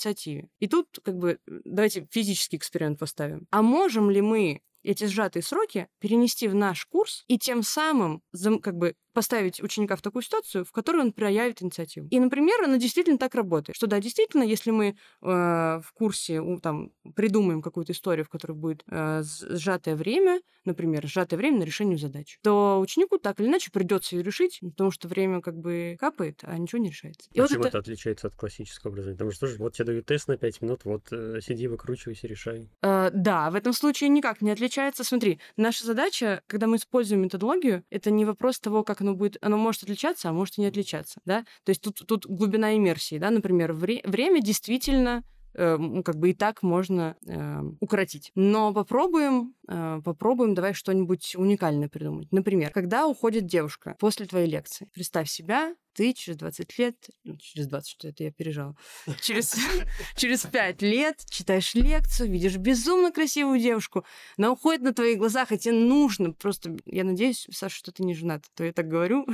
И 0.58 0.68
тут 0.68 0.86
как 1.02 1.16
бы 1.16 1.38
давайте 1.46 2.06
физический 2.10 2.56
эксперимент 2.56 2.98
поставим. 2.98 3.46
А 3.50 3.62
можем 3.62 4.10
ли 4.10 4.20
мы 4.20 4.62
эти 4.82 5.04
сжатые 5.04 5.42
сроки 5.42 5.88
перенести 5.98 6.48
в 6.48 6.54
наш 6.54 6.86
курс 6.86 7.24
и 7.28 7.38
тем 7.38 7.62
самым 7.62 8.22
как 8.60 8.76
бы 8.76 8.94
поставить 9.12 9.62
ученика 9.62 9.96
в 9.96 10.02
такую 10.02 10.22
ситуацию, 10.22 10.64
в 10.64 10.72
которой 10.72 11.02
он 11.02 11.12
проявит 11.12 11.62
инициативу. 11.62 12.06
И, 12.10 12.18
например, 12.18 12.62
она 12.62 12.78
действительно 12.78 13.18
так 13.18 13.34
работает, 13.34 13.76
что 13.76 13.86
да, 13.86 14.00
действительно, 14.00 14.42
если 14.42 14.70
мы 14.70 14.88
э, 14.88 14.94
в 15.22 15.92
курсе 15.94 16.40
там 16.62 16.92
придумаем 17.14 17.62
какую-то 17.62 17.92
историю, 17.92 18.24
в 18.24 18.28
которой 18.28 18.52
будет 18.52 18.82
э, 18.90 19.22
сжатое 19.24 19.96
время, 19.96 20.40
например, 20.64 21.06
сжатое 21.06 21.38
время 21.38 21.58
на 21.58 21.64
решение 21.64 21.98
задач, 21.98 22.38
то 22.42 22.80
ученику 22.80 23.18
так 23.18 23.40
или 23.40 23.48
иначе 23.48 23.70
придется 23.70 24.16
ее 24.16 24.22
решить, 24.22 24.60
потому 24.60 24.90
что 24.90 25.08
время 25.08 25.40
как 25.40 25.56
бы 25.56 25.96
капает, 25.98 26.40
а 26.42 26.56
ничего 26.58 26.80
не 26.80 26.90
решается. 26.90 27.28
И 27.32 27.40
вот 27.40 27.50
это... 27.50 27.68
это 27.68 27.78
отличается 27.78 28.28
от 28.28 28.34
классического 28.34 28.92
образования? 28.92 29.16
Потому 29.16 29.32
что 29.32 29.48
вот 29.58 29.74
тебе 29.74 29.86
дают 29.86 30.06
тест 30.06 30.28
на 30.28 30.36
5 30.36 30.62
минут, 30.62 30.84
вот 30.84 31.08
э, 31.12 31.40
сиди, 31.42 31.66
выкручивайся, 31.66 32.26
решай. 32.26 32.68
Э, 32.82 33.10
да, 33.12 33.50
в 33.50 33.54
этом 33.54 33.72
случае 33.72 34.10
никак 34.10 34.40
не 34.40 34.50
отличается. 34.50 35.04
Смотри, 35.04 35.40
наша 35.56 35.84
задача, 35.84 36.42
когда 36.46 36.66
мы 36.66 36.76
используем 36.76 37.22
методологию, 37.22 37.84
это 37.90 38.10
не 38.10 38.24
вопрос 38.24 38.60
того, 38.60 38.84
как 38.84 38.99
оно 39.00 39.14
будет, 39.14 39.36
оно 39.40 39.56
может 39.56 39.82
отличаться, 39.82 40.28
а 40.28 40.32
может 40.32 40.58
и 40.58 40.60
не 40.60 40.66
отличаться, 40.66 41.20
да. 41.24 41.44
То 41.64 41.70
есть 41.70 41.80
тут, 41.82 42.02
тут 42.06 42.26
глубина 42.26 42.76
иммерсии, 42.76 43.18
да, 43.18 43.30
например, 43.30 43.72
вре- 43.72 44.02
время 44.04 44.40
действительно 44.42 45.22
э, 45.54 45.78
как 46.04 46.16
бы 46.16 46.30
и 46.30 46.34
так 46.34 46.62
можно 46.62 47.16
э, 47.26 47.62
укоротить. 47.80 48.32
Но 48.34 48.72
попробуем, 48.72 49.54
э, 49.68 50.00
попробуем 50.04 50.54
давай 50.54 50.74
что-нибудь 50.74 51.34
уникальное 51.36 51.88
придумать. 51.88 52.30
Например, 52.32 52.70
когда 52.70 53.06
уходит 53.06 53.46
девушка 53.46 53.96
после 53.98 54.26
твоей 54.26 54.48
лекции, 54.48 54.88
представь 54.92 55.28
себя 55.28 55.74
ты 55.92 56.12
через 56.12 56.36
20 56.38 56.78
лет, 56.78 56.96
ну, 57.24 57.36
через 57.36 57.66
20, 57.66 57.90
что 57.90 58.08
это 58.08 58.24
я 58.24 58.30
пережала, 58.30 58.76
через, 59.20 59.54
через 60.16 60.46
5 60.46 60.82
лет 60.82 61.24
читаешь 61.28 61.74
лекцию, 61.74 62.30
видишь 62.30 62.56
безумно 62.56 63.12
красивую 63.12 63.60
девушку, 63.60 64.04
она 64.36 64.50
уходит 64.52 64.82
на 64.82 64.94
твоих 64.94 65.18
глазах, 65.18 65.52
и 65.52 65.58
тебе 65.58 65.74
нужно 65.74 66.32
просто... 66.32 66.76
Я 66.86 67.04
надеюсь, 67.04 67.46
Саша, 67.50 67.76
что 67.76 67.92
ты 67.92 68.04
не 68.04 68.14
женат, 68.14 68.44
а 68.46 68.56
то 68.56 68.64
я 68.64 68.72
так 68.72 68.88
говорю. 68.88 69.26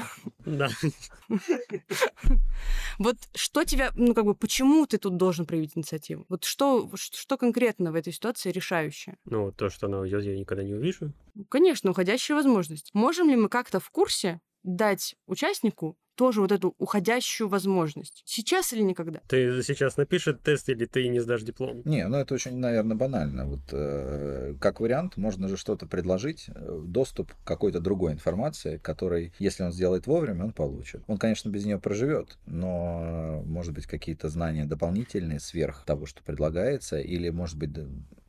Да. 0.45 0.69
Вот 2.99 3.16
что 3.35 3.64
тебя, 3.64 3.92
ну 3.95 4.14
как 4.14 4.25
бы, 4.25 4.35
почему 4.35 4.87
ты 4.87 4.99
тут 4.99 5.16
должен 5.16 5.45
проявить 5.45 5.77
инициативу? 5.77 6.25
Вот 6.29 6.45
что, 6.45 6.90
что 6.95 7.37
конкретно 7.37 7.92
в 7.92 7.95
этой 7.95 8.12
ситуации 8.12 8.51
решающее? 8.51 9.19
Ну, 9.27 9.53
то, 9.53 9.69
что 9.69 9.87
она 9.87 10.01
уйдет, 10.01 10.25
я 10.25 10.37
никогда 10.37 10.62
не 10.62 10.73
увижу. 10.73 11.12
Конечно, 11.51 11.90
уходящая 11.90 12.37
возможность. 12.37 12.90
Можем 12.95 13.29
ли 13.29 13.37
мы 13.37 13.49
как-то 13.49 13.81
в 13.81 13.90
курсе 13.90 14.40
дать 14.66 15.14
участнику 15.26 15.96
тоже 16.16 16.40
вот 16.40 16.50
эту 16.50 16.74
уходящую 16.79 17.48
возможность. 17.48 18.22
Сейчас 18.24 18.72
или 18.72 18.81
никогда? 18.81 19.20
Ты 19.29 19.62
сейчас 19.62 19.96
напишешь 19.96 20.37
тест 20.42 20.68
или 20.68 20.87
ты 20.87 21.07
не 21.09 21.20
сдашь 21.20 21.42
диплом? 21.42 21.83
Не, 21.85 22.09
ну 22.09 22.16
это 22.16 22.35
очень, 22.35 22.57
наверное, 22.57 22.96
банально. 22.96 23.46
Вот 23.46 23.61
э, 23.70 24.55
как 24.61 24.81
вариант, 24.81 25.16
можно 25.16 25.46
же 25.46 25.57
что-то 25.57 25.87
предложить, 25.87 26.46
э, 26.48 26.81
доступ 26.85 27.33
к 27.35 27.44
какой-то 27.44 27.81
другой 27.81 28.12
информации, 28.12 28.79
который, 28.79 29.33
если 29.38 29.62
он 29.62 29.72
сделает 29.72 30.07
вовремя, 30.07 30.44
он 30.44 30.52
получит. 30.52 31.02
Он, 31.07 31.18
конечно, 31.18 31.50
без 31.50 31.66
нее 31.66 31.79
проживет, 31.79 32.38
но, 32.46 33.42
может 33.44 33.74
быть, 33.74 33.87
какие-то 33.87 34.29
знания 34.29 34.64
дополнительные 34.64 35.38
сверх 35.38 35.85
того, 35.85 36.07
что 36.07 36.22
предлагается, 36.22 36.98
или, 36.98 37.29
может 37.29 37.59
быть, 37.59 37.72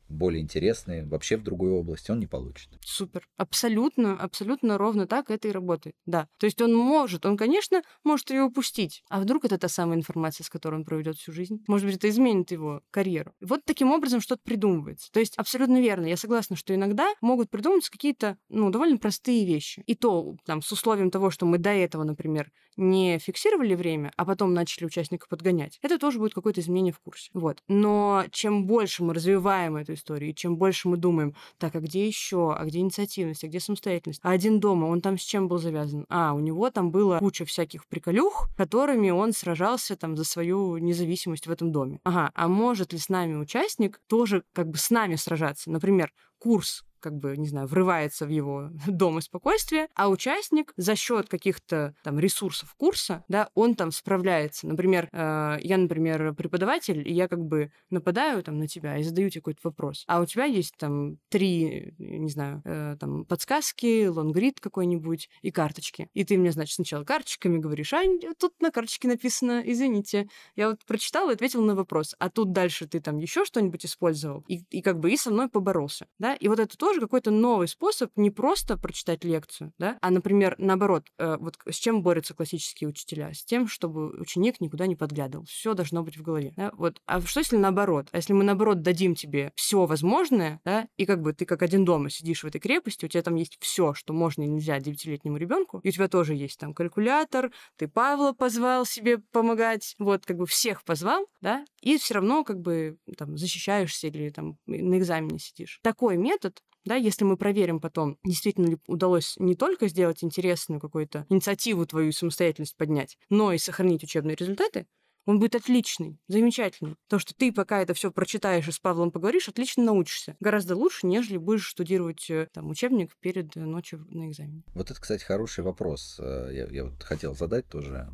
более 0.08 0.42
интересные, 0.42 1.04
вообще 1.04 1.36
в 1.36 1.42
другой 1.42 1.70
области, 1.72 2.10
он 2.10 2.18
не 2.18 2.26
получит. 2.26 2.68
Супер. 2.80 3.26
Абсолютно, 3.36 4.14
абсолютно 4.14 4.78
ровно 4.78 5.06
так 5.06 5.30
это 5.30 5.48
и 5.48 5.52
работает. 5.52 5.94
Да. 6.06 6.28
То 6.38 6.46
есть 6.46 6.60
он 6.60 6.74
может, 6.74 7.26
он, 7.26 7.36
конечно, 7.36 7.82
может 8.04 8.30
ее 8.30 8.42
упустить. 8.42 9.02
А 9.08 9.20
вдруг 9.20 9.44
это 9.44 9.58
та 9.58 9.68
самая 9.68 9.98
информация, 9.98 10.44
с 10.44 10.50
которой 10.50 10.76
он 10.76 10.84
проведет 10.84 11.16
всю 11.16 11.32
жизнь? 11.32 11.62
Может 11.66 11.86
быть, 11.86 11.96
это 11.96 12.08
изменит 12.08 12.50
его 12.50 12.82
карьеру. 12.90 13.32
Вот 13.40 13.64
таким 13.64 13.92
образом 13.92 14.20
что-то 14.20 14.42
придумывается. 14.44 15.10
То 15.12 15.20
есть 15.20 15.36
абсолютно 15.36 15.80
верно. 15.80 16.06
Я 16.06 16.16
согласна, 16.16 16.56
что 16.56 16.74
иногда 16.74 17.08
могут 17.20 17.50
придуматься 17.50 17.90
какие-то, 17.90 18.36
ну, 18.48 18.70
довольно 18.70 18.98
простые 18.98 19.46
вещи. 19.46 19.82
И 19.86 19.94
то, 19.94 20.36
там, 20.44 20.62
с 20.62 20.72
условием 20.72 21.10
того, 21.10 21.30
что 21.30 21.46
мы 21.46 21.58
до 21.58 21.70
этого, 21.70 22.04
например, 22.04 22.50
не 22.78 23.18
фиксировали 23.18 23.74
время, 23.74 24.12
а 24.16 24.24
потом 24.24 24.54
начали 24.54 24.86
участников 24.86 25.28
подгонять, 25.28 25.78
это 25.82 25.98
тоже 25.98 26.18
будет 26.18 26.32
какое-то 26.32 26.60
изменение 26.60 26.92
в 26.92 27.00
курсе. 27.00 27.30
Вот. 27.34 27.62
Но 27.68 28.24
чем 28.30 28.66
больше 28.66 29.04
мы 29.04 29.12
развиваем 29.12 29.76
эту 29.76 29.94
историю, 29.94 30.30
и 30.30 30.34
чем 30.34 30.56
больше 30.56 30.88
мы 30.88 30.96
думаем, 30.96 31.34
так, 31.58 31.74
а 31.74 31.80
где 31.80 32.06
еще, 32.06 32.54
а 32.54 32.64
где 32.64 32.78
инициативность, 32.78 33.44
а 33.44 33.48
где 33.48 33.60
самостоятельность? 33.60 34.20
А 34.22 34.30
один 34.30 34.60
дома, 34.60 34.86
он 34.86 35.00
там 35.00 35.18
с 35.18 35.22
чем 35.22 35.48
был 35.48 35.58
завязан? 35.58 36.06
А, 36.08 36.32
у 36.32 36.40
него 36.40 36.70
там 36.70 36.90
было 36.90 37.18
куча 37.18 37.44
всяких 37.44 37.86
приколюх, 37.86 38.48
которыми 38.56 39.10
он 39.10 39.32
сражался 39.32 39.96
там 39.96 40.16
за 40.16 40.24
свою 40.24 40.78
независимость 40.78 41.46
в 41.46 41.50
этом 41.50 41.72
доме. 41.72 42.00
Ага, 42.04 42.30
а 42.34 42.48
может 42.48 42.92
ли 42.92 42.98
с 42.98 43.08
нами 43.08 43.34
участник 43.34 44.00
тоже 44.06 44.44
как 44.52 44.68
бы 44.68 44.78
с 44.78 44.90
нами 44.90 45.16
сражаться? 45.16 45.70
Например, 45.70 46.12
курс 46.38 46.84
как 47.00 47.14
бы, 47.14 47.36
не 47.36 47.48
знаю, 47.48 47.66
врывается 47.66 48.26
в 48.26 48.30
его 48.30 48.70
дом 48.86 49.18
и 49.18 49.22
спокойствие, 49.22 49.88
а 49.94 50.08
участник 50.08 50.72
за 50.76 50.96
счет 50.96 51.28
каких-то 51.28 51.94
там 52.02 52.18
ресурсов 52.18 52.74
курса, 52.76 53.24
да, 53.28 53.50
он 53.54 53.74
там 53.74 53.90
справляется. 53.90 54.66
Например, 54.66 55.08
э, 55.12 55.58
я, 55.60 55.78
например, 55.78 56.34
преподаватель, 56.34 57.06
и 57.08 57.12
я 57.12 57.28
как 57.28 57.44
бы 57.44 57.70
нападаю 57.90 58.42
там 58.42 58.58
на 58.58 58.68
тебя 58.68 58.98
и 58.98 59.02
задаю 59.02 59.30
тебе 59.30 59.40
какой-то 59.40 59.60
вопрос, 59.64 60.04
а 60.06 60.20
у 60.20 60.26
тебя 60.26 60.44
есть 60.44 60.74
там 60.78 61.18
три, 61.28 61.94
не 61.98 62.30
знаю, 62.30 62.62
э, 62.64 62.96
там 62.98 63.24
подсказки, 63.24 64.06
лонгрид 64.06 64.60
какой-нибудь 64.60 65.28
и 65.42 65.50
карточки. 65.50 66.08
И 66.14 66.24
ты 66.24 66.38
мне, 66.38 66.52
значит, 66.52 66.74
сначала 66.74 67.04
карточками 67.04 67.58
говоришь, 67.58 67.92
а 67.92 68.02
тут 68.38 68.52
на 68.60 68.70
карточке 68.70 69.08
написано, 69.08 69.62
извините, 69.64 70.28
я 70.56 70.70
вот 70.70 70.84
прочитала 70.84 71.30
и 71.30 71.34
ответила 71.34 71.62
на 71.62 71.74
вопрос, 71.74 72.14
а 72.18 72.30
тут 72.30 72.52
дальше 72.52 72.86
ты 72.86 73.00
там 73.00 73.18
еще 73.18 73.44
что-нибудь 73.44 73.84
использовал 73.84 74.44
и, 74.48 74.62
и 74.70 74.82
как 74.82 74.98
бы 74.98 75.10
и 75.10 75.16
со 75.16 75.30
мной 75.30 75.48
поборолся, 75.48 76.06
да, 76.18 76.34
и 76.34 76.48
вот 76.48 76.58
это 76.58 76.76
тоже 76.88 77.00
какой-то 77.02 77.30
новый 77.30 77.68
способ 77.68 78.10
не 78.16 78.30
просто 78.30 78.78
прочитать 78.78 79.22
лекцию, 79.22 79.74
да, 79.78 79.98
а, 80.00 80.10
например, 80.10 80.54
наоборот, 80.56 81.04
э, 81.18 81.36
вот 81.38 81.58
с 81.68 81.76
чем 81.76 82.02
борются 82.02 82.32
классические 82.32 82.88
учителя? 82.88 83.34
С 83.34 83.44
тем, 83.44 83.68
чтобы 83.68 84.18
ученик 84.18 84.58
никуда 84.60 84.86
не 84.86 84.96
подглядывал. 84.96 85.44
Все 85.44 85.74
должно 85.74 86.02
быть 86.02 86.16
в 86.16 86.22
голове. 86.22 86.54
Да? 86.56 86.70
Вот. 86.72 87.02
А 87.04 87.20
что 87.20 87.40
если 87.40 87.58
наоборот? 87.58 88.08
А 88.12 88.16
если 88.16 88.32
мы 88.32 88.42
наоборот 88.42 88.80
дадим 88.80 89.14
тебе 89.14 89.52
все 89.54 89.84
возможное, 89.84 90.62
да, 90.64 90.88
и 90.96 91.04
как 91.04 91.20
бы 91.20 91.34
ты 91.34 91.44
как 91.44 91.62
один 91.62 91.84
дома 91.84 92.08
сидишь 92.08 92.42
в 92.42 92.46
этой 92.46 92.58
крепости, 92.58 93.04
у 93.04 93.08
тебя 93.08 93.22
там 93.22 93.34
есть 93.34 93.58
все, 93.60 93.92
что 93.92 94.14
можно 94.14 94.42
и 94.42 94.46
нельзя 94.46 94.80
девятилетнему 94.80 95.36
ребенку, 95.36 95.80
и 95.82 95.90
у 95.90 95.92
тебя 95.92 96.08
тоже 96.08 96.34
есть 96.34 96.58
там 96.58 96.72
калькулятор, 96.72 97.52
ты 97.76 97.86
Павла 97.86 98.32
позвал 98.32 98.86
себе 98.86 99.18
помогать, 99.18 99.94
вот 99.98 100.24
как 100.24 100.38
бы 100.38 100.46
всех 100.46 100.84
позвал, 100.84 101.26
да, 101.42 101.66
и 101.82 101.98
все 101.98 102.14
равно 102.14 102.44
как 102.44 102.60
бы 102.60 102.96
там 103.18 103.36
защищаешься 103.36 104.06
или 104.06 104.30
там 104.30 104.56
на 104.66 104.96
экзамене 104.96 105.38
сидишь. 105.38 105.80
Такой 105.82 106.16
метод 106.16 106.62
да, 106.84 106.96
если 106.96 107.24
мы 107.24 107.36
проверим 107.36 107.80
потом, 107.80 108.18
действительно 108.24 108.66
ли 108.66 108.78
удалось 108.86 109.34
не 109.38 109.54
только 109.54 109.88
сделать 109.88 110.24
интересную 110.24 110.80
какую-то 110.80 111.26
инициативу 111.28 111.86
твою 111.86 112.12
самостоятельность 112.12 112.76
поднять, 112.76 113.18
но 113.30 113.52
и 113.52 113.58
сохранить 113.58 114.02
учебные 114.04 114.36
результаты, 114.36 114.86
он 115.28 115.38
будет 115.40 115.56
отличный, 115.56 116.18
замечательный. 116.26 116.96
То, 117.06 117.18
что 117.18 117.34
ты 117.34 117.52
пока 117.52 117.82
это 117.82 117.92
все 117.92 118.10
прочитаешь 118.10 118.66
и 118.66 118.72
с 118.72 118.78
Павлом 118.78 119.10
поговоришь, 119.10 119.46
отлично 119.46 119.84
научишься. 119.84 120.36
Гораздо 120.40 120.74
лучше, 120.74 121.06
нежели 121.06 121.36
будешь 121.36 121.66
штудировать 121.66 122.30
э, 122.30 122.48
там, 122.54 122.70
учебник 122.70 123.14
перед 123.20 123.54
э, 123.54 123.60
ночью 123.60 124.06
на 124.08 124.30
экзамене. 124.30 124.62
Вот 124.72 124.90
это, 124.90 124.98
кстати, 124.98 125.22
хороший 125.22 125.64
вопрос. 125.64 126.16
Э, 126.18 126.48
я, 126.50 126.66
я 126.68 126.84
вот 126.84 127.02
хотел 127.02 127.34
задать 127.34 127.66
тоже. 127.68 128.08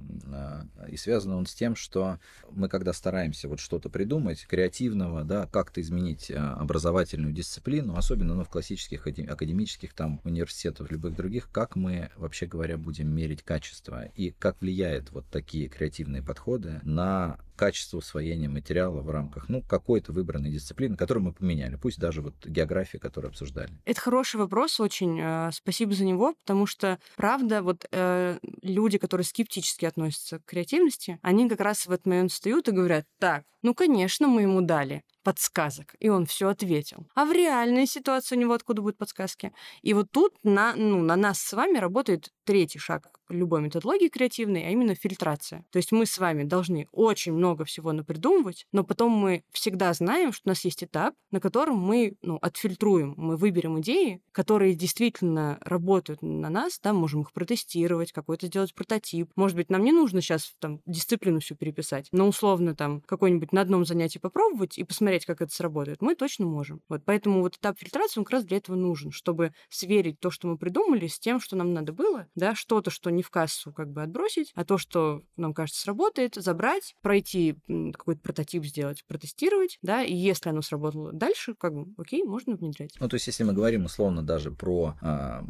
И 0.89 0.97
связан 0.97 1.35
он 1.35 1.47
с 1.47 1.55
тем, 1.55 1.77
что 1.77 2.19
мы, 2.51 2.69
когда 2.69 2.93
стараемся 2.93 3.49
вот 3.49 3.61
что-то 3.61 3.91
придумать, 3.91 4.45
креативного, 4.47 5.23
да, 5.23 5.47
как-то 5.47 5.81
изменить 5.81 6.33
образовательную 6.33 7.33
дисциплину, 7.33 7.97
особенно 7.97 8.35
ну, 8.35 8.43
в 8.43 8.49
классических 8.49 9.07
академических 9.07 9.95
там 9.95 10.21
университетах, 10.25 10.91
любых 10.91 11.15
других, 11.15 11.49
как 11.53 11.77
мы, 11.77 12.11
вообще 12.17 12.47
говоря, 12.47 12.77
будем 12.77 13.15
мерить 13.15 13.45
качество 13.45 14.07
и 14.17 14.33
как 14.33 14.61
влияет 14.61 15.13
вот 15.13 15.27
такие 15.31 15.69
креативные 15.69 16.21
подходы 16.21 16.81
на 16.83 17.04
на 17.05 17.37
качество 17.57 17.99
усвоения 17.99 18.49
материала 18.49 19.01
в 19.01 19.11
рамках 19.11 19.49
ну, 19.49 19.63
какой-то 19.63 20.13
выбранной 20.13 20.51
дисциплины, 20.51 20.97
которую 20.97 21.25
мы 21.25 21.33
поменяли, 21.33 21.77
пусть 21.77 21.99
даже 21.99 22.23
вот 22.23 22.35
географии, 22.47 22.99
которую 22.99 23.31
обсуждали? 23.31 23.71
Это 23.85 24.01
хороший 24.01 24.37
вопрос 24.37 24.81
очень. 24.81 25.21
Э, 25.21 25.51
спасибо 25.53 25.95
за 25.95 26.05
него, 26.05 26.35
потому 26.45 26.67
что, 26.67 26.99
правда, 27.17 27.63
вот 27.63 27.87
э, 27.91 28.39
люди, 28.63 28.99
которые 28.99 29.25
скептически 29.25 29.85
относятся 29.85 30.39
к 30.39 30.45
креативности, 30.45 31.19
они 31.23 31.49
как 31.49 31.61
раз 31.61 31.87
в 31.87 31.93
этот 31.93 32.07
момент 32.07 32.33
встают 32.33 32.69
и 32.69 32.73
говорят, 32.73 33.07
так, 33.19 33.45
ну, 33.63 33.75
конечно, 33.75 34.29
мы 34.29 34.43
ему 34.43 34.61
дали 34.61 35.03
подсказок, 35.23 35.95
и 35.99 36.11
он 36.11 36.27
все 36.27 36.49
ответил. 36.49 37.07
А 37.15 37.25
в 37.25 37.33
реальной 37.33 37.87
ситуации 37.87 38.37
у 38.37 38.39
него 38.39 38.53
откуда 38.53 38.83
будут 38.83 38.99
подсказки? 38.99 39.53
И 39.81 39.95
вот 39.95 40.11
тут 40.11 40.35
на, 40.43 40.75
ну, 40.77 41.01
на 41.01 41.17
нас 41.17 41.41
с 41.41 41.53
вами 41.55 41.79
работает 41.79 42.31
третий 42.45 42.79
шаг 42.79 43.09
любой 43.31 43.63
методологии 43.63 44.09
креативной, 44.09 44.67
а 44.67 44.71
именно 44.71 44.95
фильтрация. 44.95 45.65
То 45.71 45.79
есть 45.79 45.93
мы 45.93 46.07
с 46.07 46.19
вами 46.19 46.45
должны 46.45 46.89
очень 46.93 47.33
много 47.33 47.44
всего 47.65 47.93
напридумывать, 47.93 48.67
но 48.73 48.85
потом 48.85 49.13
мы 49.13 49.45
всегда 49.51 49.93
знаем, 49.93 50.33
что 50.33 50.43
у 50.47 50.49
нас 50.51 50.65
есть 50.65 50.83
этап, 50.83 51.15
на 51.31 51.41
котором 51.41 51.77
мы 51.77 52.17
ну, 52.23 52.39
отфильтруем, 52.41 53.15
мы 53.17 53.37
выберем 53.37 53.81
идеи, 53.81 54.23
которые 54.33 54.75
действительно 54.75 55.59
работают 55.61 56.23
на 56.23 56.49
нас, 56.49 56.81
да, 56.83 56.93
можем 56.93 57.23
их 57.23 57.33
протестировать, 57.33 58.13
какой-то 58.13 58.47
сделать 58.47 58.75
прототип. 58.75 59.31
Может 59.37 59.57
быть, 59.57 59.71
нам 59.71 59.85
не 59.85 59.93
нужно 59.93 60.21
сейчас 60.21 60.55
там 60.61 60.81
дисциплину 60.87 61.41
всю 61.41 61.55
переписать, 61.55 62.09
но 62.13 62.27
условно 62.27 62.75
там 62.75 63.03
какой-нибудь 63.03 63.53
на 63.53 63.61
одном 63.61 63.85
занятии 63.85 64.19
попробовать 64.19 64.79
и 64.79 64.85
посмотреть, 64.85 65.27
как 65.27 65.43
это 65.43 65.55
сработает, 65.55 66.01
мы 66.01 66.15
точно 66.15 66.47
можем. 66.47 66.81
Вот 66.89 67.03
поэтому 67.05 67.41
вот 67.41 67.57
этап 67.57 67.79
фильтрации, 67.79 68.21
он 68.21 68.25
как 68.25 68.33
раз 68.33 68.45
для 68.45 68.57
этого 68.57 68.77
нужен, 68.77 69.11
чтобы 69.11 69.53
сверить 69.69 70.21
то, 70.21 70.31
что 70.31 70.49
мы 70.49 70.57
придумали, 70.57 71.07
с 71.07 71.19
тем, 71.19 71.41
что 71.41 71.57
нам 71.57 71.73
надо 71.73 71.93
было, 71.93 72.27
да, 72.35 72.55
что-то, 72.55 72.91
что 72.91 73.11
не 73.11 73.23
в 73.23 73.31
кассу 73.31 73.73
как 73.73 73.91
бы 73.91 74.03
отбросить, 74.03 74.53
а 74.55 74.65
то, 74.65 74.79
что 74.79 75.23
нам 75.37 75.53
кажется 75.53 75.83
сработает, 75.83 76.35
забрать, 76.37 76.95
пройти 77.03 77.34
какой-то 77.93 78.21
прототип 78.21 78.65
сделать, 78.65 79.05
протестировать, 79.07 79.79
да, 79.83 80.03
и 80.03 80.15
если 80.15 80.51
оно 80.51 80.63
сработало 80.63 81.13
дальше, 81.13 81.55
как 81.55 81.75
бы, 81.75 81.93
окей, 81.97 82.23
можно 82.23 82.57
внедрять. 82.57 82.95
Ну, 83.01 83.09
то 83.09 83.15
есть, 83.15 83.27
если 83.27 83.45
мы 83.45 83.53
говорим 83.53 83.85
условно 83.85 84.23
даже 84.23 84.51
про 84.51 84.97
э, 85.01 85.43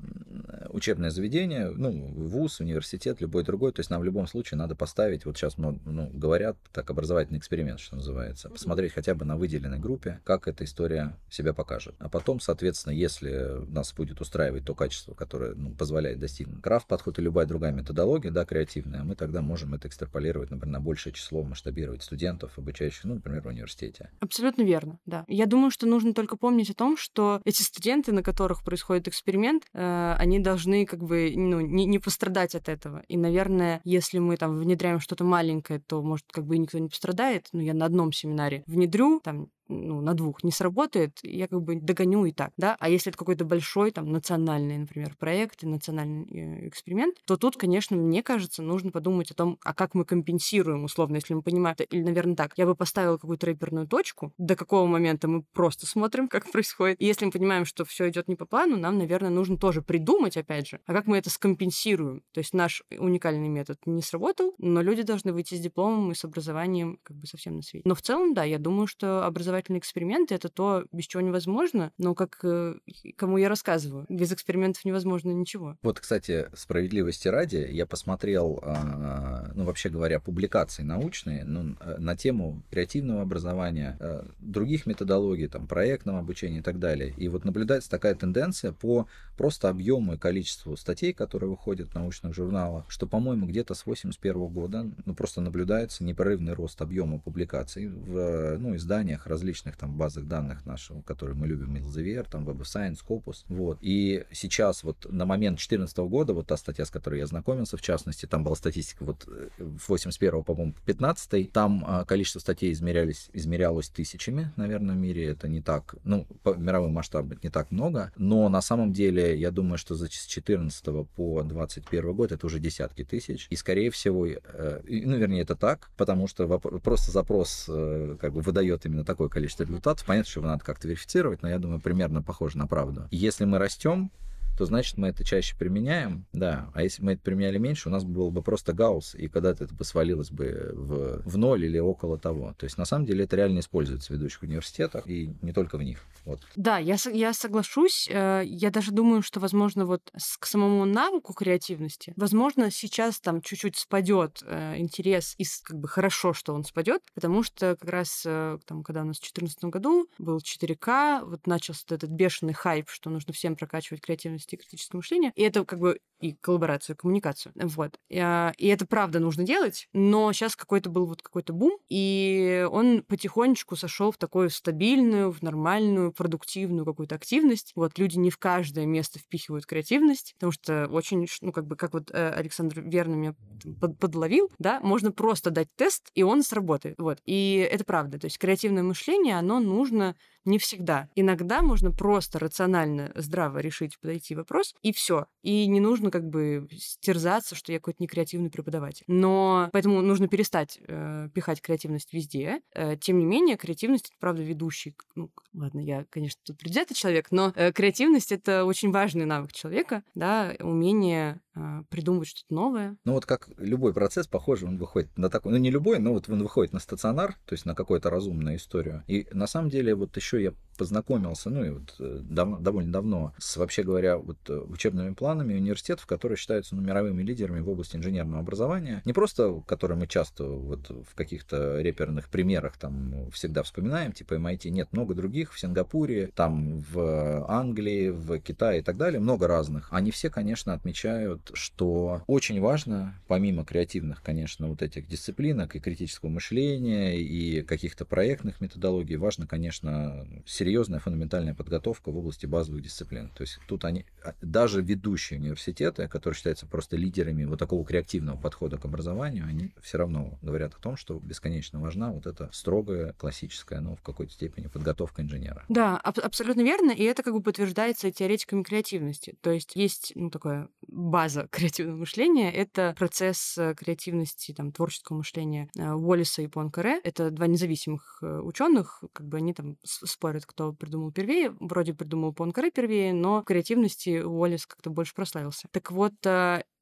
учебное 0.70 1.10
заведение, 1.10 1.70
ну, 1.70 1.90
вуз, 1.90 2.60
университет, 2.60 3.20
любой 3.20 3.44
другой, 3.44 3.72
то 3.72 3.80
есть 3.80 3.90
нам 3.90 4.00
в 4.00 4.04
любом 4.04 4.26
случае 4.26 4.58
надо 4.58 4.74
поставить, 4.74 5.24
вот 5.24 5.36
сейчас 5.36 5.56
ну, 5.56 5.78
говорят, 6.12 6.56
так, 6.72 6.90
образовательный 6.90 7.38
эксперимент, 7.38 7.80
что 7.80 7.96
называется, 7.96 8.48
посмотреть 8.48 8.92
хотя 8.92 9.14
бы 9.14 9.24
на 9.24 9.36
выделенной 9.36 9.78
группе, 9.78 10.20
как 10.24 10.48
эта 10.48 10.64
история 10.64 11.16
себя 11.30 11.52
покажет. 11.52 11.94
А 11.98 12.08
потом, 12.08 12.40
соответственно, 12.40 12.92
если 12.92 13.64
нас 13.70 13.92
будет 13.92 14.20
устраивать 14.20 14.64
то 14.64 14.74
качество, 14.74 15.14
которое 15.14 15.54
ну, 15.54 15.70
позволяет 15.72 16.18
достигнуть 16.18 16.62
крафт 16.62 16.86
подход 16.86 17.18
и 17.18 17.22
любая 17.22 17.46
другая 17.46 17.72
методология, 17.72 18.30
да, 18.30 18.44
креативная, 18.44 19.02
мы 19.02 19.14
тогда 19.14 19.42
можем 19.42 19.74
это 19.74 19.88
экстраполировать, 19.88 20.50
например, 20.50 20.72
на 20.72 20.80
большее 20.80 21.12
число, 21.12 21.42
масштабировать 21.74 22.02
студентов, 22.02 22.58
обучающих, 22.58 23.04
ну, 23.04 23.14
например, 23.14 23.42
в 23.42 23.46
университете. 23.46 24.10
Абсолютно 24.20 24.62
верно, 24.62 24.98
да. 25.06 25.24
Я 25.28 25.46
думаю, 25.46 25.70
что 25.70 25.86
нужно 25.86 26.14
только 26.14 26.36
помнить 26.36 26.70
о 26.70 26.74
том, 26.74 26.96
что 26.96 27.40
эти 27.44 27.62
студенты, 27.62 28.12
на 28.12 28.22
которых 28.22 28.64
происходит 28.64 29.08
эксперимент, 29.08 29.64
э, 29.72 30.14
они 30.18 30.38
должны 30.38 30.86
как 30.86 31.02
бы 31.02 31.32
ну, 31.34 31.60
не, 31.60 31.86
не 31.86 31.98
пострадать 31.98 32.54
от 32.54 32.68
этого. 32.68 33.02
И, 33.08 33.16
наверное, 33.16 33.80
если 33.84 34.18
мы 34.18 34.36
там 34.36 34.56
внедряем 34.58 35.00
что-то 35.00 35.24
маленькое, 35.24 35.80
то, 35.80 36.02
может, 36.02 36.26
как 36.30 36.46
бы 36.46 36.58
никто 36.58 36.78
не 36.78 36.88
пострадает. 36.88 37.48
Ну, 37.52 37.60
я 37.60 37.74
на 37.74 37.86
одном 37.86 38.12
семинаре 38.12 38.62
внедрю 38.66 39.20
там 39.22 39.48
ну, 39.68 40.00
на 40.00 40.14
двух 40.14 40.44
не 40.44 40.50
сработает, 40.50 41.18
я 41.22 41.48
как 41.48 41.62
бы 41.62 41.76
догоню 41.76 42.24
и 42.26 42.32
так, 42.32 42.52
да. 42.56 42.76
А 42.78 42.88
если 42.88 43.10
это 43.10 43.18
какой-то 43.18 43.44
большой, 43.44 43.90
там, 43.90 44.10
национальный, 44.10 44.78
например, 44.78 45.14
проект 45.18 45.62
и 45.62 45.66
национальный 45.66 46.26
э, 46.30 46.68
эксперимент, 46.68 47.16
то 47.26 47.36
тут, 47.36 47.56
конечно, 47.56 47.96
мне 47.96 48.22
кажется, 48.22 48.62
нужно 48.62 48.90
подумать 48.90 49.30
о 49.30 49.34
том, 49.34 49.58
а 49.64 49.74
как 49.74 49.94
мы 49.94 50.04
компенсируем, 50.04 50.84
условно, 50.84 51.16
если 51.16 51.34
мы 51.34 51.42
понимаем, 51.42 51.76
или, 51.90 52.02
наверное, 52.02 52.36
так, 52.36 52.52
я 52.56 52.66
бы 52.66 52.74
поставила 52.74 53.16
какую-то 53.16 53.46
рэперную 53.46 53.86
точку, 53.86 54.32
до 54.38 54.56
какого 54.56 54.86
момента 54.86 55.28
мы 55.28 55.42
просто 55.52 55.86
смотрим, 55.86 56.28
как 56.28 56.50
происходит. 56.50 57.00
И 57.00 57.06
если 57.06 57.24
мы 57.24 57.32
понимаем, 57.32 57.64
что 57.64 57.84
все 57.84 58.08
идет 58.08 58.28
не 58.28 58.36
по 58.36 58.46
плану, 58.46 58.76
нам, 58.76 58.98
наверное, 58.98 59.30
нужно 59.30 59.56
тоже 59.56 59.82
придумать, 59.82 60.36
опять 60.36 60.68
же, 60.68 60.80
а 60.86 60.92
как 60.92 61.06
мы 61.06 61.18
это 61.18 61.30
скомпенсируем. 61.30 62.22
То 62.32 62.38
есть 62.38 62.54
наш 62.54 62.82
уникальный 62.98 63.48
метод 63.48 63.78
не 63.86 64.02
сработал, 64.02 64.54
но 64.58 64.82
люди 64.82 65.02
должны 65.02 65.32
выйти 65.32 65.54
с 65.54 65.60
дипломом 65.60 66.12
и 66.12 66.14
с 66.14 66.24
образованием 66.24 66.98
как 67.02 67.16
бы 67.16 67.26
совсем 67.26 67.56
на 67.56 67.62
свете. 67.62 67.82
Но 67.86 67.94
в 67.94 68.02
целом, 68.02 68.34
да, 68.34 68.44
я 68.44 68.58
думаю, 68.58 68.86
что 68.86 69.26
образовательные 69.54 69.80
эксперименты— 69.80 70.34
это 70.36 70.48
то, 70.48 70.84
без 70.92 71.06
чего 71.06 71.20
невозможно, 71.20 71.92
но 71.98 72.14
как 72.14 72.38
э, 72.42 72.74
кому 73.16 73.38
я 73.38 73.48
рассказываю, 73.48 74.06
без 74.08 74.32
экспериментов 74.32 74.84
невозможно 74.84 75.30
ничего. 75.30 75.76
Вот, 75.82 76.00
кстати, 76.00 76.48
справедливости 76.54 77.28
ради, 77.28 77.66
я 77.70 77.86
посмотрел, 77.86 78.58
а, 78.62 79.50
ну, 79.54 79.64
вообще 79.64 79.88
говоря, 79.88 80.20
публикации 80.20 80.82
научные 80.82 81.44
ну, 81.44 81.76
э, 81.80 81.96
на 81.98 82.16
тему 82.16 82.62
креативного 82.70 83.22
образования, 83.22 83.96
э, 84.00 84.24
других 84.40 84.86
методологий, 84.86 85.48
там, 85.48 85.66
проектного 85.66 86.18
обучения 86.18 86.58
и 86.58 86.62
так 86.62 86.78
далее. 86.78 87.14
И 87.16 87.28
вот 87.28 87.44
наблюдается 87.44 87.90
такая 87.90 88.14
тенденция 88.14 88.72
по 88.72 89.06
просто 89.36 89.68
объему 89.68 90.14
и 90.14 90.18
количеству 90.18 90.76
статей, 90.76 91.12
которые 91.12 91.50
выходят 91.50 91.90
в 91.90 91.94
научных 91.94 92.34
журналах, 92.34 92.84
что, 92.88 93.06
по-моему, 93.06 93.46
где-то 93.46 93.74
с 93.74 93.86
81 93.86 94.46
года 94.48 94.90
ну, 95.04 95.14
просто 95.14 95.40
наблюдается 95.40 96.04
непрерывный 96.04 96.54
рост 96.54 96.80
объема 96.82 97.18
публикаций 97.18 97.88
в 97.88 98.58
ну, 98.58 98.76
изданиях 98.76 99.26
различных 99.26 99.43
там 99.76 99.96
базах 99.96 100.24
данных 100.24 100.64
нашего, 100.66 101.02
которые 101.02 101.36
мы 101.36 101.46
любим, 101.46 101.76
Elsevier, 101.76 102.26
там 102.28 102.48
Web 102.48 102.60
of 102.60 102.62
Science, 102.62 102.98
Scopus. 103.06 103.44
Вот. 103.48 103.78
И 103.80 104.24
сейчас 104.32 104.84
вот 104.84 105.06
на 105.10 105.26
момент 105.26 105.56
2014 105.56 105.98
года, 105.98 106.32
вот 106.32 106.46
та 106.46 106.56
статья, 106.56 106.84
с 106.84 106.90
которой 106.90 107.20
я 107.20 107.26
знакомился, 107.26 107.76
в 107.76 107.82
частности, 107.82 108.26
там 108.26 108.44
была 108.44 108.56
статистика 108.56 109.04
вот 109.04 109.26
э, 109.26 109.48
в 109.58 109.88
81 109.88 110.42
по-моему, 110.42 110.74
15 110.84 111.52
там 111.52 111.84
а, 111.86 112.04
количество 112.04 112.40
статей 112.40 112.72
измерялись, 112.72 113.30
измерялось 113.32 113.88
тысячами, 113.88 114.52
наверное, 114.56 114.94
в 114.94 114.98
мире. 114.98 115.26
Это 115.26 115.48
не 115.48 115.60
так, 115.60 115.94
ну, 116.04 116.26
по 116.42 116.54
мировым 116.54 116.92
масштабам 116.92 117.38
не 117.42 117.50
так 117.50 117.70
много, 117.70 118.12
но 118.16 118.48
на 118.48 118.60
самом 118.60 118.92
деле 118.92 119.38
я 119.38 119.50
думаю, 119.50 119.78
что 119.78 119.94
за 119.94 120.06
с 120.06 120.26
14 120.26 121.06
по 121.16 121.42
21 121.42 122.12
год 122.14 122.32
это 122.32 122.46
уже 122.46 122.58
десятки 122.58 123.04
тысяч. 123.04 123.46
И, 123.50 123.56
скорее 123.56 123.90
всего, 123.90 124.26
э, 124.26 124.80
ну, 124.84 125.16
вернее, 125.16 125.42
это 125.42 125.56
так, 125.56 125.90
потому 125.96 126.28
что 126.28 126.46
просто 126.58 127.12
запрос 127.12 127.66
э, 127.68 128.16
как 128.20 128.32
бы 128.32 128.40
выдает 128.40 128.86
именно 128.86 129.04
такое 129.04 129.28
количество 129.34 129.64
результатов. 129.64 130.06
Понятно, 130.06 130.30
что 130.30 130.40
его 130.40 130.48
надо 130.48 130.64
как-то 130.64 130.88
верифицировать, 130.88 131.42
но 131.42 131.48
я 131.48 131.58
думаю, 131.58 131.80
примерно 131.80 132.22
похоже 132.22 132.56
на 132.56 132.66
правду. 132.66 133.08
Если 133.10 133.44
мы 133.44 133.58
растем, 133.58 134.10
то 134.56 134.66
значит 134.66 134.96
мы 134.96 135.08
это 135.08 135.24
чаще 135.24 135.56
применяем, 135.56 136.26
да. 136.32 136.70
А 136.74 136.82
если 136.82 137.02
мы 137.02 137.12
это 137.12 137.22
применяли 137.22 137.58
меньше, 137.58 137.88
у 137.88 137.92
нас 137.92 138.04
был 138.04 138.30
бы 138.30 138.42
просто 138.42 138.72
гаусс, 138.72 139.14
и 139.14 139.28
когда-то 139.28 139.64
это 139.64 139.74
бы 139.74 139.84
свалилось 139.84 140.30
бы 140.30 140.70
в, 140.74 141.22
в 141.24 141.38
ноль 141.38 141.64
или 141.64 141.78
около 141.78 142.18
того. 142.18 142.54
То 142.58 142.64
есть 142.64 142.78
на 142.78 142.84
самом 142.84 143.06
деле 143.06 143.24
это 143.24 143.36
реально 143.36 143.60
используется 143.60 144.12
в 144.12 144.16
ведущих 144.16 144.42
университетах, 144.42 145.06
и 145.06 145.34
не 145.42 145.52
только 145.52 145.76
в 145.76 145.82
них. 145.82 146.00
Вот. 146.24 146.40
Да, 146.56 146.78
я, 146.78 146.96
я 147.12 147.32
соглашусь. 147.32 148.08
Э, 148.10 148.42
я 148.44 148.70
даже 148.70 148.92
думаю, 148.92 149.22
что, 149.22 149.40
возможно, 149.40 149.86
вот 149.86 150.10
к 150.38 150.46
самому 150.46 150.84
навыку 150.84 151.34
креативности, 151.34 152.12
возможно, 152.16 152.70
сейчас 152.70 153.20
там 153.20 153.42
чуть-чуть 153.42 153.76
спадет 153.76 154.42
э, 154.46 154.78
интерес, 154.78 155.34
и 155.38 155.44
как 155.62 155.78
бы 155.78 155.88
хорошо, 155.88 156.32
что 156.32 156.54
он 156.54 156.64
спадет, 156.64 157.02
потому 157.14 157.42
что 157.42 157.76
как 157.76 157.90
раз 157.90 158.22
э, 158.26 158.58
там, 158.66 158.82
когда 158.82 159.02
у 159.02 159.04
нас 159.04 159.18
в 159.18 159.20
2014 159.20 159.64
году 159.64 160.08
был 160.18 160.38
4К, 160.38 161.24
вот 161.24 161.46
начался 161.46 161.84
этот 161.90 162.10
бешеный 162.10 162.54
хайп, 162.54 162.88
что 162.88 163.10
нужно 163.10 163.32
всем 163.32 163.56
прокачивать 163.56 164.00
креативность 164.00 164.43
и 164.52 164.56
критическое 164.56 164.98
мышление. 164.98 165.32
И 165.34 165.42
это 165.42 165.64
как 165.64 165.78
бы 165.78 165.98
и 166.20 166.32
коллаборацию, 166.40 166.96
коммуникацию. 166.96 167.52
Вот. 167.54 167.98
И, 168.08 168.18
а, 168.18 168.52
и 168.56 168.68
это 168.68 168.86
правда 168.86 169.18
нужно 169.18 169.44
делать, 169.44 169.88
но 169.92 170.32
сейчас 170.32 170.56
какой-то 170.56 170.88
был 170.88 171.06
вот 171.06 171.22
какой-то 171.22 171.52
бум, 171.52 171.78
и 171.88 172.66
он 172.70 173.02
потихонечку 173.02 173.76
сошел 173.76 174.10
в 174.10 174.16
такую 174.16 174.48
стабильную, 174.50 175.30
в 175.30 175.42
нормальную, 175.42 176.12
продуктивную 176.12 176.86
какую-то 176.86 177.14
активность. 177.14 177.72
Вот 177.74 177.98
люди 177.98 178.16
не 178.16 178.30
в 178.30 178.38
каждое 178.38 178.86
место 178.86 179.18
впихивают 179.18 179.66
креативность, 179.66 180.34
потому 180.38 180.52
что 180.52 180.86
очень, 180.90 181.26
ну, 181.42 181.52
как 181.52 181.66
бы, 181.66 181.76
как 181.76 181.92
вот 181.92 182.10
э, 182.10 182.30
Александр 182.30 182.80
верно 182.80 183.14
меня 183.14 183.34
под, 183.80 183.98
подловил, 183.98 184.50
да, 184.58 184.80
можно 184.80 185.12
просто 185.12 185.50
дать 185.50 185.68
тест, 185.76 186.10
и 186.14 186.22
он 186.22 186.42
сработает. 186.42 186.94
Вот. 186.98 187.18
И 187.26 187.68
это 187.70 187.84
правда. 187.84 188.18
То 188.18 188.26
есть 188.26 188.38
креативное 188.38 188.82
мышление, 188.82 189.38
оно 189.38 189.60
нужно 189.60 190.16
не 190.44 190.58
всегда. 190.58 191.08
Иногда 191.14 191.62
можно 191.62 191.90
просто 191.90 192.38
рационально, 192.38 193.12
здраво 193.14 193.58
решить, 193.58 193.98
подойти 193.98 194.34
вопрос, 194.34 194.74
и 194.82 194.92
все. 194.92 195.26
И 195.42 195.66
не 195.66 195.80
нужно 195.80 196.10
как 196.10 196.28
бы 196.28 196.68
стерзаться, 196.78 197.54
что 197.54 197.72
я 197.72 197.78
какой-то 197.78 198.02
некреативный 198.02 198.50
преподаватель. 198.50 199.04
Но 199.06 199.68
поэтому 199.72 200.00
нужно 200.02 200.28
перестать 200.28 200.78
э, 200.86 201.28
пихать 201.34 201.60
креативность 201.60 202.12
везде. 202.12 202.60
Э, 202.74 202.96
тем 202.96 203.18
не 203.18 203.24
менее, 203.24 203.56
креативность 203.56 204.06
это 204.06 204.16
правда 204.20 204.42
ведущий. 204.42 204.94
Ну, 205.14 205.30
ладно, 205.52 205.80
я, 205.80 206.04
конечно, 206.10 206.40
тут 206.44 206.58
предвзятый 206.58 206.94
человек, 206.94 207.28
но 207.30 207.52
э, 207.54 207.72
креативность 207.72 208.32
это 208.32 208.64
очень 208.64 208.90
важный 208.90 209.24
навык 209.24 209.52
человека, 209.52 210.02
да, 210.14 210.54
умение 210.60 211.40
придумывать 211.88 212.28
что-то 212.28 212.54
новое. 212.54 212.96
Ну 213.04 213.12
вот 213.12 213.26
как 213.26 213.48
любой 213.58 213.92
процесс, 213.94 214.26
похоже, 214.26 214.66
он 214.66 214.78
выходит 214.78 215.16
на 215.16 215.30
такой, 215.30 215.52
ну 215.52 215.58
не 215.58 215.70
любой, 215.70 215.98
но 215.98 216.12
вот 216.12 216.28
он 216.28 216.42
выходит 216.42 216.72
на 216.72 216.80
стационар, 216.80 217.36
то 217.46 217.54
есть 217.54 217.64
на 217.64 217.74
какую-то 217.74 218.10
разумную 218.10 218.56
историю. 218.56 219.04
И 219.06 219.26
на 219.32 219.46
самом 219.46 219.70
деле 219.70 219.94
вот 219.94 220.16
еще 220.16 220.42
я 220.42 220.52
познакомился, 220.76 221.50
ну 221.50 221.64
и 221.64 221.70
вот 221.70 221.94
э, 221.98 222.20
дав, 222.22 222.60
довольно 222.60 222.92
давно, 222.92 223.34
с, 223.38 223.56
вообще 223.56 223.82
говоря, 223.82 224.16
вот 224.18 224.38
э, 224.48 224.56
учебными 224.56 225.14
планами 225.14 225.54
университетов, 225.54 226.06
которые 226.06 226.36
считаются 226.36 226.74
ну, 226.74 226.82
мировыми 226.82 227.22
лидерами 227.22 227.60
в 227.60 227.68
области 227.68 227.96
инженерного 227.96 228.40
образования. 228.40 229.02
Не 229.04 229.12
просто, 229.12 229.62
которые 229.66 229.98
мы 229.98 230.06
часто 230.06 230.44
вот 230.44 230.88
в 230.90 231.14
каких-то 231.14 231.80
реперных 231.80 232.28
примерах 232.28 232.76
там 232.76 233.30
всегда 233.30 233.62
вспоминаем, 233.62 234.12
типа 234.12 234.34
MIT, 234.34 234.68
нет, 234.70 234.88
много 234.92 235.14
других 235.14 235.52
в 235.52 235.60
Сингапуре, 235.60 236.30
там 236.34 236.78
в 236.92 237.46
Англии, 237.48 238.10
в 238.10 238.38
Китае 238.40 238.80
и 238.80 238.82
так 238.82 238.96
далее, 238.96 239.20
много 239.20 239.46
разных. 239.46 239.88
Они 239.90 240.10
все, 240.10 240.30
конечно, 240.30 240.72
отмечают, 240.72 241.50
что 241.54 242.22
очень 242.26 242.60
важно, 242.60 243.14
помимо 243.26 243.64
креативных, 243.64 244.22
конечно, 244.22 244.68
вот 244.68 244.82
этих 244.82 245.06
дисциплинок 245.06 245.76
и 245.76 245.80
критического 245.80 246.30
мышления, 246.30 247.18
и 247.18 247.62
каких-то 247.62 248.04
проектных 248.04 248.60
методологий, 248.60 249.16
важно, 249.16 249.46
конечно, 249.46 250.26
серьезная 250.64 250.98
фундаментальная 250.98 251.54
подготовка 251.54 252.10
в 252.10 252.16
области 252.16 252.46
базовых 252.46 252.82
дисциплин. 252.82 253.28
То 253.34 253.42
есть 253.42 253.58
тут 253.68 253.84
они, 253.84 254.06
а, 254.24 254.32
даже 254.40 254.80
ведущие 254.80 255.38
университеты, 255.38 256.08
которые 256.08 256.36
считаются 256.36 256.66
просто 256.66 256.96
лидерами 256.96 257.44
вот 257.44 257.58
такого 257.58 257.84
креативного 257.84 258.38
подхода 258.38 258.78
к 258.78 258.86
образованию, 258.86 259.44
они 259.46 259.72
все 259.82 259.98
равно 259.98 260.38
говорят 260.40 260.74
о 260.74 260.80
том, 260.80 260.96
что 260.96 261.20
бесконечно 261.22 261.80
важна 261.80 262.12
вот 262.12 262.26
эта 262.26 262.48
строгая, 262.52 263.12
классическая, 263.12 263.80
ну, 263.80 263.94
в 263.96 264.00
какой-то 264.00 264.32
степени 264.32 264.68
подготовка 264.68 265.20
инженера. 265.20 265.66
Да, 265.68 265.98
аб- 265.98 266.18
абсолютно 266.18 266.62
верно, 266.62 266.92
и 266.92 267.02
это 267.02 267.22
как 267.22 267.34
бы 267.34 267.42
подтверждается 267.42 268.10
теоретиками 268.10 268.62
креативности. 268.62 269.36
То 269.42 269.50
есть 269.50 269.76
есть, 269.76 270.12
ну, 270.14 270.30
такая 270.30 270.70
база 270.88 271.46
креативного 271.50 271.98
мышления, 271.98 272.50
это 272.50 272.94
процесс 272.96 273.58
э, 273.58 273.74
креативности, 273.74 274.52
там, 274.54 274.72
творческого 274.72 275.18
мышления 275.18 275.68
э, 275.76 275.92
Уоллиса 275.92 276.40
и 276.40 276.46
Пуанкаре. 276.46 277.00
Это 277.04 277.30
два 277.30 277.48
независимых 277.48 278.20
э, 278.22 278.40
ученых, 278.40 279.04
как 279.12 279.28
бы 279.28 279.36
они 279.36 279.52
там 279.52 279.76
спорят, 279.82 280.46
кто 280.54 280.72
придумал 280.72 281.10
первее. 281.10 281.54
Вроде 281.60 281.94
придумал 281.94 282.32
Пуанкаре 282.32 282.70
первее, 282.70 283.12
но 283.12 283.40
в 283.40 283.44
креативности 283.44 284.22
Уоллес 284.22 284.66
как-то 284.66 284.90
больше 284.90 285.14
прославился. 285.14 285.68
Так 285.72 285.90
вот, 285.90 286.14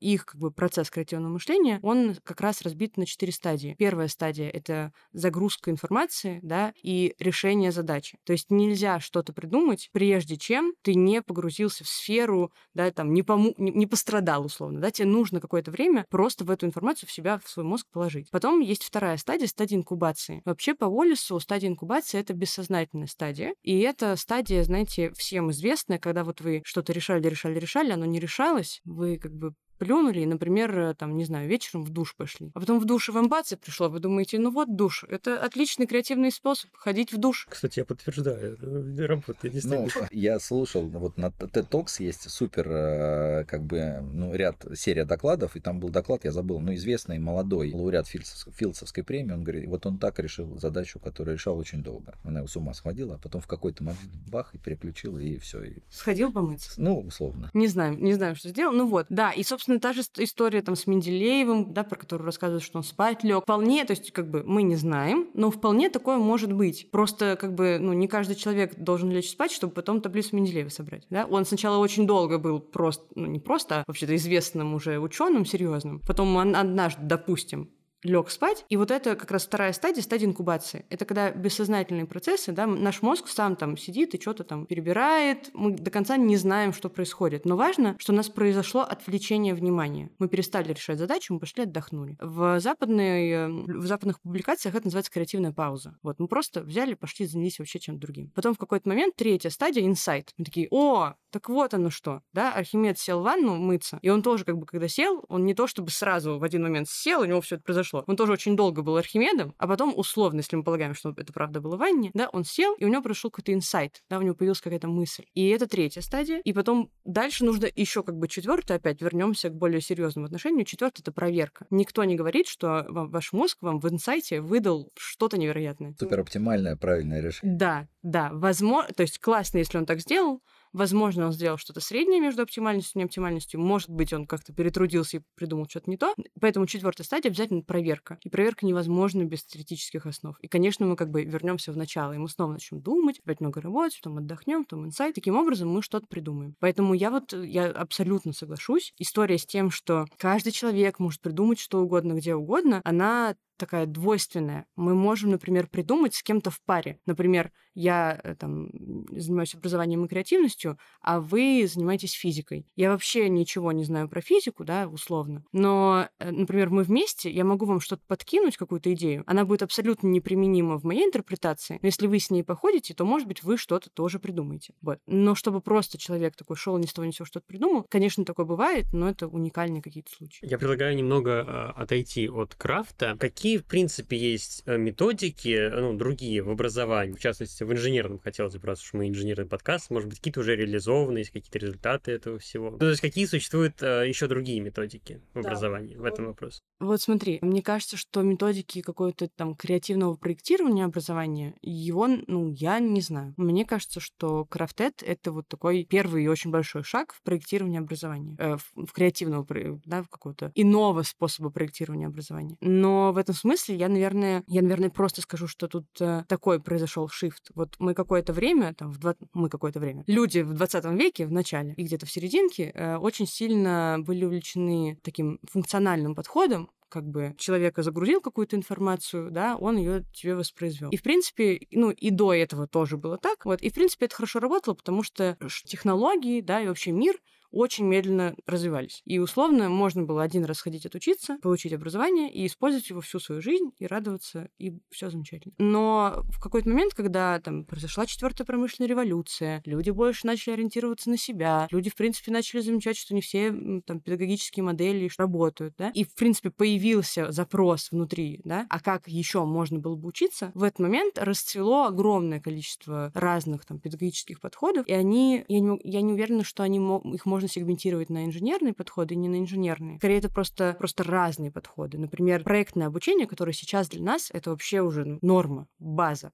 их 0.02 0.26
как 0.26 0.40
бы 0.40 0.50
процесс 0.50 0.90
креативного 0.90 1.32
мышления, 1.32 1.78
он 1.82 2.16
как 2.24 2.40
раз 2.40 2.62
разбит 2.62 2.96
на 2.96 3.06
четыре 3.06 3.32
стадии. 3.32 3.76
Первая 3.78 4.08
стадия— 4.08 4.50
это 4.52 4.92
загрузка 5.12 5.70
информации, 5.70 6.40
да, 6.42 6.74
и 6.82 7.14
решение 7.18 7.72
задачи. 7.72 8.18
То 8.24 8.32
есть 8.32 8.50
нельзя 8.50 9.00
что-то 9.00 9.32
придумать, 9.32 9.88
прежде 9.92 10.36
чем 10.36 10.74
ты 10.82 10.94
не 10.94 11.22
погрузился 11.22 11.84
в 11.84 11.88
сферу, 11.88 12.52
да, 12.74 12.90
там, 12.90 13.14
не, 13.14 13.22
пому... 13.22 13.54
не 13.56 13.86
пострадал, 13.86 14.44
условно, 14.44 14.80
да, 14.80 14.90
тебе 14.90 15.06
нужно 15.06 15.40
какое-то 15.40 15.70
время 15.70 16.04
просто 16.10 16.44
в 16.44 16.50
эту 16.50 16.66
информацию 16.66 17.08
в 17.08 17.12
себя, 17.12 17.38
в 17.38 17.48
свой 17.48 17.64
мозг 17.64 17.86
положить. 17.92 18.28
Потом 18.30 18.60
есть 18.60 18.82
вторая 18.82 19.16
стадия, 19.16 19.46
стадия 19.46 19.78
инкубации. 19.78 20.42
Вообще 20.44 20.74
по 20.74 20.86
Уоллесу 20.86 21.38
стадия 21.38 21.68
инкубации— 21.68 22.18
это 22.20 22.34
бессознательная 22.34 23.06
стадия, 23.06 23.54
и 23.62 23.80
это 23.80 24.16
стадия, 24.16 24.62
знаете, 24.64 25.12
всем 25.16 25.50
известная, 25.50 25.98
когда 25.98 26.24
вот 26.24 26.40
вы 26.40 26.62
что-то 26.64 26.92
решали, 26.92 27.26
решали, 27.28 27.58
решали, 27.58 27.92
оно 27.92 28.04
не 28.04 28.18
решалось, 28.20 28.80
вы 28.84 29.18
как 29.18 29.32
бы 29.32 29.54
плюнули 29.82 30.20
и, 30.20 30.26
например, 30.26 30.78
э, 30.78 30.94
там, 30.94 31.16
не 31.16 31.24
знаю, 31.24 31.48
вечером 31.48 31.82
в 31.82 31.90
душ 31.90 32.14
пошли. 32.14 32.52
А 32.54 32.60
потом 32.60 32.78
в 32.78 32.84
душе 32.84 33.10
вам 33.10 33.28
бац, 33.28 33.52
и 33.52 33.56
пришло, 33.56 33.88
вы 33.88 33.98
думаете, 33.98 34.38
ну 34.38 34.52
вот 34.52 34.76
душ. 34.76 35.04
Это 35.08 35.42
отличный 35.42 35.86
креативный 35.86 36.30
способ 36.30 36.70
ходить 36.74 37.12
в 37.12 37.18
душ. 37.18 37.46
Кстати, 37.50 37.80
я 37.80 37.84
подтверждаю, 37.84 38.54
это 38.54 39.06
работает 39.08 39.54
действительно. 39.54 39.88
Ну, 39.94 40.06
я 40.12 40.38
слушал, 40.38 40.82
вот 40.86 41.16
на 41.16 41.26
TED 41.26 41.68
Talks 41.68 41.96
есть 41.98 42.30
супер, 42.30 42.68
э, 42.70 43.44
как 43.44 43.64
бы, 43.64 44.00
ну, 44.12 44.32
ряд, 44.34 44.64
серия 44.76 45.04
докладов, 45.04 45.56
и 45.56 45.60
там 45.60 45.80
был 45.80 45.88
доклад, 45.88 46.24
я 46.24 46.30
забыл, 46.30 46.60
ну, 46.60 46.72
известный 46.74 47.18
молодой 47.18 47.72
лауреат 47.72 48.06
Филдсов- 48.06 48.52
Филдсовской 48.54 49.02
премии, 49.02 49.32
он 49.32 49.42
говорит, 49.42 49.66
вот 49.66 49.84
он 49.84 49.98
так 49.98 50.20
решил 50.20 50.58
задачу, 50.58 51.00
которую 51.00 51.34
решал 51.34 51.58
очень 51.58 51.82
долго. 51.82 52.14
Она 52.22 52.38
его 52.38 52.46
с 52.46 52.56
ума 52.56 52.72
схватила, 52.74 53.16
а 53.16 53.18
потом 53.18 53.40
в 53.40 53.48
какой-то 53.48 53.82
момент 53.82 54.00
бах, 54.30 54.54
и 54.54 54.58
переключила, 54.58 55.18
и 55.18 55.38
все. 55.38 55.62
И... 55.64 55.78
Сходил 55.90 56.32
помыться. 56.32 56.70
Ну, 56.76 57.00
условно. 57.00 57.50
Не 57.52 57.66
знаю, 57.66 57.98
не 57.98 58.14
знаю, 58.14 58.36
что 58.36 58.48
сделал. 58.48 58.72
Ну 58.72 58.86
вот, 58.86 59.06
да. 59.08 59.32
И, 59.32 59.42
собственно, 59.42 59.71
та 59.80 59.92
же 59.92 60.02
ст- 60.02 60.20
история 60.20 60.62
там 60.62 60.76
с 60.76 60.86
Менделеевым, 60.86 61.72
да, 61.72 61.84
про 61.84 61.96
которую 61.96 62.26
рассказывают, 62.26 62.62
что 62.62 62.78
он 62.78 62.84
спать 62.84 63.24
лег. 63.24 63.42
Вполне, 63.42 63.84
то 63.84 63.92
есть, 63.92 64.12
как 64.12 64.30
бы, 64.30 64.42
мы 64.44 64.62
не 64.62 64.76
знаем, 64.76 65.28
но 65.34 65.50
вполне 65.50 65.90
такое 65.90 66.18
может 66.18 66.52
быть. 66.52 66.90
Просто, 66.90 67.36
как 67.40 67.54
бы, 67.54 67.78
ну, 67.80 67.92
не 67.92 68.08
каждый 68.08 68.36
человек 68.36 68.76
должен 68.76 69.10
лечь 69.10 69.30
спать, 69.30 69.52
чтобы 69.52 69.72
потом 69.72 70.00
таблицу 70.00 70.36
Менделеева 70.36 70.68
собрать, 70.68 71.06
да. 71.10 71.26
Он 71.26 71.44
сначала 71.44 71.78
очень 71.78 72.06
долго 72.06 72.38
был 72.38 72.60
просто, 72.60 73.04
ну, 73.14 73.26
не 73.26 73.38
просто, 73.38 73.80
а 73.80 73.84
вообще-то 73.86 74.14
известным 74.16 74.74
уже 74.74 74.98
ученым 74.98 75.44
серьезным. 75.44 76.00
Потом 76.06 76.34
он 76.36 76.56
однажды, 76.56 77.02
допустим, 77.02 77.70
лег 78.02 78.30
спать. 78.30 78.64
И 78.68 78.76
вот 78.76 78.90
это 78.90 79.16
как 79.16 79.30
раз 79.30 79.46
вторая 79.46 79.72
стадия, 79.72 80.02
стадия 80.02 80.26
инкубации. 80.26 80.84
Это 80.88 81.04
когда 81.04 81.30
бессознательные 81.30 82.06
процессы, 82.06 82.52
да, 82.52 82.66
наш 82.66 83.02
мозг 83.02 83.28
сам 83.28 83.56
там 83.56 83.76
сидит 83.76 84.14
и 84.14 84.20
что-то 84.20 84.44
там 84.44 84.66
перебирает. 84.66 85.50
Мы 85.54 85.72
до 85.72 85.90
конца 85.90 86.16
не 86.16 86.36
знаем, 86.36 86.72
что 86.72 86.88
происходит. 86.88 87.44
Но 87.44 87.56
важно, 87.56 87.96
что 87.98 88.12
у 88.12 88.16
нас 88.16 88.28
произошло 88.28 88.82
отвлечение 88.82 89.54
внимания. 89.54 90.10
Мы 90.18 90.28
перестали 90.28 90.72
решать 90.72 90.98
задачу, 90.98 91.34
мы 91.34 91.40
пошли 91.40 91.64
отдохнули. 91.64 92.16
В, 92.20 92.60
западной, 92.60 93.30
э, 93.30 93.48
в 93.48 93.86
западных 93.86 94.20
публикациях 94.20 94.74
это 94.74 94.86
называется 94.86 95.12
креативная 95.12 95.52
пауза. 95.52 95.96
Вот 96.02 96.18
мы 96.18 96.28
просто 96.28 96.62
взяли, 96.62 96.94
пошли, 96.94 97.26
занялись 97.26 97.58
вообще 97.58 97.78
чем-то 97.78 98.00
другим. 98.00 98.30
Потом 98.34 98.54
в 98.54 98.58
какой-то 98.58 98.88
момент 98.88 99.16
третья 99.16 99.50
стадия, 99.50 99.84
инсайт. 99.84 100.32
Мы 100.38 100.44
такие, 100.44 100.68
о, 100.70 101.14
так 101.30 101.48
вот 101.48 101.74
оно 101.74 101.90
что, 101.90 102.20
да, 102.32 102.52
Архимед 102.52 102.98
сел 102.98 103.20
в 103.20 103.24
ванну 103.24 103.56
мыться, 103.56 103.98
и 104.02 104.10
он 104.10 104.22
тоже 104.22 104.44
как 104.44 104.58
бы, 104.58 104.66
когда 104.66 104.86
сел, 104.86 105.24
он 105.28 105.46
не 105.46 105.54
то 105.54 105.66
чтобы 105.66 105.90
сразу 105.90 106.38
в 106.38 106.44
один 106.44 106.62
момент 106.62 106.88
сел, 106.88 107.22
у 107.22 107.24
него 107.24 107.40
все 107.40 107.56
это 107.56 107.64
произошло. 107.64 107.91
Он 108.06 108.16
тоже 108.16 108.32
очень 108.32 108.56
долго 108.56 108.82
был 108.82 108.96
Архимедом, 108.96 109.54
а 109.58 109.66
потом, 109.66 109.92
условно, 109.96 110.38
если 110.38 110.56
мы 110.56 110.64
полагаем, 110.64 110.94
что 110.94 111.14
это 111.16 111.32
правда 111.32 111.60
было 111.60 111.76
ванне, 111.76 112.10
да, 112.14 112.28
он 112.32 112.44
сел, 112.44 112.74
и 112.74 112.84
у 112.84 112.88
него 112.88 113.02
прошел 113.02 113.30
какой-то 113.30 113.52
инсайт, 113.52 114.02
да, 114.08 114.18
у 114.18 114.22
него 114.22 114.34
появилась 114.34 114.60
какая-то 114.60 114.88
мысль. 114.88 115.24
И 115.34 115.48
это 115.48 115.66
третья 115.66 116.00
стадия. 116.00 116.40
И 116.44 116.52
потом 116.52 116.90
дальше 117.04 117.44
нужно 117.44 117.68
еще 117.74 118.02
как 118.02 118.16
бы 118.16 118.28
четвертая, 118.28 118.78
опять 118.78 119.00
вернемся 119.00 119.48
к 119.48 119.54
более 119.54 119.80
серьезному 119.80 120.26
отношению. 120.26 120.64
Четвертая 120.64 121.02
это 121.02 121.12
проверка. 121.12 121.66
Никто 121.70 122.04
не 122.04 122.16
говорит, 122.16 122.46
что 122.48 122.86
вам, 122.88 123.10
ваш 123.10 123.32
мозг 123.32 123.58
вам 123.60 123.80
в 123.80 123.88
инсайте 123.88 124.40
выдал 124.40 124.90
что-то 124.96 125.38
невероятное. 125.38 125.94
Супер 125.98 126.20
оптимальное, 126.20 126.76
правильное 126.76 127.20
решение. 127.20 127.56
Да, 127.56 127.88
да, 128.02 128.30
возможно, 128.32 128.92
то 128.94 129.02
есть 129.02 129.18
классно, 129.18 129.58
если 129.58 129.78
он 129.78 129.86
так 129.86 130.00
сделал, 130.00 130.42
Возможно, 130.72 131.26
он 131.26 131.32
сделал 131.32 131.58
что-то 131.58 131.80
среднее 131.80 132.20
между 132.20 132.42
оптимальностью 132.42 132.98
и 132.98 133.02
неоптимальностью. 133.02 133.60
Может 133.60 133.90
быть, 133.90 134.12
он 134.12 134.26
как-то 134.26 134.52
перетрудился 134.52 135.18
и 135.18 135.20
придумал 135.34 135.68
что-то 135.68 135.90
не 135.90 135.96
то. 135.96 136.14
Поэтому 136.40 136.66
четвертая 136.66 137.04
стадия 137.04 137.30
обязательно 137.30 137.62
проверка. 137.62 138.18
И 138.22 138.28
проверка 138.28 138.66
невозможна 138.66 139.24
без 139.24 139.44
теоретических 139.44 140.06
основ. 140.06 140.38
И, 140.40 140.48
конечно, 140.48 140.86
мы 140.86 140.96
как 140.96 141.10
бы 141.10 141.24
вернемся 141.24 141.72
в 141.72 141.76
начало, 141.76 142.12
и 142.12 142.18
мы 142.18 142.28
снова 142.28 142.52
начнем 142.52 142.80
думать, 142.80 143.20
опять 143.20 143.40
много 143.40 143.60
работать, 143.60 144.00
потом 144.02 144.18
отдохнем, 144.18 144.64
потом 144.64 144.86
инсайт. 144.86 145.14
Таким 145.14 145.36
образом 145.36 145.68
мы 145.68 145.82
что-то 145.82 146.06
придумаем. 146.06 146.56
Поэтому 146.60 146.94
я 146.94 147.10
вот, 147.10 147.32
я 147.32 147.66
абсолютно 147.66 148.32
соглашусь. 148.32 148.94
История 148.98 149.38
с 149.38 149.46
тем, 149.46 149.70
что 149.70 150.06
каждый 150.16 150.52
человек 150.52 150.98
может 150.98 151.20
придумать 151.20 151.60
что 151.60 151.80
угодно, 151.80 152.14
где 152.14 152.34
угодно, 152.34 152.80
она 152.84 153.34
такая 153.56 153.86
двойственная. 153.86 154.66
Мы 154.76 154.94
можем, 154.94 155.30
например, 155.30 155.68
придумать 155.68 156.14
с 156.14 156.22
кем-то 156.22 156.50
в 156.50 156.60
паре. 156.62 156.98
Например, 157.06 157.52
я 157.74 158.20
э, 158.22 158.34
там 158.34 158.70
занимаюсь 159.10 159.54
образованием 159.54 160.04
и 160.04 160.08
креативностью, 160.08 160.78
а 161.00 161.20
вы 161.20 161.66
занимаетесь 161.72 162.12
физикой. 162.12 162.66
Я 162.76 162.90
вообще 162.90 163.28
ничего 163.28 163.72
не 163.72 163.84
знаю 163.84 164.08
про 164.08 164.20
физику, 164.20 164.64
да, 164.64 164.88
условно. 164.88 165.44
Но, 165.52 166.08
э, 166.18 166.30
например, 166.30 166.70
мы 166.70 166.82
вместе, 166.82 167.30
я 167.30 167.44
могу 167.44 167.64
вам 167.66 167.80
что-то 167.80 168.02
подкинуть, 168.06 168.56
какую-то 168.56 168.92
идею. 168.94 169.24
Она 169.26 169.44
будет 169.44 169.62
абсолютно 169.62 170.08
неприменима 170.08 170.78
в 170.78 170.84
моей 170.84 171.04
интерпретации. 171.04 171.78
Но 171.80 171.86
если 171.86 172.06
вы 172.06 172.18
с 172.18 172.30
ней 172.30 172.44
походите, 172.44 172.94
то, 172.94 173.04
может 173.04 173.26
быть, 173.26 173.42
вы 173.42 173.56
что-то 173.56 173.90
тоже 173.90 174.18
придумаете. 174.18 174.74
Вот. 174.80 174.98
Но 175.06 175.34
чтобы 175.34 175.60
просто 175.60 175.98
человек 175.98 176.36
такой 176.36 176.56
шел 176.56 176.76
ни 176.78 176.86
с 176.86 176.92
того 176.92 177.06
ни 177.06 177.10
сего 177.10 177.26
что-то 177.26 177.46
придумал, 177.46 177.86
конечно, 177.88 178.24
такое 178.24 178.46
бывает, 178.46 178.86
но 178.92 179.08
это 179.08 179.28
уникальные 179.28 179.82
какие-то 179.82 180.10
случаи. 180.10 180.46
Я 180.46 180.58
предлагаю 180.58 180.96
немного 180.96 181.30
э, 181.30 181.82
отойти 181.82 182.28
от 182.28 182.54
крафта. 182.54 183.16
Какие, 183.18 183.41
в 183.58 183.64
принципе, 183.64 184.16
есть 184.16 184.62
э, 184.66 184.76
методики, 184.76 185.70
ну, 185.74 185.94
другие 185.94 186.42
в 186.42 186.50
образовании, 186.50 187.14
в 187.14 187.20
частности, 187.20 187.64
в 187.64 187.72
инженерном 187.72 188.18
хотелось 188.18 188.56
бы, 188.56 188.66
раз 188.66 188.82
уж 188.82 188.92
мы 188.94 189.08
инженерный 189.08 189.46
подкаст, 189.46 189.90
может 189.90 190.08
быть, 190.08 190.18
какие-то 190.18 190.40
уже 190.40 190.56
реализованы, 190.56 191.18
есть 191.18 191.30
какие-то 191.30 191.58
результаты 191.58 192.12
этого 192.12 192.38
всего. 192.38 192.70
Ну, 192.70 192.78
то 192.78 192.88
есть 192.90 193.00
какие 193.00 193.26
существуют 193.26 193.82
э, 193.82 194.08
еще 194.08 194.28
другие 194.28 194.60
методики 194.60 195.20
в 195.34 195.34
Да. 195.34 195.40
образовании 195.40 195.96
в 195.96 196.04
этом 196.04 196.26
вопросе? 196.26 196.60
Вот 196.82 197.00
смотри, 197.00 197.38
мне 197.42 197.62
кажется, 197.62 197.96
что 197.96 198.22
методики 198.22 198.82
какого-то 198.82 199.28
там 199.28 199.54
креативного 199.54 200.14
проектирования 200.14 200.84
образования, 200.84 201.54
его, 201.62 202.08
ну, 202.26 202.48
я 202.50 202.80
не 202.80 203.00
знаю. 203.00 203.34
Мне 203.36 203.64
кажется, 203.64 204.00
что 204.00 204.44
крафтет— 204.46 205.00
это 205.06 205.30
вот 205.30 205.46
такой 205.46 205.84
первый 205.88 206.24
и 206.24 206.28
очень 206.28 206.50
большой 206.50 206.82
шаг 206.82 207.14
в 207.14 207.22
проектировании 207.22 207.78
образования, 207.78 208.34
э, 208.36 208.56
в, 208.56 208.86
в 208.86 208.92
креативного, 208.92 209.46
да, 209.86 210.02
в 210.02 210.08
какого-то 210.08 210.50
иного 210.56 211.02
способа 211.02 211.50
проектирования 211.50 212.08
образования. 212.08 212.56
Но 212.60 213.12
в 213.12 213.18
этом 213.18 213.36
смысле 213.36 213.76
я, 213.76 213.88
наверное, 213.88 214.42
я, 214.48 214.60
наверное, 214.60 214.90
просто 214.90 215.22
скажу, 215.22 215.46
что 215.46 215.68
тут 215.68 215.86
э, 216.00 216.24
такой 216.26 216.60
произошел 216.60 217.06
шифт. 217.08 217.50
Вот 217.54 217.76
мы 217.78 217.94
какое-то 217.94 218.32
время, 218.32 218.74
там, 218.74 218.90
в 218.90 218.98
два- 218.98 219.14
мы 219.32 219.48
какое-то 219.48 219.78
время, 219.78 220.02
люди 220.08 220.40
в 220.40 220.52
20 220.52 220.84
веке, 220.96 221.26
в 221.26 221.32
начале 221.32 221.74
и 221.74 221.84
где-то 221.84 222.06
в 222.06 222.10
серединке, 222.10 222.72
э, 222.74 222.96
очень 222.96 223.28
сильно 223.28 223.98
были 224.00 224.24
увлечены 224.24 224.98
таким 225.04 225.38
функциональным 225.48 226.16
подходом, 226.16 226.71
как 226.92 227.04
бы 227.08 227.34
человека 227.38 227.82
загрузил 227.82 228.20
какую-то 228.20 228.54
информацию, 228.56 229.30
да, 229.30 229.56
он 229.56 229.78
ее 229.78 230.04
тебе 230.12 230.34
воспроизвел. 230.34 230.90
И 230.90 230.96
в 230.98 231.02
принципе, 231.02 231.58
ну 231.70 231.90
и 231.90 232.10
до 232.10 232.34
этого 232.34 232.66
тоже 232.66 232.98
было 232.98 233.16
так. 233.16 233.46
Вот. 233.46 233.62
И 233.62 233.70
в 233.70 233.74
принципе 233.74 234.06
это 234.06 234.16
хорошо 234.16 234.40
работало, 234.40 234.74
потому 234.74 235.02
что 235.02 235.36
ш- 235.46 235.66
технологии, 235.66 236.42
да, 236.42 236.60
и 236.60 236.68
вообще 236.68 236.92
мир 236.92 237.16
очень 237.52 237.86
медленно 237.86 238.34
развивались. 238.46 239.02
И 239.04 239.18
условно 239.18 239.68
можно 239.68 240.02
было 240.02 240.22
один 240.22 240.44
раз 240.44 240.60
ходить 240.60 240.86
отучиться, 240.86 241.38
получить 241.42 241.72
образование 241.72 242.32
и 242.32 242.46
использовать 242.46 242.88
его 242.90 243.00
всю 243.00 243.20
свою 243.20 243.40
жизнь 243.40 243.70
и 243.78 243.86
радоваться, 243.86 244.48
и 244.58 244.78
все 244.90 245.10
замечательно. 245.10 245.54
Но 245.58 246.22
в 246.30 246.40
какой-то 246.40 246.68
момент, 246.68 246.94
когда 246.94 247.38
там 247.40 247.64
произошла 247.64 248.06
четвертая 248.06 248.46
промышленная 248.46 248.88
революция, 248.88 249.62
люди 249.64 249.90
больше 249.90 250.26
начали 250.26 250.54
ориентироваться 250.54 251.10
на 251.10 251.16
себя, 251.16 251.68
люди, 251.70 251.90
в 251.90 251.94
принципе, 251.94 252.32
начали 252.32 252.60
замечать, 252.60 252.96
что 252.96 253.14
не 253.14 253.20
все 253.20 253.52
там 253.86 254.00
педагогические 254.00 254.64
модели 254.64 255.10
работают, 255.18 255.74
да, 255.76 255.90
и, 255.90 256.04
в 256.04 256.14
принципе, 256.14 256.50
появился 256.50 257.30
запрос 257.32 257.90
внутри, 257.90 258.40
да, 258.44 258.66
а 258.70 258.80
как 258.80 259.08
еще 259.08 259.44
можно 259.44 259.78
было 259.78 259.96
бы 259.96 260.08
учиться, 260.08 260.52
в 260.54 260.62
этот 260.62 260.78
момент 260.78 261.18
расцвело 261.18 261.84
огромное 261.84 262.40
количество 262.40 263.10
разных 263.14 263.66
там 263.66 263.78
педагогических 263.78 264.40
подходов, 264.40 264.86
и 264.86 264.92
они, 264.92 265.44
я 265.48 265.60
не, 265.60 265.78
я 265.84 266.02
не 266.02 266.12
уверена, 266.12 266.44
что 266.44 266.62
они, 266.62 266.78
их 267.14 267.26
можно 267.26 267.41
сегментировать 267.48 268.10
на 268.10 268.24
инженерные 268.24 268.74
подходы 268.74 269.14
и 269.14 269.16
не 269.16 269.28
на 269.28 269.36
инженерные. 269.36 269.98
Скорее, 269.98 270.18
это 270.18 270.28
просто, 270.28 270.74
просто 270.78 271.04
разные 271.04 271.50
подходы. 271.50 271.98
Например, 271.98 272.42
проектное 272.42 272.86
обучение, 272.86 273.26
которое 273.26 273.52
сейчас 273.52 273.88
для 273.88 274.02
нас, 274.02 274.30
это 274.32 274.50
вообще 274.50 274.80
уже 274.80 275.04
ну, 275.04 275.18
норма, 275.22 275.68
база. 275.78 276.32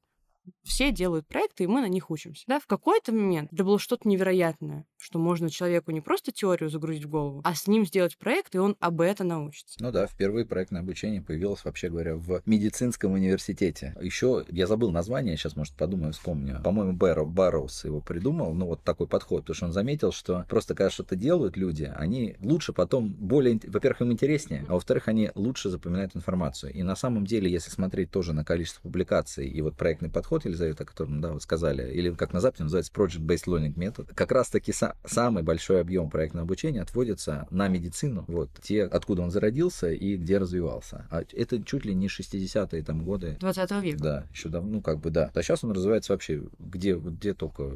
Все 0.62 0.92
делают 0.92 1.26
проекты, 1.26 1.64
и 1.64 1.66
мы 1.66 1.80
на 1.80 1.88
них 1.88 2.10
учимся. 2.10 2.44
Да, 2.46 2.60
в 2.60 2.66
какой-то 2.66 3.12
момент 3.12 3.52
это 3.52 3.64
было 3.64 3.78
что-то 3.78 4.08
невероятное, 4.08 4.86
что 4.96 5.18
можно 5.18 5.50
человеку 5.50 5.90
не 5.90 6.00
просто 6.00 6.32
теорию 6.32 6.70
загрузить 6.70 7.04
в 7.04 7.08
голову, 7.08 7.40
а 7.44 7.54
с 7.54 7.66
ним 7.66 7.86
сделать 7.86 8.18
проект, 8.18 8.54
и 8.54 8.58
он 8.58 8.76
об 8.80 9.00
этом 9.00 9.28
научится. 9.28 9.76
Ну 9.82 9.90
да, 9.90 10.06
впервые 10.06 10.46
проектное 10.46 10.80
обучение 10.80 11.22
появилось, 11.22 11.64
вообще 11.64 11.88
говоря, 11.88 12.16
в 12.16 12.42
медицинском 12.46 13.12
университете. 13.12 13.94
Еще, 14.00 14.44
я 14.48 14.66
забыл 14.66 14.90
название, 14.90 15.36
сейчас, 15.36 15.56
может, 15.56 15.74
подумаю, 15.74 16.12
вспомню. 16.12 16.60
По-моему, 16.62 16.92
Бэрро, 16.92 17.24
Барроуз 17.24 17.84
его 17.84 18.00
придумал, 18.00 18.54
ну 18.54 18.66
вот 18.66 18.82
такой 18.82 19.06
подход, 19.06 19.42
потому 19.42 19.54
что 19.54 19.66
он 19.66 19.72
заметил, 19.72 20.12
что 20.12 20.44
просто 20.48 20.74
когда 20.74 20.90
что-то 20.90 21.16
делают 21.16 21.56
люди, 21.56 21.92
они 21.96 22.36
лучше 22.40 22.72
потом 22.72 23.12
более, 23.12 23.60
во-первых, 23.66 24.02
им 24.02 24.12
интереснее, 24.12 24.64
а 24.68 24.74
во-вторых, 24.74 25.08
они 25.08 25.30
лучше 25.34 25.70
запоминают 25.70 26.16
информацию. 26.16 26.72
И 26.72 26.82
на 26.82 26.96
самом 26.96 27.26
деле, 27.26 27.50
если 27.50 27.70
смотреть 27.70 28.10
тоже 28.10 28.32
на 28.32 28.44
количество 28.44 28.82
публикаций 28.82 29.48
и 29.48 29.60
вот 29.62 29.76
проектный 29.76 30.10
подход, 30.10 30.37
Елизавета, 30.44 30.84
о 30.84 30.86
котором, 30.86 31.20
да, 31.20 31.32
вы 31.32 31.40
сказали, 31.40 31.92
или 31.92 32.10
как 32.10 32.32
на 32.32 32.40
Западе 32.40 32.64
называется 32.64 32.92
Project-Based 32.92 33.44
Learning 33.46 33.74
Method, 33.74 34.12
как 34.14 34.32
раз-таки 34.32 34.72
са- 34.72 34.94
самый 35.04 35.42
большой 35.42 35.80
объем 35.80 36.10
проектного 36.10 36.44
обучения 36.44 36.82
отводится 36.82 37.46
на 37.50 37.68
медицину, 37.68 38.24
вот, 38.28 38.50
те, 38.62 38.84
откуда 38.84 39.22
он 39.22 39.30
зародился 39.30 39.90
и 39.90 40.16
где 40.16 40.38
развивался. 40.38 41.06
А 41.10 41.22
это 41.32 41.62
чуть 41.62 41.84
ли 41.84 41.94
не 41.94 42.08
60-е 42.08 42.82
там 42.82 43.04
годы, 43.04 43.36
20 43.40 43.70
века. 43.82 43.98
да, 44.02 44.26
еще 44.32 44.48
давно, 44.48 44.70
ну, 44.70 44.80
как 44.82 45.00
бы, 45.00 45.10
да. 45.10 45.30
А 45.34 45.42
сейчас 45.42 45.64
он 45.64 45.72
развивается 45.72 46.12
вообще 46.12 46.42
где, 46.58 46.94
где 46.94 47.34
только 47.34 47.72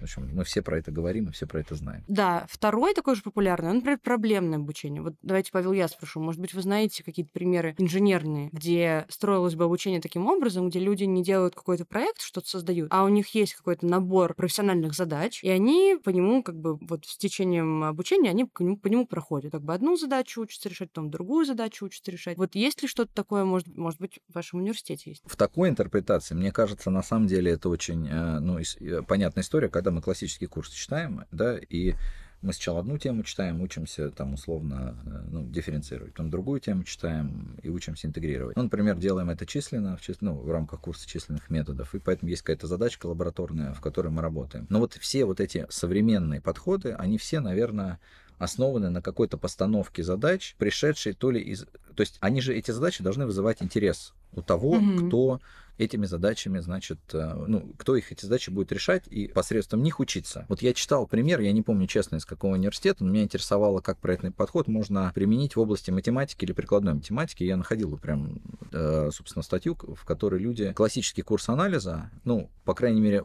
В 0.00 0.04
общем, 0.04 0.28
мы 0.32 0.44
все 0.44 0.62
про 0.62 0.78
это 0.78 0.90
говорим 0.90 1.28
и 1.28 1.32
все 1.32 1.46
про 1.46 1.60
это 1.60 1.74
знаем. 1.74 2.04
Да, 2.08 2.46
второй 2.48 2.94
такой 2.94 3.14
же 3.14 3.22
популярный, 3.22 3.70
он, 3.70 3.76
например, 3.76 3.98
проблемное 4.02 4.58
обучение. 4.58 5.02
Вот 5.02 5.14
давайте, 5.22 5.50
Павел, 5.52 5.72
я 5.72 5.88
спрошу, 5.88 6.20
может 6.20 6.40
быть, 6.40 6.54
вы 6.54 6.62
знаете 6.62 7.04
какие-то 7.04 7.30
примеры 7.32 7.74
инженерные, 7.78 8.48
где 8.52 9.06
строилось 9.08 9.54
бы 9.54 9.64
обучение 9.64 10.00
таким 10.00 10.26
образом, 10.26 10.68
где 10.68 10.78
люди 10.78 11.04
не 11.04 11.22
делают 11.22 11.54
какой-то 11.54 11.84
проект, 11.84 12.20
что-то 12.20 12.48
создают, 12.48 12.88
а 12.92 13.04
у 13.04 13.08
них 13.08 13.34
есть 13.34 13.54
какой-то 13.54 13.86
набор 13.86 14.34
профессиональных 14.34 14.94
задач, 14.94 15.42
и 15.44 15.48
они 15.48 15.98
по 16.02 16.10
нему 16.10 16.42
как 16.42 16.56
бы 16.58 16.76
вот 16.76 17.06
с 17.06 17.16
течением 17.16 17.84
обучения 17.84 18.30
они 18.30 18.44
по 18.44 18.62
нему, 18.62 18.76
по 18.76 18.86
нему 18.88 19.06
проходят. 19.06 19.52
Как 19.52 19.62
бы 19.62 19.74
одну 19.74 19.96
задачу 19.96 20.42
учатся 20.42 20.68
решать, 20.68 20.90
потом 20.90 21.10
другую 21.10 21.44
задачу 21.44 21.86
учатся 21.86 22.10
решать. 22.10 22.36
Вот 22.36 22.54
есть 22.54 22.82
ли 22.82 22.88
что-то 22.88 23.12
такое, 23.14 23.44
может, 23.44 23.68
может 23.76 24.00
быть, 24.00 24.20
в 24.28 24.34
вашем 24.34 24.60
университете 24.60 25.10
есть? 25.10 25.22
В 25.26 25.36
такой 25.36 25.68
интерпретации, 25.68 26.34
мне 26.34 26.52
кажется, 26.52 26.90
на 26.90 27.02
самом 27.02 27.26
деле 27.26 27.52
это 27.52 27.68
очень 27.68 28.08
э, 28.08 28.38
ну, 28.40 28.58
э, 28.58 29.02
понятная 29.02 29.42
история, 29.42 29.68
когда 29.68 29.89
мы 29.90 30.02
классический 30.02 30.46
курс 30.46 30.70
читаем, 30.70 31.24
да, 31.30 31.58
и 31.58 31.94
мы 32.42 32.54
сначала 32.54 32.80
одну 32.80 32.96
тему 32.96 33.22
читаем, 33.22 33.60
учимся 33.60 34.10
там 34.10 34.34
условно 34.34 34.96
э, 35.04 35.28
ну, 35.30 35.46
дифференцировать, 35.46 36.12
потом 36.12 36.30
другую 36.30 36.60
тему 36.60 36.84
читаем 36.84 37.58
и 37.62 37.68
учимся 37.68 38.06
интегрировать. 38.06 38.56
Ну, 38.56 38.62
например, 38.62 38.96
делаем 38.96 39.28
это 39.28 39.44
численно, 39.44 39.96
в, 39.96 40.00
чис... 40.00 40.16
ну, 40.20 40.34
в 40.34 40.50
рамках 40.50 40.80
курса 40.80 41.06
численных 41.06 41.50
методов, 41.50 41.94
и 41.94 41.98
поэтому 41.98 42.30
есть 42.30 42.42
какая-то 42.42 42.66
задачка 42.66 43.06
лабораторная, 43.06 43.74
в 43.74 43.80
которой 43.80 44.08
мы 44.08 44.22
работаем. 44.22 44.66
Но 44.70 44.78
вот 44.78 44.94
все 44.94 45.26
вот 45.26 45.38
эти 45.38 45.66
современные 45.68 46.40
подходы, 46.40 46.92
они 46.92 47.18
все, 47.18 47.40
наверное, 47.40 48.00
основаны 48.38 48.88
на 48.88 49.02
какой-то 49.02 49.36
постановке 49.36 50.02
задач, 50.02 50.54
пришедшей 50.56 51.12
то 51.12 51.30
ли 51.30 51.40
из... 51.40 51.66
То 51.94 52.00
есть 52.00 52.16
они 52.20 52.40
же, 52.40 52.54
эти 52.54 52.70
задачи 52.70 53.02
должны 53.02 53.26
вызывать 53.26 53.62
интерес 53.62 54.14
у 54.32 54.40
того, 54.40 54.76
mm-hmm. 54.76 55.08
кто 55.08 55.40
этими 55.80 56.06
задачами, 56.06 56.60
значит, 56.60 56.98
э, 57.12 57.34
ну, 57.46 57.72
кто 57.78 57.96
их 57.96 58.12
эти 58.12 58.24
задачи 58.24 58.50
будет 58.50 58.70
решать 58.70 59.04
и 59.08 59.28
посредством 59.28 59.82
них 59.82 59.98
учиться. 59.98 60.44
Вот 60.48 60.62
я 60.62 60.74
читал 60.74 61.06
пример, 61.06 61.40
я 61.40 61.52
не 61.52 61.62
помню 61.62 61.86
честно 61.86 62.16
из 62.16 62.24
какого 62.24 62.52
университета, 62.52 63.04
но 63.04 63.10
меня 63.10 63.24
интересовало, 63.24 63.80
как 63.80 63.98
проектный 63.98 64.30
подход 64.30 64.68
можно 64.68 65.10
применить 65.14 65.56
в 65.56 65.60
области 65.60 65.90
математики 65.90 66.44
или 66.44 66.52
прикладной 66.52 66.94
математики. 66.94 67.44
Я 67.44 67.56
находил 67.56 67.96
прям, 67.96 68.40
э, 68.72 69.10
собственно, 69.12 69.42
статью, 69.42 69.76
в 69.76 70.04
которой 70.04 70.40
люди 70.40 70.72
классический 70.72 71.22
курс 71.22 71.48
анализа, 71.48 72.10
ну, 72.24 72.50
по 72.64 72.74
крайней 72.74 73.00
мере, 73.00 73.24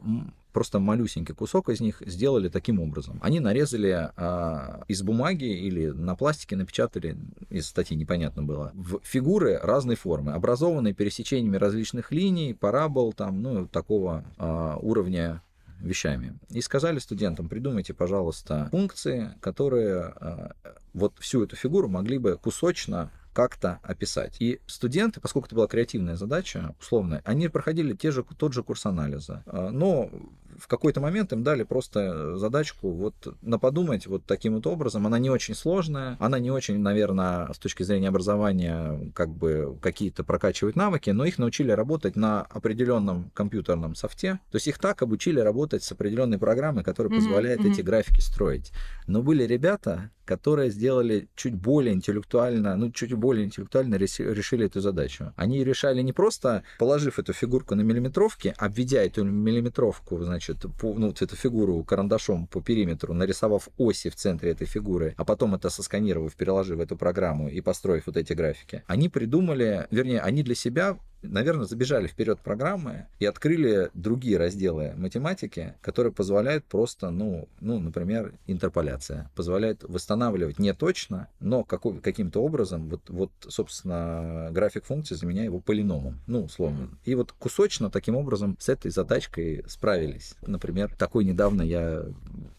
просто 0.56 0.80
малюсенький 0.80 1.36
кусок 1.36 1.68
из 1.68 1.82
них 1.82 2.01
сделали 2.06 2.47
таким 2.47 2.80
образом. 2.80 3.20
Они 3.22 3.41
нарезали 3.41 4.10
а, 4.16 4.86
из 4.88 5.03
бумаги 5.03 5.43
или 5.43 5.88
на 5.88 6.16
пластике 6.16 6.56
напечатали, 6.56 7.18
из 7.49 7.68
статьи 7.68 7.97
непонятно 7.97 8.41
было, 8.41 8.72
в 8.74 9.01
фигуры 9.03 9.60
разной 9.62 9.97
формы, 9.97 10.32
образованные 10.32 10.93
пересечениями 10.93 11.58
различных 11.58 12.14
линий, 12.14 12.53
парабол, 12.53 13.12
там, 13.12 13.41
ну, 13.41 13.68
такого 13.68 14.24
а, 14.38 14.78
уровня 14.82 15.41
вещами. 15.82 16.39
И 16.49 16.62
сказали 16.62 16.99
студентам, 16.99 17.49
придумайте, 17.49 17.93
пожалуйста, 17.93 18.70
функции, 18.72 19.32
которые 19.41 20.03
а, 20.03 20.53
вот 20.93 21.16
всю 21.20 21.43
эту 21.43 21.58
фигуру 21.58 21.89
могли 21.89 22.18
бы 22.18 22.38
кусочно 22.41 23.12
как-то 23.36 23.80
описать. 23.84 24.38
И 24.39 24.62
студенты, 24.66 25.20
поскольку 25.20 25.47
это 25.47 25.56
была 25.56 25.68
креативная 25.68 26.16
задача, 26.16 26.74
условно, 26.80 27.22
они 27.26 27.49
проходили 27.49 27.93
те 27.93 28.10
же, 28.10 28.24
тот 28.24 28.53
же 28.53 28.64
курс 28.64 28.86
анализа. 28.86 29.43
А, 29.45 29.72
но 29.72 30.10
в 30.58 30.68
какой-то 30.68 31.01
момент 31.01 31.34
им 31.34 31.43
дали 31.43 31.64
просто 31.64 32.38
задачку 32.38 32.91
вот 32.91 33.14
на 33.41 33.60
подумать 33.60 34.08
вот 34.08 34.26
таким 34.26 34.56
вот 34.56 34.68
образом. 34.68 35.06
Она 35.06 35.20
не 35.20 35.30
очень 35.30 35.56
сложная, 35.56 36.18
она 36.20 36.39
не 36.39 36.51
очень, 36.51 36.80
наверное, 36.80 37.51
с 37.53 37.58
точки 37.58 37.84
зрения 37.84 38.10
образования 38.10 39.12
как 39.14 39.30
бы 39.30 39.78
какие-то 39.82 40.24
прокачивать 40.24 40.76
навыки, 40.76 41.10
но 41.10 41.26
их 41.26 41.38
научили 41.38 41.72
работать 41.72 42.16
на 42.16 42.41
определенном 42.41 43.32
компьютерном 43.34 43.95
софте. 43.95 44.39
То 44.51 44.56
есть 44.56 44.68
их 44.68 44.80
так 44.80 45.01
обучили 45.01 45.39
работать 45.39 45.84
с 45.84 45.91
определенной 45.91 46.38
программой, 46.38 46.84
которая 46.84 47.14
позволяет 47.14 47.60
mm-hmm. 47.60 47.72
эти 47.72 47.82
графики 47.82 48.22
строить. 48.22 48.72
Но 49.08 49.22
были 49.22 49.43
ребята, 49.43 50.12
которые 50.26 50.72
сделали 50.72 51.30
чуть 51.36 51.56
более 51.56 51.93
интеллектуально, 51.93 52.76
ну, 52.76 52.91
чуть 52.91 53.14
более 53.14 53.45
интеллектуально 53.45 53.95
решили 53.95 54.66
эту 54.66 54.82
задачу. 54.82 55.34
Они 55.36 55.64
решали 55.64 56.01
не 56.01 56.14
просто, 56.14 56.64
положив 56.80 57.20
эту 57.20 57.32
фигурку 57.34 57.76
на 57.76 57.82
миллиметровке, 57.82 58.53
обведя 58.58 59.03
эту 59.03 59.24
миллиметровку, 59.24 60.22
значит, 60.24 60.45
по, 60.54 60.93
ну, 60.93 61.08
вот 61.08 61.22
эту 61.22 61.36
фигуру 61.36 61.84
карандашом 61.84 62.48
по 62.48 62.62
периметру, 62.62 63.14
нарисовав 63.14 63.70
оси 63.78 64.10
в 64.10 64.16
центре 64.16 64.52
этой 64.52 64.68
фигуры, 64.68 65.14
а 65.18 65.26
потом 65.26 65.56
это 65.56 65.70
сосканировав, 65.70 66.36
переложив 66.36 66.78
в 66.78 66.82
эту 66.82 66.98
программу 66.98 67.50
и 67.50 67.62
построив 67.62 68.08
вот 68.08 68.18
эти 68.18 68.34
графики. 68.34 68.84
Они 68.88 69.10
придумали, 69.10 69.88
вернее, 69.91 70.22
они 70.22 70.43
для 70.43 70.56
себя 70.56 70.98
наверное, 71.28 71.65
забежали 71.65 72.07
вперед 72.07 72.39
программы 72.39 73.07
и 73.19 73.26
открыли 73.26 73.89
другие 73.93 74.38
разделы 74.38 74.93
математики, 74.97 75.76
которые 75.82 76.11
позволяют 76.11 76.65
просто, 76.65 77.09
ну, 77.09 77.47
ну 77.59 77.80
например, 77.80 78.34
интерполяция, 78.47 79.30
позволяет 79.36 79.84
восстанавливать 79.84 80.59
не 80.59 80.73
точно, 80.73 81.28
но 81.39 81.63
какой, 81.63 81.99
каким-то 81.99 82.41
образом, 82.41 82.89
вот, 82.89 83.09
вот, 83.09 83.32
собственно, 83.47 84.49
график 84.51 84.86
функции 84.86 85.15
заменяя 85.15 85.45
его 85.45 85.59
полиномом, 85.59 86.19
ну, 86.28 86.43
условно. 86.43 86.89
И 87.05 87.15
вот 87.15 87.32
кусочно 87.32 87.89
таким 87.89 88.15
образом 88.15 88.57
с 88.59 88.69
этой 88.69 88.91
задачкой 88.91 89.63
справились. 89.67 90.36
Например, 90.45 90.93
такой 90.95 91.26
недавно 91.26 91.61
я 91.61 92.05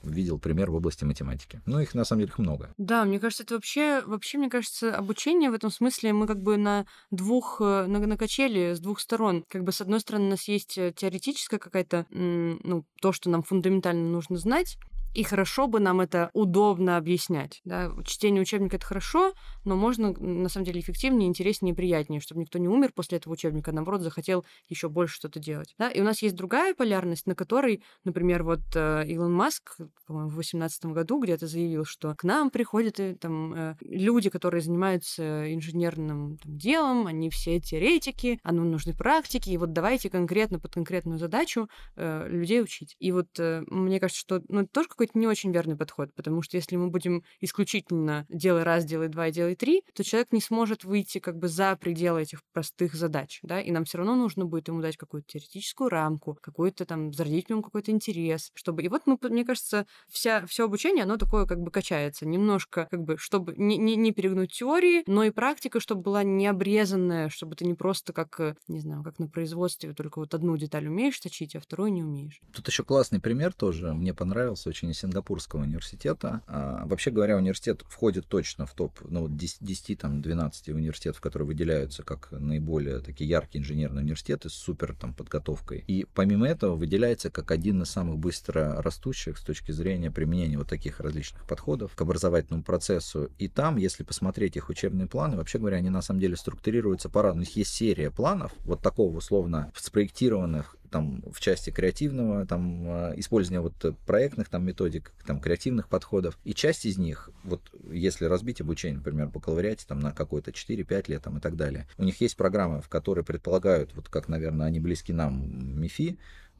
видел 0.02 0.38
пример 0.38 0.70
в 0.70 0.74
области 0.74 1.04
математики. 1.04 1.60
Ну, 1.66 1.80
их 1.80 1.94
на 1.94 2.04
самом 2.04 2.20
деле 2.20 2.30
их 2.30 2.38
много. 2.38 2.70
Да, 2.78 3.04
мне 3.04 3.18
кажется, 3.18 3.42
это 3.42 3.54
вообще, 3.54 4.02
вообще, 4.06 4.38
мне 4.38 4.50
кажется, 4.50 4.94
обучение 4.94 5.50
в 5.50 5.54
этом 5.54 5.70
смысле 5.70 6.12
мы 6.12 6.26
как 6.26 6.40
бы 6.40 6.56
на 6.56 6.86
двух, 7.10 7.60
э, 7.60 7.86
на, 7.86 7.98
на 7.98 8.16
качели 8.16 8.55
с 8.56 8.80
двух 8.80 9.00
сторон. 9.00 9.44
Как 9.48 9.64
бы 9.64 9.72
с 9.72 9.80
одной 9.80 10.00
стороны 10.00 10.26
у 10.26 10.30
нас 10.30 10.48
есть 10.48 10.78
э, 10.78 10.92
теоретическая 10.94 11.58
какая-то, 11.58 12.06
ну, 12.10 12.84
то, 13.00 13.12
что 13.12 13.30
нам 13.30 13.42
фундаментально 13.42 14.08
нужно 14.08 14.36
знать, 14.36 14.78
и 15.16 15.22
хорошо 15.22 15.66
бы 15.66 15.80
нам 15.80 16.02
это 16.02 16.30
удобно 16.34 16.98
объяснять. 16.98 17.62
Да? 17.64 17.90
Чтение 18.04 18.42
учебника— 18.42 18.76
это 18.78 18.84
хорошо, 18.84 19.32
но 19.64 19.74
можно, 19.74 20.12
на 20.12 20.50
самом 20.50 20.66
деле, 20.66 20.80
эффективнее, 20.80 21.26
интереснее 21.26 21.72
и 21.72 21.74
приятнее, 21.74 22.20
чтобы 22.20 22.42
никто 22.42 22.58
не 22.58 22.68
умер 22.68 22.92
после 22.94 23.16
этого 23.16 23.32
учебника, 23.32 23.70
а 23.70 23.74
наоборот, 23.74 24.02
захотел 24.02 24.44
еще 24.68 24.90
больше 24.90 25.14
что-то 25.14 25.40
делать. 25.40 25.74
Да? 25.78 25.88
И 25.88 26.02
у 26.02 26.04
нас 26.04 26.20
есть 26.20 26.34
другая 26.34 26.74
полярность, 26.74 27.26
на 27.26 27.34
которой, 27.34 27.82
например, 28.04 28.42
вот 28.42 28.60
э, 28.74 29.04
Илон 29.06 29.32
Маск, 29.32 29.78
по-моему, 30.06 30.28
в 30.28 30.34
2018 30.34 30.84
году 30.86 31.18
где-то 31.18 31.46
заявил, 31.46 31.86
что 31.86 32.14
к 32.14 32.22
нам 32.22 32.50
приходят 32.50 33.00
э, 33.00 33.14
там, 33.14 33.54
э, 33.54 33.76
люди, 33.80 34.28
которые 34.28 34.60
занимаются 34.60 35.50
инженерным 35.54 36.36
там, 36.36 36.58
делом, 36.58 37.06
они 37.06 37.30
все 37.30 37.58
теоретики, 37.58 38.38
а 38.42 38.52
нам 38.52 38.70
нужны 38.70 38.92
практики, 38.92 39.48
и 39.48 39.56
вот 39.56 39.72
давайте 39.72 40.10
конкретно 40.10 40.58
под 40.58 40.74
конкретную 40.74 41.18
задачу 41.18 41.70
э, 41.96 42.28
людей 42.28 42.62
учить. 42.62 42.96
И 42.98 43.12
вот 43.12 43.28
э, 43.38 43.62
мне 43.68 43.98
кажется, 43.98 44.20
что 44.20 44.42
ну, 44.48 44.60
это 44.60 44.68
тоже 44.70 44.88
какой 44.90 45.05
быть 45.06 45.14
не 45.14 45.26
очень 45.26 45.52
верный 45.52 45.76
подход, 45.76 46.12
потому 46.14 46.42
что 46.42 46.56
если 46.56 46.76
мы 46.76 46.88
будем 46.88 47.22
исключительно 47.40 48.26
делай 48.28 48.62
раз, 48.62 48.84
делай 48.84 49.08
два 49.08 49.28
и 49.28 49.32
делай 49.32 49.54
три, 49.54 49.82
то 49.94 50.04
человек 50.04 50.32
не 50.32 50.40
сможет 50.40 50.84
выйти 50.84 51.18
как 51.18 51.36
бы 51.36 51.48
за 51.48 51.76
пределы 51.76 52.22
этих 52.22 52.40
простых 52.52 52.94
задач, 52.94 53.40
да, 53.42 53.60
и 53.60 53.70
нам 53.70 53.84
все 53.84 53.98
равно 53.98 54.16
нужно 54.16 54.44
будет 54.44 54.68
ему 54.68 54.80
дать 54.80 54.96
какую-то 54.96 55.28
теоретическую 55.28 55.88
рамку, 55.88 56.36
какую-то 56.40 56.84
там, 56.84 57.12
зародить 57.12 57.46
в 57.46 57.50
нем 57.50 57.62
какой-то 57.62 57.90
интерес, 57.90 58.50
чтобы... 58.54 58.82
И 58.82 58.88
вот, 58.88 59.02
мы, 59.06 59.18
мне 59.22 59.44
кажется, 59.44 59.86
вся, 60.08 60.44
все 60.46 60.64
обучение, 60.64 61.04
оно 61.04 61.16
такое 61.16 61.46
как 61.46 61.60
бы 61.60 61.70
качается, 61.70 62.26
немножко 62.26 62.88
как 62.90 63.02
бы, 63.02 63.16
чтобы 63.18 63.54
не, 63.56 63.76
не, 63.76 63.96
не 63.96 64.12
перегнуть 64.12 64.52
теории, 64.52 65.02
но 65.06 65.24
и 65.24 65.30
практика, 65.30 65.80
чтобы 65.80 66.02
была 66.02 66.22
не 66.22 66.46
обрезанная, 66.46 67.28
чтобы 67.28 67.56
ты 67.56 67.64
не 67.64 67.74
просто 67.74 68.12
как, 68.12 68.40
э, 68.40 68.56
не 68.68 68.80
знаю, 68.80 69.02
как 69.02 69.18
на 69.18 69.28
производстве, 69.28 69.92
только 69.92 70.18
вот 70.18 70.34
одну 70.34 70.56
деталь 70.56 70.88
умеешь 70.88 71.18
точить, 71.20 71.54
а 71.54 71.60
вторую 71.60 71.92
не 71.92 72.02
умеешь. 72.02 72.40
Тут 72.52 72.66
еще 72.68 72.84
классный 72.84 73.20
пример 73.20 73.52
тоже, 73.52 73.92
мне 73.92 74.14
понравился 74.14 74.68
очень 74.68 74.90
Сингапурского 74.96 75.62
университета. 75.62 76.42
А, 76.46 76.86
вообще 76.86 77.10
говоря, 77.10 77.36
университет 77.36 77.84
входит 77.88 78.26
точно 78.26 78.66
в 78.66 78.74
топ 78.74 78.98
ну, 79.08 79.28
10, 79.28 79.98
там, 79.98 80.22
12 80.22 80.68
университетов, 80.70 81.20
которые 81.20 81.46
выделяются 81.46 82.02
как 82.02 82.28
наиболее 82.32 83.00
такие 83.00 83.28
яркие 83.28 83.62
инженерные 83.62 84.02
университеты 84.02 84.48
с 84.48 84.54
супер 84.54 84.94
там, 84.94 85.14
подготовкой. 85.14 85.84
И 85.86 86.06
помимо 86.14 86.46
этого 86.46 86.76
выделяется 86.76 87.30
как 87.30 87.50
один 87.50 87.82
из 87.82 87.90
самых 87.90 88.18
быстро 88.18 88.82
растущих 88.82 89.38
с 89.38 89.42
точки 89.42 89.72
зрения 89.72 90.10
применения 90.10 90.58
вот 90.58 90.68
таких 90.68 91.00
различных 91.00 91.46
подходов 91.46 91.94
к 91.94 92.00
образовательному 92.00 92.62
процессу. 92.62 93.30
И 93.38 93.48
там, 93.48 93.76
если 93.76 94.02
посмотреть 94.02 94.56
их 94.56 94.68
учебные 94.68 95.06
планы, 95.06 95.36
вообще 95.36 95.58
говоря, 95.58 95.78
они 95.78 95.90
на 95.90 96.02
самом 96.02 96.20
деле 96.20 96.36
структурируются 96.36 97.08
по-разному. 97.08 97.36
У 97.36 97.46
них 97.46 97.56
есть 97.56 97.74
серия 97.74 98.10
планов, 98.10 98.52
вот 98.64 98.80
такого 98.82 99.16
условно 99.16 99.72
спроектированных 99.74 100.76
там 100.96 101.22
в 101.30 101.40
части 101.40 101.68
креативного, 101.68 102.46
там 102.46 102.84
а, 102.88 103.12
использования 103.16 103.60
вот 103.60 103.74
проектных 104.06 104.48
там 104.48 104.64
методик, 104.64 105.12
там 105.26 105.40
креативных 105.40 105.88
подходов. 105.88 106.38
И 106.44 106.54
часть 106.54 106.86
из 106.86 106.96
них, 106.96 107.28
вот 107.44 107.60
если 107.90 108.24
разбить 108.24 108.62
обучение, 108.62 108.96
например, 108.96 109.26
бакалавриате 109.26 109.84
там 109.86 110.00
на 110.00 110.12
какой-то 110.12 110.52
4-5 110.52 111.10
лет 111.10 111.22
там 111.22 111.36
и 111.36 111.40
так 111.40 111.56
далее, 111.56 111.86
у 111.98 112.04
них 112.04 112.18
есть 112.22 112.34
программы, 112.36 112.80
в 112.80 112.88
которые 112.88 113.24
предполагают, 113.24 113.94
вот 113.94 114.08
как, 114.08 114.28
наверное, 114.28 114.66
они 114.66 114.80
близки 114.80 115.12
нам, 115.12 115.80
МИФИ, 115.80 116.18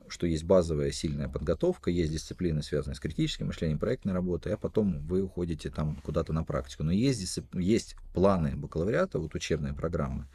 что 0.09 0.26
есть 0.26 0.45
базовая 0.45 0.91
сильная 0.91 1.28
подготовка, 1.28 1.91
есть 1.91 2.12
дисциплины, 2.12 2.62
связанные 2.62 2.95
с 2.95 3.01
критическим 3.01 3.47
мышлением, 3.47 3.78
проектной 3.78 4.12
работой, 4.12 4.53
а 4.53 4.57
потом 4.57 5.01
вы 5.07 5.22
уходите 5.22 5.70
там 5.70 5.97
куда-то 6.03 6.32
на 6.32 6.45
практику. 6.45 6.84
Но 6.84 6.93
есть, 6.93 7.41
есть 7.55 7.97
планы 8.12 8.55
бакалавриата, 8.55 9.18
вот 9.18 9.34
учебные 9.34 9.72
программы, 9.72 10.26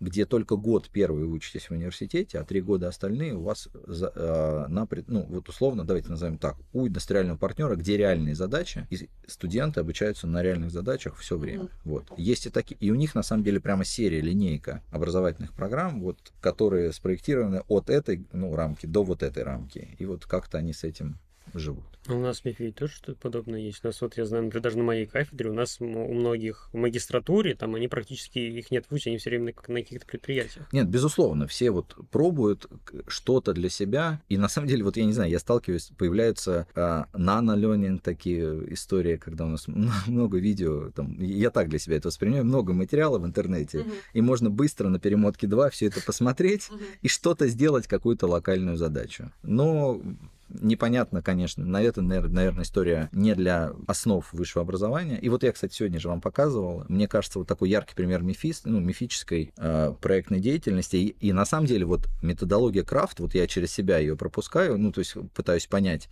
где 0.00 0.24
только 0.24 0.56
год 0.56 0.88
первый 0.90 1.24
вы 1.24 1.34
учитесь 1.34 1.68
в 1.68 1.72
университете, 1.72 2.38
а 2.38 2.44
три 2.44 2.60
года 2.62 2.88
остальные 2.88 3.34
у 3.34 3.42
вас 3.42 3.68
за, 3.86 4.10
э, 4.14 4.66
на, 4.68 4.88
ну, 5.06 5.26
вот 5.28 5.48
условно, 5.48 5.84
давайте 5.84 6.08
назовем 6.08 6.38
так, 6.38 6.56
у 6.72 6.88
индустриального 6.88 7.36
партнера, 7.36 7.76
где 7.76 7.96
реальные 7.96 8.34
задачи, 8.34 8.86
и 8.90 9.08
студенты 9.26 9.80
обучаются 9.80 10.26
на 10.26 10.42
реальных 10.42 10.70
задачах 10.70 11.16
все 11.16 11.36
время. 11.36 11.64
Mm-hmm. 11.64 11.70
Вот. 11.84 12.04
Есть 12.16 12.46
и 12.46 12.50
такие, 12.50 12.76
и 12.80 12.90
у 12.90 12.94
них 12.94 13.14
на 13.14 13.22
самом 13.22 13.44
деле 13.44 13.60
прямо 13.60 13.84
серия, 13.84 14.20
линейка 14.20 14.82
образовательных 14.90 15.52
программ, 15.52 16.00
вот, 16.00 16.18
которые 16.40 16.92
спроектированы 16.92 17.62
от 17.68 17.90
этой 17.90 18.26
ну, 18.32 18.54
рамки 18.56 18.86
до 18.86 19.04
вот 19.04 19.22
этой 19.22 19.42
рамки. 19.42 19.96
И 19.98 20.06
вот 20.06 20.24
как-то 20.24 20.58
они 20.58 20.72
с 20.72 20.84
этим 20.84 21.18
живут. 21.54 21.84
У 22.08 22.18
нас 22.18 22.40
в 22.40 22.44
МИФИ 22.44 22.72
тоже 22.72 22.94
что-то 22.94 23.18
подобное 23.20 23.60
есть. 23.60 23.80
У 23.84 23.86
нас 23.86 24.00
вот, 24.00 24.16
я 24.16 24.24
знаю, 24.24 24.44
например, 24.44 24.62
даже 24.62 24.78
на 24.78 24.84
моей 24.84 25.06
кафедре, 25.06 25.50
у 25.50 25.54
нас 25.54 25.80
у 25.80 25.84
многих 25.84 26.70
в 26.72 26.76
магистратуре, 26.76 27.54
там 27.54 27.74
они 27.74 27.88
практически, 27.88 28.38
их 28.38 28.70
нет 28.70 28.86
в 28.86 28.90
ВУЗе, 28.90 29.10
они 29.10 29.18
все 29.18 29.30
время 29.30 29.52
на, 29.66 29.74
на 29.74 29.80
каких-то 29.80 30.06
предприятиях. 30.06 30.66
Нет, 30.72 30.88
безусловно, 30.88 31.46
все 31.46 31.70
вот 31.70 31.96
пробуют 32.10 32.66
что-то 33.06 33.52
для 33.52 33.68
себя, 33.68 34.22
и 34.28 34.38
на 34.38 34.48
самом 34.48 34.68
деле, 34.68 34.82
вот 34.82 34.96
я 34.96 35.04
не 35.04 35.12
знаю, 35.12 35.30
я 35.30 35.38
сталкиваюсь, 35.38 35.92
появляются 35.96 36.66
а, 36.74 37.06
нано-ленинг, 37.12 38.02
такие 38.02 38.72
истории, 38.72 39.16
когда 39.16 39.44
у 39.44 39.48
нас 39.48 39.68
много 40.06 40.38
видео, 40.38 40.90
там, 40.90 41.20
я 41.20 41.50
так 41.50 41.68
для 41.68 41.78
себя 41.78 41.96
это 41.96 42.08
воспринимаю, 42.08 42.44
много 42.44 42.72
материала 42.72 43.18
в 43.18 43.26
интернете, 43.26 43.80
угу. 43.80 43.90
и 44.14 44.20
можно 44.22 44.48
быстро 44.50 44.88
на 44.88 44.98
перемотке 44.98 45.46
2 45.46 45.70
все 45.70 45.86
это 45.86 46.02
посмотреть 46.02 46.70
угу. 46.70 46.80
и 47.02 47.08
что-то 47.08 47.46
сделать, 47.46 47.86
какую-то 47.86 48.26
локальную 48.26 48.76
задачу. 48.76 49.30
Но 49.42 50.00
непонятно, 50.60 51.22
конечно, 51.22 51.64
на 51.64 51.82
это, 51.82 52.02
наверное, 52.02 52.62
история 52.62 53.08
не 53.12 53.34
для 53.34 53.72
основ 53.86 54.26
высшего 54.32 54.62
образования. 54.62 55.18
И 55.18 55.28
вот 55.28 55.42
я, 55.42 55.52
кстати, 55.52 55.74
сегодня 55.74 56.00
же 56.00 56.08
вам 56.08 56.20
показывал, 56.20 56.84
мне 56.88 57.08
кажется, 57.08 57.38
вот 57.38 57.48
такой 57.48 57.70
яркий 57.70 57.94
пример 57.94 58.22
мифист, 58.22 58.62
ну, 58.64 58.80
мифической 58.80 59.52
э, 59.56 59.94
проектной 60.00 60.40
деятельности. 60.40 60.96
И, 60.96 61.08
и 61.20 61.32
на 61.32 61.44
самом 61.44 61.66
деле 61.66 61.84
вот 61.84 62.08
методология 62.22 62.82
крафт, 62.82 63.20
вот 63.20 63.34
я 63.34 63.46
через 63.46 63.72
себя 63.72 63.98
ее 63.98 64.16
пропускаю, 64.16 64.78
ну, 64.78 64.92
то 64.92 65.00
есть 65.00 65.14
пытаюсь 65.34 65.66
понять, 65.66 66.08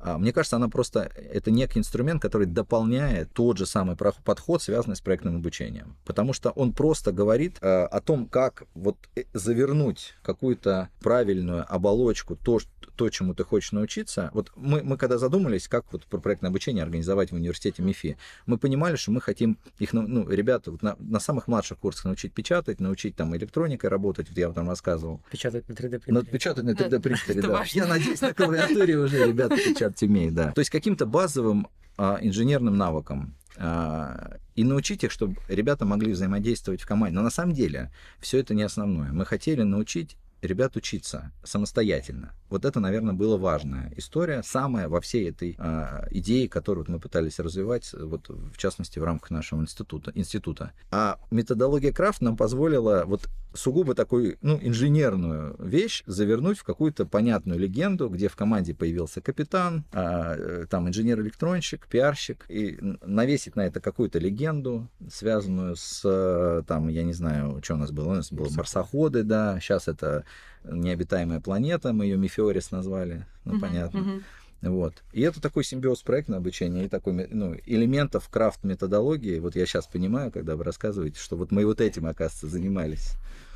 а, 0.00 0.16
мне 0.16 0.32
кажется, 0.32 0.56
она 0.56 0.68
просто 0.68 1.10
это 1.14 1.50
некий 1.50 1.78
инструмент, 1.78 2.22
который 2.22 2.46
дополняет 2.46 3.32
тот 3.32 3.58
же 3.58 3.66
самый 3.66 3.96
подход, 3.96 4.62
связанный 4.62 4.96
с 4.96 5.00
проектным 5.00 5.36
обучением. 5.36 5.96
Потому 6.04 6.32
что 6.32 6.50
он 6.50 6.72
просто 6.72 7.12
говорит 7.12 7.58
э, 7.60 7.66
о 7.66 8.00
том, 8.00 8.26
как 8.26 8.64
вот 8.74 8.96
э, 9.14 9.24
завернуть 9.34 10.14
какую-то 10.22 10.88
правильную 11.00 11.66
оболочку, 11.68 12.34
то, 12.34 12.60
то, 13.00 13.08
чему 13.08 13.32
ты 13.32 13.44
хочешь 13.44 13.72
научиться. 13.72 14.30
Вот 14.34 14.52
мы, 14.56 14.82
мы 14.82 14.98
когда 14.98 15.16
задумались, 15.16 15.68
как 15.68 15.90
вот 15.90 16.04
про 16.04 16.18
проектное 16.18 16.50
обучение 16.50 16.82
организовать 16.82 17.30
в 17.30 17.34
университете 17.34 17.82
МИФИ, 17.82 18.18
мы 18.44 18.58
понимали, 18.58 18.96
что 18.96 19.10
мы 19.10 19.22
хотим 19.22 19.56
их, 19.78 19.94
ну, 19.94 20.06
ну 20.06 20.28
ребята, 20.28 20.70
вот 20.70 20.82
на, 20.82 20.96
на 20.98 21.18
самых 21.18 21.48
младших 21.48 21.78
курсах 21.78 22.04
научить 22.04 22.34
печатать, 22.34 22.78
научить 22.78 23.16
там 23.16 23.34
электроникой 23.34 23.88
работать, 23.88 24.28
вот 24.28 24.36
я 24.36 24.48
вам 24.48 24.54
там 24.54 24.68
рассказывал. 24.68 25.22
Печатать 25.30 25.66
на 25.66 25.72
3D 25.72 26.00
принтере. 26.00 26.12
Ну, 26.12 26.22
печатать 26.22 26.64
на 26.64 26.72
3D 26.72 27.00
принтере, 27.00 27.40
да. 27.40 27.64
Я 27.68 27.86
надеюсь, 27.86 28.20
на 28.20 28.34
клавиатуре 28.34 28.98
уже 28.98 29.26
ребята 29.26 29.56
печатают 29.56 30.02
умеет, 30.02 30.34
да. 30.34 30.52
То 30.52 30.58
есть 30.58 30.70
каким-то 30.70 31.06
базовым 31.06 31.68
а, 31.96 32.18
инженерным 32.20 32.76
навыкам 32.76 33.34
а, 33.56 34.36
и 34.56 34.62
научить 34.62 35.04
их, 35.04 35.10
чтобы 35.10 35.36
ребята 35.48 35.86
могли 35.86 36.12
взаимодействовать 36.12 36.82
в 36.82 36.86
команде. 36.86 37.16
Но 37.16 37.22
на 37.22 37.30
самом 37.30 37.54
деле 37.54 37.90
все 38.18 38.40
это 38.40 38.52
не 38.52 38.62
основное. 38.62 39.10
Мы 39.10 39.24
хотели 39.24 39.62
научить 39.62 40.18
ребят 40.42 40.76
учиться 40.76 41.32
самостоятельно. 41.44 42.32
Вот 42.48 42.64
это, 42.64 42.80
наверное, 42.80 43.14
была 43.14 43.36
важная 43.36 43.92
история, 43.96 44.42
самая 44.42 44.88
во 44.88 45.00
всей 45.00 45.30
этой 45.30 45.56
э, 45.58 46.08
идее, 46.10 46.48
которую 46.48 46.86
мы 46.88 46.98
пытались 46.98 47.38
развивать, 47.38 47.92
вот 47.92 48.28
в 48.28 48.56
частности 48.56 48.98
в 48.98 49.04
рамках 49.04 49.30
нашего 49.30 49.60
института. 49.60 50.12
института. 50.14 50.72
А 50.90 51.18
методология 51.30 51.92
Крафт 51.92 52.20
нам 52.20 52.36
позволила 52.36 53.04
вот 53.06 53.28
сугубо 53.54 53.94
такую, 53.94 54.38
ну, 54.42 54.58
инженерную 54.60 55.56
вещь 55.58 56.02
завернуть 56.06 56.58
в 56.58 56.64
какую-то 56.64 57.04
понятную 57.06 57.58
легенду, 57.58 58.08
где 58.08 58.28
в 58.28 58.36
команде 58.36 58.74
появился 58.74 59.20
капитан, 59.20 59.84
э, 59.92 60.66
там 60.70 60.88
инженер-электронщик, 60.88 61.86
пиарщик, 61.88 62.46
и 62.48 62.78
навесить 63.02 63.56
на 63.56 63.66
это 63.66 63.80
какую-то 63.80 64.18
легенду, 64.18 64.88
связанную 65.10 65.76
с, 65.76 66.64
там, 66.66 66.88
я 66.88 67.02
не 67.02 67.12
знаю, 67.12 67.60
что 67.62 67.74
у 67.74 67.78
нас 67.78 67.90
было, 67.90 68.10
у 68.10 68.14
нас 68.14 68.32
было 68.32 68.48
марсоходы, 68.50 69.22
да, 69.22 69.58
сейчас 69.60 69.88
это 69.88 70.24
необитаемая 70.64 71.40
планета, 71.40 71.92
мы 71.92 72.04
ее 72.04 72.16
Мефиорис 72.16 72.70
назвали, 72.70 73.26
ну, 73.44 73.56
uh-huh, 73.56 73.60
понятно. 73.60 73.98
Uh-huh. 73.98 74.22
Вот. 74.62 75.02
И 75.12 75.22
это 75.22 75.40
такой 75.40 75.64
симбиоз 75.64 76.02
проектного 76.02 76.40
обучения 76.40 76.84
и 76.84 76.88
такой 76.88 77.28
ну, 77.30 77.56
элементов 77.64 78.28
крафт-методологии. 78.28 79.38
Вот 79.38 79.56
я 79.56 79.64
сейчас 79.64 79.86
понимаю, 79.86 80.30
когда 80.30 80.56
вы 80.56 80.64
рассказываете, 80.64 81.18
что 81.18 81.36
вот 81.36 81.50
мы 81.50 81.64
вот 81.64 81.80
этим, 81.80 82.06
оказывается, 82.06 82.46
занимались. 82.46 83.14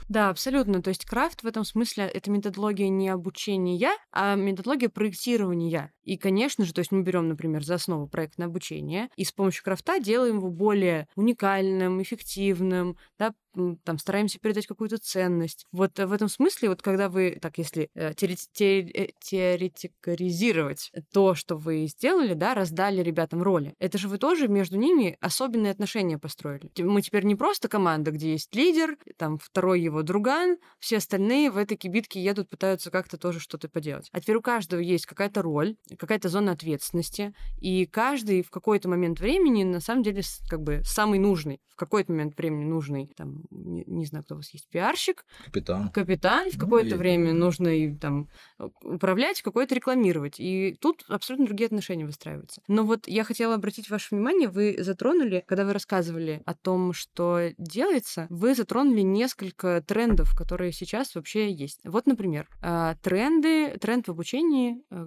Да, 0.09 0.29
абсолютно. 0.29 0.83
То 0.83 0.89
есть 0.89 1.05
крафт 1.05 1.43
в 1.43 1.47
этом 1.47 1.65
смысле 1.65 2.05
это 2.05 2.31
методология 2.31 2.89
не 2.89 3.09
обучения, 3.09 3.93
а 4.13 4.35
методология 4.35 4.89
проектирования. 4.89 5.93
И, 6.05 6.17
конечно 6.17 6.65
же, 6.65 6.73
то 6.73 6.81
есть 6.81 6.93
мы 6.93 7.03
берем, 7.03 7.29
например, 7.29 7.65
за 7.65 7.75
основу 7.75 8.07
проектное 8.07 8.47
обучение 8.47 9.09
и 9.17 9.25
с 9.25 9.33
помощью 9.33 9.65
крафта 9.65 9.99
делаем 9.99 10.37
его 10.37 10.51
более 10.51 11.09
уникальным, 11.17 12.03
эффективным, 12.03 12.97
да, 13.19 13.35
там 13.85 13.99
стараемся 13.99 14.39
передать 14.39 14.67
какую-то 14.67 14.99
ценность. 14.99 15.67
Вот 15.73 15.99
в 15.99 16.13
этом 16.13 16.29
смысле, 16.29 16.69
вот 16.71 16.83
когда 16.83 17.09
вы, 17.09 17.39
так, 17.41 17.57
если 17.59 17.89
э, 17.95 18.11
э, 18.11 18.15
теоретикаризировать 19.21 20.93
то, 21.13 21.35
что 21.35 21.57
вы 21.57 21.87
сделали, 21.87 22.35
да, 22.35 22.55
раздали 22.55 23.03
ребятам 23.03 23.43
роли, 23.43 23.75
это 23.79 23.99
же 23.99 24.09
вы 24.09 24.19
тоже 24.19 24.49
между 24.49 24.77
ними 24.77 25.17
особенные 25.21 25.71
отношения 25.73 26.19
построили. 26.19 26.71
Мы 26.79 27.03
теперь 27.03 27.25
не 27.25 27.37
просто 27.37 27.69
команда, 27.69 28.11
где 28.11 28.33
есть 28.33 28.55
лидер, 28.55 28.97
там 29.17 29.39
второй 29.39 29.81
его 29.81 30.03
друган, 30.03 30.59
все 30.79 30.97
остальные 30.99 31.51
в 31.51 31.57
этой 31.57 31.77
кибитке 31.77 32.23
едут, 32.23 32.49
пытаются 32.49 32.91
как-то 32.91 33.17
тоже 33.19 33.41
что-то 33.41 33.69
поделать. 33.69 34.09
А 34.13 34.21
теперь 34.21 34.37
у 34.37 34.43
каждого 34.43 34.81
есть 34.81 35.07
какая-то 35.07 35.43
роль, 35.43 35.77
какая-то 35.97 36.29
зона 36.29 36.53
ответственности, 36.53 37.35
и 37.61 37.87
каждый 37.87 38.43
в 38.43 38.51
какой-то 38.51 38.89
момент 38.89 39.21
времени 39.21 39.65
на 39.65 39.81
самом 39.81 40.03
деле 40.03 40.23
как 40.49 40.63
бы 40.63 40.83
самый 40.85 41.19
нужный, 41.19 41.61
в 41.75 41.77
какой-то 41.77 42.13
момент 42.13 42.39
времени 42.39 42.65
нужный 42.65 43.13
там 43.17 43.43
не, 43.51 43.85
не 43.87 44.07
знаю, 44.07 44.25
кто 44.25 44.35
у 44.35 44.39
вас 44.39 44.51
есть, 44.51 44.69
пиарщик. 44.69 45.25
Капитан. 45.45 45.89
Капитан. 45.91 46.51
В 46.51 46.59
какое-то 46.59 46.91
ну, 46.91 46.97
время 46.97 47.33
нужно 47.33 47.69
и 47.69 47.95
там 47.95 48.29
управлять, 48.83 49.43
какое-то 49.43 49.75
рекламировать. 49.75 50.39
И 50.39 50.77
тут 50.81 51.05
абсолютно 51.09 51.47
другие 51.47 51.67
отношения 51.67 52.07
выстраиваются. 52.07 52.63
Но 52.69 52.85
вот 52.85 53.09
я 53.09 53.25
хотела 53.25 53.55
обратить 53.55 53.91
ваше 53.91 54.15
внимание, 54.15 54.49
вы 54.49 54.77
затронули, 54.79 55.43
когда 55.47 55.65
вы 55.65 55.73
рассказывали 55.73 56.43
о 56.47 56.55
том, 56.55 56.93
что 56.93 57.51
делается, 57.59 58.27
вы 58.31 58.55
затронули 58.55 59.01
несколько 59.01 59.83
трендов, 59.83 60.37
которые 60.37 60.73
сейчас 60.73 61.15
вообще 61.15 61.53
есть. 61.53 61.81
Вот, 61.85 62.07
например, 62.07 62.49
а, 62.63 62.95
тренды, 63.03 63.77
тренд 63.79 64.07
в 64.07 64.11
обучении 64.11 64.83
э, 64.91 65.07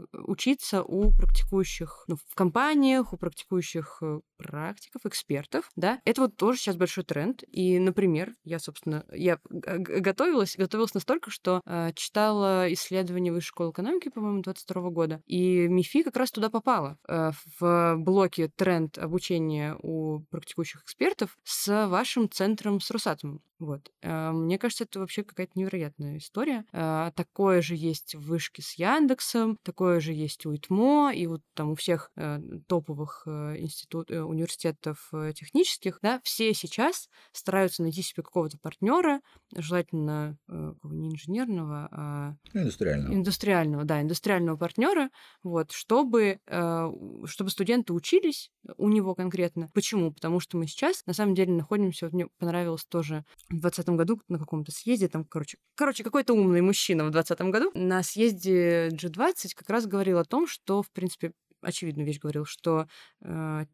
учиться 0.78 0.84
у 0.84 1.12
практикующих 1.12 2.06
ну, 2.08 2.16
в 2.16 2.36
компаниях, 2.36 3.14
у 3.14 3.18
практикующих 3.18 4.00
э, 4.02 4.20
практиков, 4.38 5.06
экспертов, 5.06 5.70
да, 5.76 6.00
это 6.06 6.22
вот 6.22 6.36
тоже 6.36 6.60
сейчас 6.60 6.76
большой 6.76 7.04
тренд. 7.04 7.44
И, 7.52 7.80
например, 7.80 8.34
я, 8.44 8.60
собственно, 8.60 9.06
я 9.12 9.40
готовилась, 9.50 10.56
готовилась 10.58 10.94
настолько, 10.94 11.32
что 11.32 11.62
э, 11.66 11.92
читала 11.96 12.72
исследование 12.74 13.34
Высшей 13.34 13.48
школы 13.48 13.72
экономики, 13.72 14.10
по-моему, 14.10 14.42
22 14.42 14.90
года, 14.90 15.22
и 15.26 15.68
МИФИ 15.68 16.04
как 16.04 16.18
раз 16.18 16.32
туда 16.32 16.50
попала 16.50 16.98
э, 17.08 17.32
в 17.60 17.96
блоке 17.98 18.50
тренд 18.56 18.98
обучения 18.98 19.76
у 19.82 20.20
практикующих 20.30 20.84
экспертов 20.84 21.38
с 21.44 21.88
вашим 21.88 22.30
центром 22.30 22.80
с 22.80 22.92
Росатомом. 22.92 23.42
Вот. 23.60 23.92
Э, 24.02 24.32
мне 24.32 24.58
кажется, 24.58 24.84
это 24.84 25.00
вообще 25.00 25.24
какая-то 25.24 25.54
невероятная 25.56 26.18
история. 26.18 26.66
Э, 26.72 27.12
такое 27.16 27.62
же 27.62 27.76
есть 27.76 28.16
в 28.16 28.22
вышке 28.28 28.62
с 28.62 28.74
Яндексом, 28.74 29.58
такое 29.64 30.00
же 30.00 30.14
есть 30.14 30.46
у 30.46 30.56
ИТМО, 30.68 31.12
и 31.14 31.28
вот 31.28 31.42
там 31.54 31.72
у 31.72 31.76
всех 31.76 32.12
э, 32.16 32.40
топовых 32.68 33.24
институт, 33.28 34.12
университетов 34.12 35.12
технических, 35.36 36.00
да, 36.02 36.20
все 36.24 36.54
сейчас 36.54 37.10
стараются 37.32 37.82
найти 37.82 38.02
себе 38.02 38.24
какого-то 38.24 38.58
партнера, 38.60 39.22
желательно 39.56 40.38
не 40.48 41.10
инженерного, 41.10 41.88
а 41.92 42.36
индустриального. 42.54 43.14
Индустриального, 43.14 43.84
да, 43.86 44.02
индустриального 44.02 44.58
партнера, 44.58 45.10
вот, 45.44 45.72
чтобы, 45.72 46.40
чтобы 46.46 47.50
студенты 47.50 47.94
учились 47.94 48.52
у 48.78 48.90
него 48.90 49.16
конкретно. 49.16 49.70
Почему? 49.74 50.12
Потому 50.12 50.40
что 50.40 50.58
мы 50.58 50.68
сейчас, 50.68 51.06
на 51.06 51.14
самом 51.14 51.36
деле, 51.36 51.54
находимся, 51.54 52.06
вот 52.06 52.14
мне 52.14 52.28
понравилось 52.38 52.86
тоже 52.86 53.24
в 53.50 53.60
двадцатом 53.60 53.98
году 53.98 54.22
на 54.28 54.40
каком-то 54.40 54.72
съезде, 54.72 55.08
там, 55.08 55.24
короче, 55.24 55.58
короче, 55.76 56.04
какой-то 56.04 56.34
умный 56.34 56.62
мужчина 56.62 57.06
в 57.06 57.12
двадцатом 57.12 57.52
году 57.52 57.72
на 57.74 58.04
съезде 58.04 58.90
G20 58.90 59.54
как 59.56 59.70
раз 59.70 59.86
говорил 59.86 60.18
о 60.18 60.26
том, 60.26 60.48
что, 60.48 60.57
в 60.82 60.92
принципе, 60.92 61.34
очевидную 61.62 62.06
вещь 62.06 62.20
говорил, 62.20 62.46
что 62.46 62.88
э, 63.22 63.66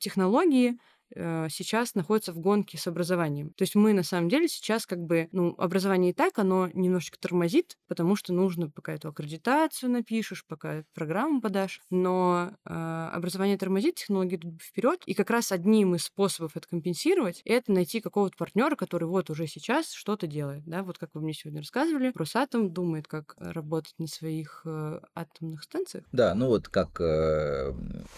технологии 0.00 0.78
сейчас 1.14 1.94
находится 1.94 2.32
в 2.32 2.38
гонке 2.38 2.78
с 2.78 2.86
образованием. 2.86 3.50
То 3.50 3.62
есть 3.62 3.74
мы 3.74 3.92
на 3.92 4.02
самом 4.02 4.28
деле 4.28 4.48
сейчас 4.48 4.86
как 4.86 4.98
бы, 5.00 5.28
ну, 5.32 5.54
образование 5.58 6.10
и 6.10 6.14
так, 6.14 6.38
оно 6.38 6.68
немножечко 6.72 7.18
тормозит, 7.18 7.76
потому 7.88 8.16
что 8.16 8.32
нужно 8.32 8.70
пока 8.70 8.92
эту 8.94 9.08
аккредитацию 9.08 9.90
напишешь, 9.90 10.44
пока 10.46 10.84
программу 10.94 11.40
подашь, 11.40 11.80
но 11.90 12.52
э, 12.64 13.08
образование 13.12 13.56
тормозит, 13.58 13.96
технологии 13.96 14.36
идут 14.36 14.62
вперед, 14.62 15.02
и 15.06 15.14
как 15.14 15.30
раз 15.30 15.52
одним 15.52 15.94
из 15.94 16.04
способов 16.04 16.56
это 16.56 16.66
компенсировать, 16.68 17.40
это 17.44 17.72
найти 17.72 18.00
какого-то 18.00 18.36
партнера, 18.36 18.76
который 18.76 19.08
вот 19.08 19.30
уже 19.30 19.46
сейчас 19.46 19.92
что-то 19.92 20.26
делает, 20.26 20.64
да, 20.64 20.82
вот 20.82 20.98
как 20.98 21.10
вы 21.14 21.20
мне 21.20 21.34
сегодня 21.34 21.60
рассказывали, 21.60 22.12
Росатом 22.14 22.72
думает, 22.72 23.06
как 23.06 23.34
работать 23.38 23.94
на 23.98 24.06
своих 24.06 24.62
э, 24.64 25.00
атомных 25.14 25.62
станциях. 25.62 26.04
Да, 26.12 26.34
ну 26.34 26.46
вот 26.48 26.68
как, 26.68 27.00
э, 27.00 27.72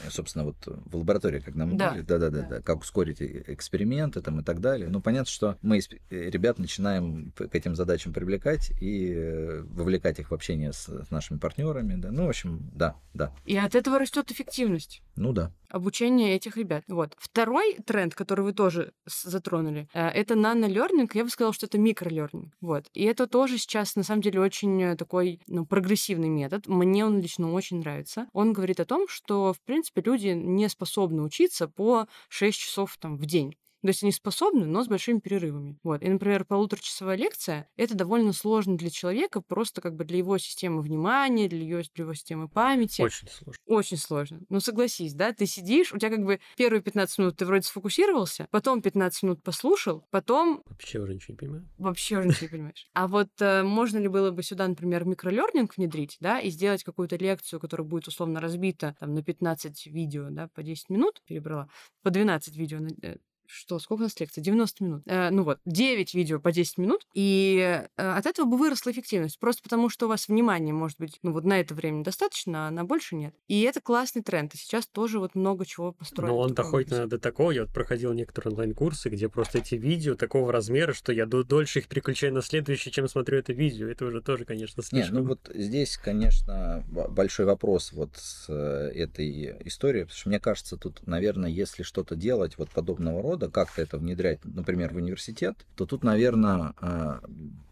собственно, 0.09 0.45
вот 0.45 0.57
в 0.67 0.97
лаборатории, 0.97 1.41
как 1.41 1.55
нам 1.55 1.77
Да. 1.77 1.87
говорили, 1.87 2.05
да-да-да, 2.07 2.41
Да. 2.43 2.49
да, 2.49 2.63
как 2.63 2.86
ускорить 2.87 3.21
э- 3.21 3.43
эксперименты 3.49 4.23
там 4.23 4.41
и 4.41 4.45
так 4.45 4.61
далее. 4.61 4.89
Ну, 4.89 5.01
понятно, 5.01 5.31
что 5.31 5.59
мы 5.63 5.79
э, 5.79 6.31
ребят 6.31 6.59
начинаем 6.59 7.33
к 7.37 7.55
этим 7.55 7.75
задачам 7.75 8.13
привлекать 8.13 8.71
и 8.81 9.13
э, 9.13 9.63
вовлекать 9.63 10.19
их 10.21 10.31
в 10.31 10.35
общение 10.35 10.73
с, 10.73 10.87
с 10.87 11.11
нашими 11.11 11.39
партнерами, 11.39 11.97
да. 11.97 12.11
Ну, 12.11 12.27
в 12.27 12.29
общем, 12.29 12.71
да, 12.75 12.97
да. 13.13 13.33
И 13.45 13.57
от 13.57 13.75
этого 13.75 13.99
растет 13.99 14.31
эффективность 14.31 15.03
Ну 15.17 15.33
да. 15.33 15.51
обучения 15.69 16.35
этих 16.35 16.57
ребят. 16.57 16.85
Вот. 16.89 17.15
Второй 17.19 17.79
тренд, 17.85 18.15
который 18.15 18.45
вы 18.45 18.53
тоже 18.53 18.93
затронули, 19.07 19.89
э, 19.95 20.09
это 20.09 20.35
нано-лернинг. 20.35 21.15
Я 21.15 21.25
бы 21.25 21.31
сказала, 21.31 21.53
что 21.53 21.67
это 21.67 21.79
микролернинг. 21.79 22.55
Вот. 22.61 22.87
И 22.93 23.05
это 23.05 23.27
тоже 23.27 23.59
сейчас, 23.59 23.97
на 23.97 24.03
самом 24.03 24.23
деле, 24.23 24.41
очень 24.41 24.83
э, 24.83 24.97
такой 24.97 25.41
ну, 25.47 25.67
прогрессивный 25.67 26.29
метод. 26.29 26.67
Мне 26.67 27.05
он 27.05 27.21
лично 27.21 27.53
очень 27.53 27.81
нравится. 27.81 28.27
Он 28.33 28.53
говорит 28.53 28.81
о 28.81 28.85
том, 28.85 29.07
что, 29.09 29.53
в 29.53 29.61
принципе, 29.61 30.03
люди 30.03 30.29
не 30.29 30.69
способны 30.69 31.23
учиться 31.23 31.69
по 31.69 32.07
6 32.29 32.59
часов 32.59 32.97
там, 33.01 33.17
в 33.17 33.27
день. 33.27 33.57
То 33.87 33.91
есть 33.91 34.03
они 34.03 34.11
способны, 34.11 34.67
но 34.67 34.83
с 34.83 34.89
большими 34.89 35.21
перерывами. 35.21 35.79
Вот. 35.85 36.03
И, 36.03 36.09
например, 36.09 36.45
полуторачасовая 36.45 37.17
лекция— 37.17 37.69
это 37.77 37.95
довольно 37.95 38.33
сложно 38.33 38.77
для 38.77 38.91
человека, 38.91 39.41
просто 39.41 39.81
как 39.81 39.95
бы 39.95 40.05
для 40.05 40.19
его 40.19 40.39
системы 40.39 40.83
внимания, 40.83 41.49
для 41.49 41.65
его, 41.65 41.83
для 41.95 42.03
его 42.05 42.15
системы 42.15 42.49
памяти. 42.49 43.03
Очень 43.03 43.29
сложно. 43.29 43.61
Очень 43.67 43.97
сложно. 43.97 44.41
Ну, 44.49 44.59
согласись, 44.59 45.15
да? 45.15 45.33
Ты 45.33 45.47
сидишь, 45.47 45.93
у 45.93 45.99
тебя 45.99 46.11
как 46.11 46.25
бы 46.25 46.41
первые 46.57 46.83
15 46.83 47.19
минут 47.19 47.37
ты 47.37 47.47
вроде 47.47 47.63
сфокусировался, 47.63 48.49
потом 48.51 48.83
15 48.83 49.23
минут 49.23 49.43
послушал, 49.45 50.05
потом 50.11 50.63
Вообще 50.67 50.99
уже 50.99 51.15
ничего 51.15 51.33
не 51.35 51.39
понимаю. 51.39 51.69
вообще 51.79 52.19
уже 52.19 52.29
ничего 52.29 52.43
не 52.47 52.51
понимаешь. 52.51 52.89
А 52.95 53.07
вот 53.07 53.29
э, 53.41 53.63
можно 53.63 53.99
ли 53.99 54.09
было 54.09 54.33
бы 54.33 54.43
сюда, 54.43 54.67
например, 54.67 55.05
микролернинг 55.05 55.77
внедрить, 55.77 56.17
да, 56.19 56.41
и 56.41 56.51
сделать 56.51 56.83
какую-то 56.83 57.17
лекцию, 57.17 57.61
которая 57.61 57.87
будет 57.87 58.09
условно 58.09 58.41
разбита 58.41 58.97
там 58.99 59.15
на 59.15 59.23
15 59.23 59.87
видео, 59.87 60.27
да, 60.31 60.49
по 60.49 60.65
10 60.65 60.91
минут, 60.91 61.23
перебрала, 61.25 61.69
по 62.03 62.11
12 62.11 62.57
видео 62.57 62.81
на- 62.81 62.91
э, 63.03 63.19
что, 63.49 63.79
сколько 63.79 64.01
у 64.01 64.05
нас 64.05 64.19
лекций? 64.21 64.43
90 64.43 64.85
минут. 64.85 65.03
Э, 65.07 65.31
ну 65.31 65.45
вот, 65.45 65.59
9 65.65 66.15
видео 66.15 66.41
по 66.41 66.53
10 66.53 66.79
минут, 66.79 67.03
и 67.15 67.87
э, 67.97 68.03
от 68.03 68.27
этого 68.27 68.47
бы 68.47 68.57
выросла 68.57 68.91
эффективность. 68.91 69.39
Просто 69.39 69.63
потому, 69.63 69.89
что 69.89 70.07
у 70.07 70.09
вас 70.09 70.29
внимания, 70.29 70.73
может 70.73 70.99
быть, 70.99 71.19
ну 71.23 71.33
вот 71.33 71.45
на 71.45 71.61
это 71.61 71.75
время 71.75 72.03
достаточно, 72.03 72.69
а 72.69 72.71
на 72.71 72.85
больше 72.85 73.17
нет. 73.17 73.35
И 73.49 73.61
это 73.63 73.81
классный 73.81 74.23
тренд. 74.23 74.55
И 74.55 74.59
сейчас 74.59 74.87
тоже 74.87 75.19
вот 75.19 75.35
много 75.35 75.67
чего 75.67 75.93
построено. 75.93 76.33
Но 76.33 76.39
он 76.41 76.55
доходит 76.55 76.91
иногда 76.91 77.07
до 77.07 77.19
такого. 77.19 77.51
Я 77.51 77.65
вот 77.65 77.73
проходил 77.75 78.13
некоторые 78.13 78.53
онлайн-курсы, 78.53 79.09
где 79.09 79.29
просто 79.29 79.59
эти 79.59 79.75
видео 79.75 80.15
такого 80.15 80.53
размера, 80.53 80.93
что 80.93 81.13
я 81.13 81.27
до- 81.27 81.45
дольше 81.45 81.81
их 81.81 81.89
переключаю 81.89 82.33
на 82.33 82.43
следующее, 82.43 82.93
чем 82.93 83.09
смотрю 83.09 83.39
это 83.39 83.53
видео. 83.53 83.89
Это 83.89 84.07
уже 84.07 84.23
тоже, 84.23 84.45
конечно, 84.45 84.81
Не, 84.81 84.87
слишком. 84.87 85.17
ну 85.17 85.25
вот 85.25 85.51
здесь, 85.55 85.97
конечно, 85.97 86.85
большой 86.89 87.47
вопрос 87.47 87.93
вот 87.93 88.11
с 88.17 88.47
э, 88.49 88.91
этой 88.95 89.57
историей, 89.67 90.05
потому 90.05 90.19
что 90.19 90.29
мне 90.29 90.41
кажется, 90.41 90.77
тут, 90.77 91.07
наверное, 91.07 91.51
если 91.51 91.83
что-то 91.83 92.17
делать 92.17 92.57
вот 92.57 92.71
подобного 92.71 93.23
рода, 93.23 93.36
как-то 93.39 93.83
это 93.83 93.99
внедрять, 93.99 94.45
например, 94.45 94.93
в 94.93 94.97
университет, 94.97 95.67
то 95.77 95.87
тут, 95.87 96.05
наверное, 96.05 96.75
э, 96.81 97.21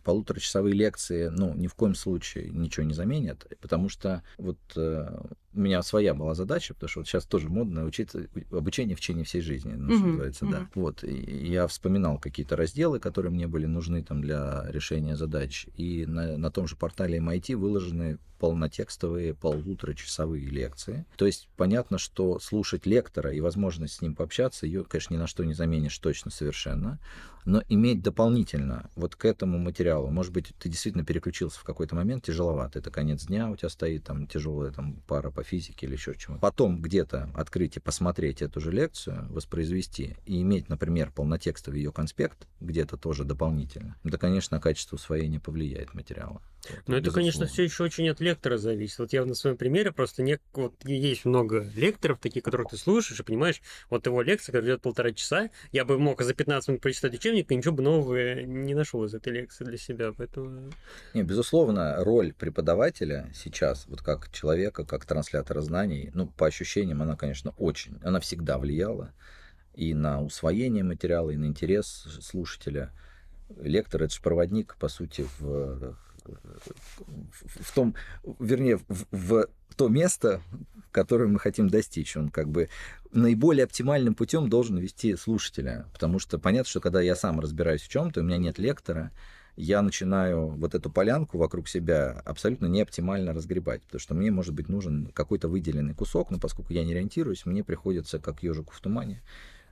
полуторачасовые 0.04 0.74
лекции, 0.74 1.28
ну, 1.28 1.54
ни 1.54 1.66
в 1.66 1.74
коем 1.74 1.94
случае 1.94 2.50
ничего 2.50 2.86
не 2.86 2.94
заменят, 2.94 3.46
потому 3.60 3.88
что 3.88 4.22
вот 4.38 4.58
э, 4.76 5.08
у 5.54 5.60
меня 5.60 5.82
своя 5.82 6.14
была 6.14 6.34
задача, 6.34 6.74
потому 6.74 6.88
что 6.88 7.00
вот 7.00 7.08
сейчас 7.08 7.24
тоже 7.24 7.48
модно 7.48 7.84
учиться 7.84 8.26
обучение 8.50 8.96
в 8.96 9.00
течение 9.00 9.24
всей 9.24 9.40
жизни, 9.40 9.72
ну, 9.72 9.96
что 9.96 10.06
называется, 10.06 10.46
да. 10.46 10.68
Вот, 10.74 11.04
и 11.04 11.46
я 11.46 11.66
вспоминал 11.66 12.18
какие-то 12.18 12.56
разделы, 12.56 12.98
которые 13.00 13.32
мне 13.32 13.46
были 13.46 13.66
нужны 13.66 14.02
там 14.02 14.20
для 14.20 14.64
решения 14.68 15.16
задач, 15.16 15.66
и 15.76 16.06
на, 16.06 16.36
на 16.36 16.50
том 16.50 16.66
же 16.66 16.76
портале 16.76 17.18
MIT 17.18 17.56
выложены 17.56 18.18
полнотекстовые 18.38 19.32
полуторачасовые 19.34 20.46
лекции. 20.46 21.06
То 21.16 21.26
есть 21.26 21.48
понятно, 21.56 21.98
что 21.98 22.38
слушать 22.40 22.84
лектора 22.84 23.32
и 23.32 23.40
возможность 23.40 23.94
с 23.94 24.02
ним 24.02 24.14
пообщаться, 24.14 24.66
ее, 24.66 24.84
конечно, 24.84 25.14
ни 25.14 25.18
на 25.18 25.26
что 25.26 25.44
не 25.44 25.54
заменишь 25.54 25.96
точно 25.98 26.30
совершенно, 26.30 26.98
но 27.44 27.62
иметь 27.68 28.02
дополнительно 28.02 28.90
вот 28.96 29.16
к 29.16 29.24
этому 29.24 29.58
материалу, 29.58 30.10
может 30.10 30.32
быть, 30.32 30.52
ты 30.58 30.68
действительно 30.68 31.04
переключился 31.04 31.60
в 31.60 31.64
какой-то 31.64 31.94
момент, 31.94 32.24
тяжеловато, 32.24 32.78
это 32.78 32.90
конец 32.90 33.26
дня, 33.26 33.50
у 33.50 33.56
тебя 33.56 33.68
стоит 33.68 34.04
там 34.04 34.26
тяжелая 34.26 34.72
там 34.72 35.02
пара 35.06 35.30
по 35.30 35.43
физике 35.44 35.86
или 35.86 35.94
еще 35.94 36.14
чему 36.16 36.38
Потом 36.38 36.80
где-то 36.80 37.30
открыть 37.34 37.76
и 37.76 37.80
посмотреть 37.80 38.42
эту 38.42 38.60
же 38.60 38.70
лекцию, 38.70 39.26
воспроизвести 39.30 40.16
и 40.26 40.42
иметь, 40.42 40.68
например, 40.68 41.10
полнотекстовый 41.10 41.80
ее 41.80 41.92
конспект 41.92 42.46
где-то 42.60 42.96
тоже 42.96 43.24
дополнительно, 43.24 43.96
это, 44.04 44.18
конечно, 44.18 44.60
качество 44.60 44.96
усвоения 44.96 45.40
повлияет 45.40 45.94
материала. 45.94 46.40
Но 46.86 46.96
это, 46.96 47.10
конечно, 47.10 47.46
все 47.46 47.64
еще 47.64 47.84
очень 47.84 48.08
от 48.08 48.20
лектора 48.20 48.56
зависит. 48.56 48.98
Вот 48.98 49.12
я 49.12 49.24
на 49.24 49.34
своем 49.34 49.56
примере 49.56 49.92
просто 49.92 50.22
не... 50.22 50.38
вот 50.54 50.74
есть 50.84 51.24
много 51.24 51.66
лекторов, 51.74 52.20
таких, 52.20 52.42
которых 52.42 52.70
ты 52.70 52.76
слушаешь, 52.76 53.20
и 53.20 53.22
понимаешь, 53.22 53.60
вот 53.90 54.06
его 54.06 54.22
лекция, 54.22 54.52
которая 54.52 54.72
идет 54.72 54.82
полтора 54.82 55.12
часа, 55.12 55.50
я 55.72 55.84
бы 55.84 55.98
мог 55.98 56.22
за 56.22 56.34
15 56.34 56.68
минут 56.68 56.80
прочитать 56.80 57.14
учебник, 57.14 57.50
и 57.50 57.56
ничего 57.56 57.74
бы 57.74 57.82
нового 57.82 58.42
не 58.42 58.74
нашел 58.74 59.04
из 59.04 59.14
этой 59.14 59.32
лекции 59.32 59.64
для 59.64 59.76
себя. 59.76 60.12
Поэтому 60.16 60.72
Не, 61.12 61.22
безусловно, 61.22 62.02
роль 62.02 62.32
преподавателя 62.32 63.30
сейчас, 63.34 63.86
вот 63.86 64.02
как 64.02 64.30
человека, 64.32 64.84
как 64.84 65.04
транслятора 65.04 65.33
знаний, 65.42 66.10
ну, 66.14 66.26
по 66.26 66.46
ощущениям, 66.46 67.02
она, 67.02 67.16
конечно, 67.16 67.52
очень, 67.58 67.98
она 68.02 68.20
всегда 68.20 68.58
влияла 68.58 69.12
и 69.74 69.94
на 69.94 70.22
усвоение 70.22 70.84
материала, 70.84 71.30
и 71.30 71.36
на 71.36 71.46
интерес 71.46 72.06
слушателя. 72.20 72.92
Лектор— 73.56 74.02
это 74.04 74.14
же 74.14 74.22
проводник, 74.22 74.76
по 74.78 74.88
сути, 74.88 75.26
в, 75.38 75.96
в, 76.24 76.76
в 77.42 77.74
том, 77.74 77.94
вернее, 78.38 78.78
в, 78.88 79.06
в 79.10 79.48
то 79.76 79.88
место, 79.88 80.40
которое 80.92 81.26
мы 81.26 81.38
хотим 81.38 81.68
достичь. 81.68 82.16
Он 82.16 82.30
как 82.30 82.48
бы 82.48 82.68
наиболее 83.12 83.64
оптимальным 83.64 84.14
путем 84.14 84.48
должен 84.48 84.78
вести 84.78 85.16
слушателя. 85.16 85.86
Потому 85.92 86.18
что 86.18 86.38
понятно, 86.38 86.70
что 86.70 86.80
когда 86.80 87.00
я 87.00 87.16
сам 87.16 87.40
разбираюсь 87.40 87.82
в 87.82 87.88
чем-то, 87.88 88.20
у 88.20 88.24
меня 88.24 88.38
нет 88.38 88.58
лектора, 88.58 89.10
я 89.56 89.82
начинаю 89.82 90.48
вот 90.48 90.74
эту 90.74 90.90
полянку 90.90 91.38
вокруг 91.38 91.68
себя 91.68 92.22
абсолютно 92.24 92.66
неоптимально 92.66 93.32
разгребать, 93.32 93.82
потому 93.82 94.00
что 94.00 94.14
мне, 94.14 94.30
может 94.30 94.54
быть, 94.54 94.68
нужен 94.68 95.10
какой-то 95.14 95.48
выделенный 95.48 95.94
кусок, 95.94 96.30
но 96.30 96.38
поскольку 96.38 96.72
я 96.72 96.84
не 96.84 96.92
ориентируюсь, 96.92 97.46
мне 97.46 97.62
приходится 97.62 98.18
как 98.18 98.42
ежику 98.42 98.72
в 98.74 98.80
тумане. 98.80 99.22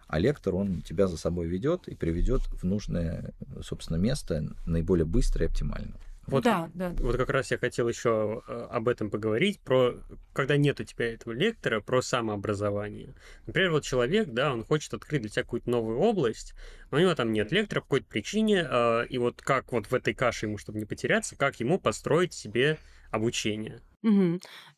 А 0.06 0.18
лектор, 0.18 0.54
он 0.54 0.82
тебя 0.82 1.06
за 1.06 1.16
собой 1.16 1.46
ведет 1.46 1.88
и 1.88 1.94
приведет 1.94 2.42
в 2.42 2.64
нужное, 2.64 3.32
собственно, 3.62 3.96
место 3.96 4.54
наиболее 4.66 5.06
быстро 5.06 5.44
и 5.44 5.48
оптимально. 5.48 5.94
Вот, 6.26 6.44
Да, 6.44 6.70
да. 6.74 6.90
вот 7.00 7.16
как 7.16 7.30
раз 7.30 7.50
я 7.50 7.58
хотел 7.58 7.88
еще 7.88 8.42
э, 8.46 8.66
об 8.70 8.88
этом 8.88 9.10
поговорить, 9.10 9.60
про 9.60 9.96
когда 10.32 10.56
нет 10.56 10.78
у 10.80 10.84
тебя 10.84 11.12
этого 11.12 11.32
лектора, 11.32 11.80
про 11.80 12.00
самообразование. 12.00 13.14
Например, 13.46 13.72
вот 13.72 13.82
человек, 13.82 14.28
да, 14.28 14.52
он 14.52 14.64
хочет 14.64 14.94
открыть 14.94 15.22
для 15.22 15.30
себя 15.30 15.42
какую-то 15.42 15.68
новую 15.68 15.98
область, 15.98 16.54
но 16.90 16.98
у 16.98 17.00
него 17.00 17.14
там 17.14 17.32
нет 17.32 17.50
лектора 17.50 17.80
по 17.80 17.86
какой-то 17.86 18.06
причине, 18.06 18.66
э, 18.68 19.06
и 19.08 19.18
вот 19.18 19.42
как 19.42 19.72
вот 19.72 19.86
в 19.86 19.94
этой 19.94 20.14
каше 20.14 20.46
ему, 20.46 20.58
чтобы 20.58 20.78
не 20.78 20.84
потеряться, 20.84 21.36
как 21.36 21.58
ему 21.58 21.78
построить 21.80 22.32
себе 22.32 22.78
обучение? 23.10 23.80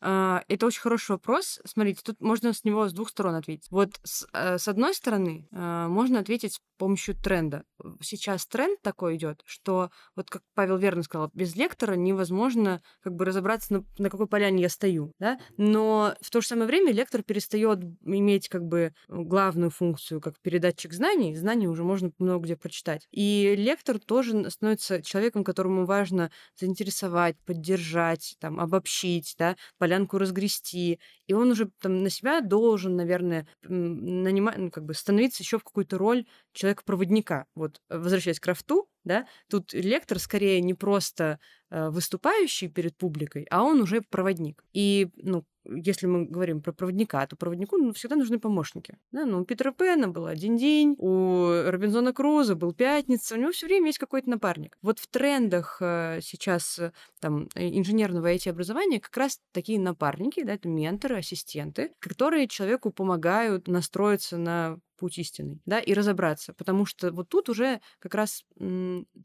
А, 0.01 0.43
Это 0.47 0.65
очень 0.65 0.81
хороший 0.81 1.11
вопрос. 1.11 1.59
Смотрите, 1.65 2.01
тут 2.03 2.21
можно 2.21 2.53
с 2.53 2.63
него 2.63 2.87
с 2.87 2.93
двух 2.93 3.09
сторон 3.09 3.35
ответить. 3.35 3.67
Вот 3.71 3.99
с, 4.03 4.27
э, 4.33 4.57
с 4.57 4.67
одной 4.67 4.93
стороны, 4.93 5.47
а, 5.51 5.87
можно 5.87 6.19
ответить 6.19 6.53
с 6.53 6.61
помощью 6.77 7.15
тренда. 7.15 7.63
Сейчас 8.01 8.45
тренд 8.45 8.81
такой 8.81 9.15
идет, 9.15 9.41
что, 9.45 9.89
вот 10.15 10.29
как 10.29 10.41
Павел 10.53 10.77
верно 10.77 11.03
сказал, 11.03 11.31
без 11.33 11.55
лектора 11.55 11.93
невозможно 11.93 12.81
как 13.01 13.13
бы 13.13 13.25
разобраться, 13.25 13.73
на, 13.73 13.83
на 13.97 14.09
какой 14.09 14.27
поляне 14.27 14.63
я 14.63 14.69
стою, 14.69 15.13
да? 15.19 15.39
Но 15.57 16.15
в 16.21 16.29
то 16.29 16.41
же 16.41 16.47
самое 16.47 16.67
время 16.67 16.91
лектор 16.91 17.23
перестает 17.23 17.79
иметь 18.03 18.49
как 18.49 18.63
бы 18.65 18.93
главную 19.07 19.71
функцию 19.71 20.21
как 20.21 20.39
передатчик 20.41 20.93
знаний. 20.93 21.35
Знаний 21.35 21.67
уже 21.67 21.83
можно 21.83 22.11
много 22.19 22.45
где 22.45 22.57
прочитать. 22.57 23.07
И 23.11 23.55
лектор 23.57 23.99
тоже 23.99 24.49
становится 24.49 25.01
человеком, 25.01 25.43
которому 25.43 25.85
важно 25.85 26.29
заинтересовать, 26.59 27.37
поддержать, 27.45 28.35
там, 28.39 28.59
обобщить, 28.59 29.14
да, 29.37 29.55
полянку 29.77 30.17
разгрести. 30.17 30.99
И 31.27 31.33
он 31.33 31.51
уже 31.51 31.69
там 31.81 32.03
на 32.03 32.09
себя 32.09 32.41
должен, 32.41 32.95
наверное, 32.95 33.47
нанимать, 33.63 34.57
ну, 34.57 34.71
как 34.71 34.85
бы 34.85 34.93
становиться 34.93 35.43
еще 35.43 35.59
в 35.59 35.63
какую-то 35.63 35.97
роль 35.97 36.25
человека-проводника. 36.53 37.45
Вот, 37.55 37.81
э, 37.89 37.97
возвращаясь 37.97 38.39
к 38.39 38.43
крафту, 38.43 38.87
да, 39.03 39.27
тут 39.49 39.73
лектор 39.73 40.19
скорее 40.19 40.61
не 40.61 40.73
просто 40.73 41.39
э, 41.69 41.89
выступающий 41.89 42.67
перед 42.67 42.97
публикой, 42.97 43.45
а 43.49 43.63
он 43.63 43.81
уже 43.81 44.01
проводник. 44.01 44.63
И, 44.73 45.09
ну, 45.15 45.45
если 45.69 46.07
мы 46.07 46.25
говорим 46.25 46.61
про 46.61 46.71
проводника, 46.71 47.25
то 47.27 47.35
проводнику 47.35 47.77
ну, 47.77 47.93
всегда 47.93 48.15
нужны 48.15 48.39
помощники. 48.39 48.97
Да? 49.11 49.25
Ну, 49.25 49.41
у 49.41 49.45
Питера 49.45 49.71
Пэна 49.71 50.07
был 50.07 50.25
один 50.25 50.57
день, 50.57 50.95
у 50.97 51.47
Робинзона 51.65 52.13
Круза 52.13 52.55
был 52.55 52.73
пятница, 52.73 53.35
у 53.35 53.37
него 53.37 53.51
все 53.51 53.67
время 53.67 53.87
есть 53.87 53.99
какой-то 53.99 54.29
напарник. 54.29 54.77
Вот 54.81 54.99
в 54.99 55.07
трендах 55.07 55.77
э, 55.81 56.19
сейчас 56.21 56.79
э, 56.79 56.91
там 57.19 57.47
инженерного 57.55 58.33
IT-образования 58.33 58.99
как 58.99 59.15
раз 59.17 59.39
такие 59.51 59.79
напарники, 59.79 60.43
да, 60.43 60.53
это 60.53 60.67
менторы, 60.67 61.17
ассистенты, 61.17 61.91
которые 61.99 62.47
человеку 62.47 62.91
помогают 62.91 63.67
настроиться 63.67 64.37
на 64.37 64.79
путь 64.95 65.17
истинный, 65.17 65.61
да, 65.65 65.79
и 65.79 65.93
разобраться, 65.93 66.53
потому 66.53 66.85
что 66.85 67.11
вот 67.11 67.29
тут 67.29 67.49
уже 67.49 67.81
как 67.99 68.15
раз 68.15 68.43